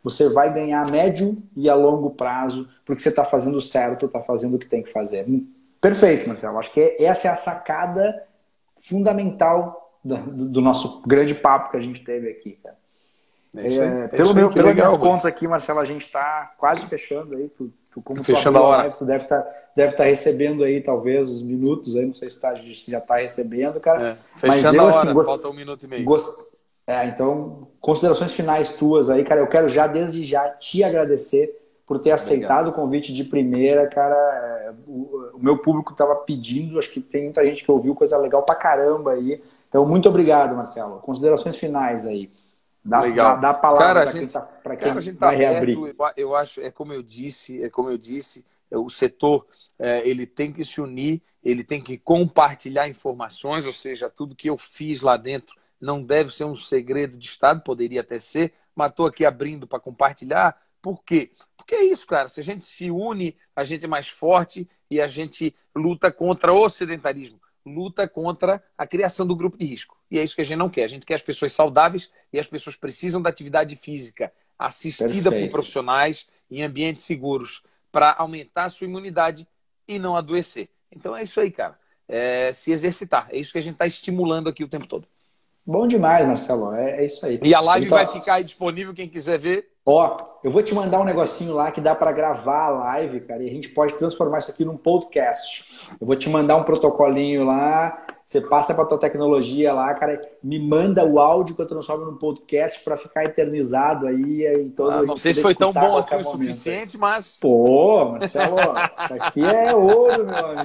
você 0.04 0.28
vai 0.28 0.54
ganhar 0.54 0.86
a 0.86 0.92
médio 0.92 1.42
e 1.56 1.70
a 1.70 1.74
longo 1.74 2.10
prazo, 2.10 2.68
porque 2.86 3.02
você 3.02 3.10
está 3.10 3.24
fazendo 3.24 3.62
certo, 3.62 4.06
está 4.06 4.20
fazendo 4.20 4.56
o 4.56 4.60
que 4.60 4.68
tem 4.68 4.84
que 4.84 4.92
fazer. 4.92 5.26
Perfeito, 5.80 6.28
Marcelo. 6.28 6.60
Acho 6.60 6.74
que 6.74 6.98
essa 7.00 7.30
é 7.30 7.32
a 7.32 7.38
sacada 7.38 8.24
fundamental 8.78 9.98
do, 10.04 10.62
nosso 10.62 11.02
grande 11.08 11.34
papo 11.34 11.72
que 11.72 11.78
a 11.78 11.82
gente 11.82 12.04
teve 12.04 12.30
aqui, 12.30 12.60
cara. 12.62 12.76
É, 13.58 13.76
é, 13.76 14.08
pelo 14.10 14.34
meu, 14.34 14.52
pelo 14.52 14.68
legal, 14.68 15.00
contas 15.00 15.26
aqui, 15.26 15.48
Marcelo, 15.48 15.80
a 15.80 15.86
gente 15.86 16.06
está 16.06 16.54
quase 16.58 16.86
fechando 16.88 17.36
aí. 17.36 17.48
Tu, 17.48 17.72
tu 17.96 18.02
como 18.02 18.22
fechando 18.22 18.58
a 18.58 18.62
hora. 18.62 18.82
Live, 18.84 18.98
tu 18.98 19.06
deve 19.06 19.24
estar 19.24 19.42
tá, 19.42 19.52
deve 19.74 19.96
tá 19.96 20.04
recebendo 20.04 20.66
aí, 20.66 20.82
talvez, 20.82 21.30
os 21.30 21.42
minutos 21.42 21.96
aí. 21.96 22.06
Não 22.06 22.14
sei 22.14 22.30
se, 22.30 22.38
tá, 22.38 22.54
se 22.56 22.92
já 22.92 22.98
está 22.98 23.16
recebendo, 23.16 23.80
cara. 23.80 24.10
É, 24.10 24.18
fechando 24.36 24.64
Mas 24.64 24.76
eu, 24.76 24.82
a 24.82 24.84
hora, 24.84 24.98
assim, 24.98 25.14
gost... 25.14 25.30
falta 25.30 25.48
um 25.48 25.54
minuto 25.54 25.84
e 25.84 25.88
meio. 25.88 26.04
Gost... 26.04 26.42
É, 26.86 27.06
então, 27.06 27.70
considerações 27.80 28.34
finais 28.34 28.76
tuas 28.76 29.10
aí, 29.10 29.24
cara. 29.24 29.40
Eu 29.40 29.48
quero 29.48 29.70
já, 29.70 29.88
desde 29.88 30.26
já, 30.26 30.50
te 30.50 30.84
agradecer 30.84 31.58
por 31.88 32.00
ter 32.00 32.12
aceitado 32.12 32.66
Legal. 32.66 32.72
o 32.72 32.76
convite 32.76 33.14
de 33.14 33.24
primeira, 33.24 33.88
cara. 33.88 34.76
O, 34.86 35.32
o 35.36 35.40
meu 35.40 35.58
público 35.58 35.94
estava 35.94 36.16
pedindo, 36.16 36.78
acho 36.78 36.92
que 36.92 37.00
tem 37.00 37.24
muita 37.24 37.46
gente 37.46 37.64
que 37.64 37.72
ouviu 37.72 37.96
coisa 37.96 38.18
legal 38.18 38.44
pra 38.44 38.56
caramba 38.56 39.14
aí. 39.14 39.42
Então, 39.70 39.86
muito 39.86 40.10
obrigado, 40.10 40.54
Marcelo. 40.54 41.00
Considerações 41.00 41.56
finais 41.56 42.06
aí. 42.06 42.30
Dá, 42.86 43.02
Legal. 43.02 43.42
dá, 43.42 43.52
palavra 43.52 44.04
para 44.04 44.12
quem, 44.12 44.28
tá, 44.28 44.42
quem 44.64 44.78
cara, 44.78 45.00
a 45.00 45.02
gente 45.02 45.18
tá 45.18 45.28
vai 45.28 45.44
aberto, 45.44 45.66
reabrir. 45.66 45.96
Eu 46.16 46.36
acho, 46.36 46.62
é 46.62 46.70
como 46.70 46.94
eu 46.94 47.02
disse, 47.02 47.64
é 47.64 47.68
como 47.68 47.90
eu 47.90 47.98
disse, 47.98 48.46
é, 48.70 48.78
o 48.78 48.92
setor 48.92 49.48
é, 49.80 50.08
ele 50.08 50.28
tem 50.28 50.54
que 50.54 50.64
se 50.64 50.80
unir, 50.80 51.20
ele 51.44 51.64
tem 51.64 51.82
que 51.82 51.98
compartilhar 51.98 52.88
informações, 52.88 53.66
ou 53.66 53.74
seja, 53.74 54.08
tudo 54.08 54.36
que 54.36 54.48
eu 54.48 54.58
fiz 54.58 55.02
lá 55.02 55.18
dentro 55.18 55.56
não 55.82 56.04
deve 56.04 56.32
ser 56.32 56.44
um 56.44 56.56
segredo 56.56 57.18
de 57.18 57.26
Estado, 57.26 57.62
poderia 57.62 58.02
até 58.02 58.20
ser, 58.20 58.54
mas 58.76 58.92
estou 58.92 59.08
aqui 59.08 59.26
abrindo 59.26 59.66
para 59.66 59.80
compartilhar. 59.80 60.56
Por 60.80 61.04
quê? 61.04 61.32
Porque 61.58 61.74
é 61.74 61.84
isso, 61.86 62.06
cara. 62.06 62.30
Se 62.30 62.40
a 62.40 62.44
gente 62.44 62.64
se 62.66 62.92
une, 62.92 63.36
a 63.56 63.64
gente 63.64 63.86
é 63.86 63.88
mais 63.88 64.08
forte 64.08 64.70
e 64.92 65.02
a 65.02 65.08
gente 65.08 65.56
luta 65.76 66.12
contra 66.12 66.54
o 66.54 66.70
sedentarismo, 66.70 67.40
luta 67.66 68.08
contra 68.08 68.64
a 68.78 68.86
criação 68.86 69.26
do 69.26 69.36
grupo 69.36 69.58
de 69.58 69.66
risco. 69.66 69.98
E 70.10 70.20
é 70.20 70.24
isso 70.24 70.36
que 70.36 70.42
a 70.42 70.46
gente 70.46 70.58
não 70.58 70.70
quer. 70.70 70.84
A 70.84 70.88
gente 70.88 71.06
quer 71.06 71.16
as 71.16 71.22
pessoas 71.22 71.54
saudáveis 71.54 72.12
e 72.32 72.40
as 72.40 72.48
pessoas 72.48 72.76
precisam 72.76 73.22
da 73.22 73.30
atividade 73.30 73.76
física 73.76 74.32
assistida 74.58 75.30
Perfeito. 75.30 75.50
por 75.50 75.58
profissionais 75.58 76.28
em 76.50 76.64
ambientes 76.64 77.04
seguros 77.04 77.64
para 77.92 78.14
aumentar 78.14 78.66
a 78.66 78.70
sua 78.70 78.86
imunidade 78.86 79.48
e 79.88 79.98
não 79.98 80.16
adoecer. 80.16 80.70
Então 80.96 81.16
é 81.16 81.24
isso 81.24 81.40
aí, 81.40 81.52
cara. 81.52 81.78
É 82.08 82.54
se 82.54 82.72
exercitar. 82.72 83.28
É 83.32 83.38
isso 83.38 83.52
que 83.52 83.58
a 83.58 83.62
gente 83.62 83.74
está 83.74 83.88
estimulando 83.88 84.48
aqui 84.48 84.64
o 84.64 84.68
tempo 84.68 84.88
todo. 84.88 85.08
Bom 85.66 85.88
demais, 85.88 86.28
Marcelo. 86.28 86.74
É, 86.74 87.02
é 87.02 87.06
isso 87.06 87.26
aí. 87.26 87.40
E 87.42 87.56
a 87.56 87.60
live 87.60 87.90
tá... 87.90 87.96
vai 87.96 88.08
ficar 88.08 88.36
aí 88.36 88.44
disponível, 88.44 88.94
quem 88.94 89.10
quiser 89.10 89.40
ver. 89.40 89.75
Ó, 89.86 90.18
eu 90.44 90.52
vou 90.52 90.64
te 90.64 90.74
mandar 90.74 91.00
um 91.00 91.04
negocinho 91.04 91.54
lá 91.54 91.72
que 91.72 91.80
dá 91.80 91.94
para 91.94 92.12
gravar 92.12 92.66
a 92.66 92.70
live, 92.70 93.22
cara, 93.22 93.44
e 93.44 93.50
a 93.50 93.54
gente 93.54 93.70
pode 93.70 93.94
transformar 93.94 94.40
isso 94.40 94.50
aqui 94.50 94.66
num 94.66 94.78
podcast. 94.78 95.64
Eu 96.02 96.08
vou 96.08 96.16
te 96.16 96.28
mandar 96.28 96.56
um 96.56 96.64
protocolinho 96.64 97.46
lá 97.46 98.04
Você 98.26 98.42
passa 98.42 98.74
para 98.74 98.86
tua 98.86 98.98
tecnologia 98.98 99.72
lá, 99.72 99.94
cara, 99.94 100.20
me 100.44 100.58
manda 100.58 101.06
o 101.06 101.20
áudio 101.20 101.56
quando 101.56 101.70
transforma 101.70 102.06
no 102.06 102.18
podcast 102.18 102.84
para 102.84 102.98
ficar 102.98 103.24
eternizado 103.24 104.08
aí. 104.08 104.48
aí 104.48 104.70
todo, 104.72 104.92
ah, 104.92 105.04
não 105.04 105.16
sei 105.16 105.32
se 105.32 105.44
foi 105.44 105.54
tão 105.54 105.72
bom 105.72 105.98
assim 106.00 106.16
o 106.16 106.24
suficiente, 106.24 106.98
mas. 106.98 107.38
Pô, 107.40 108.06
Marcelo, 108.06 108.56
isso 108.58 109.14
aqui 109.20 109.46
é 109.46 109.76
ouro, 109.76 110.26
meu 110.26 110.46
amigo. 110.48 110.64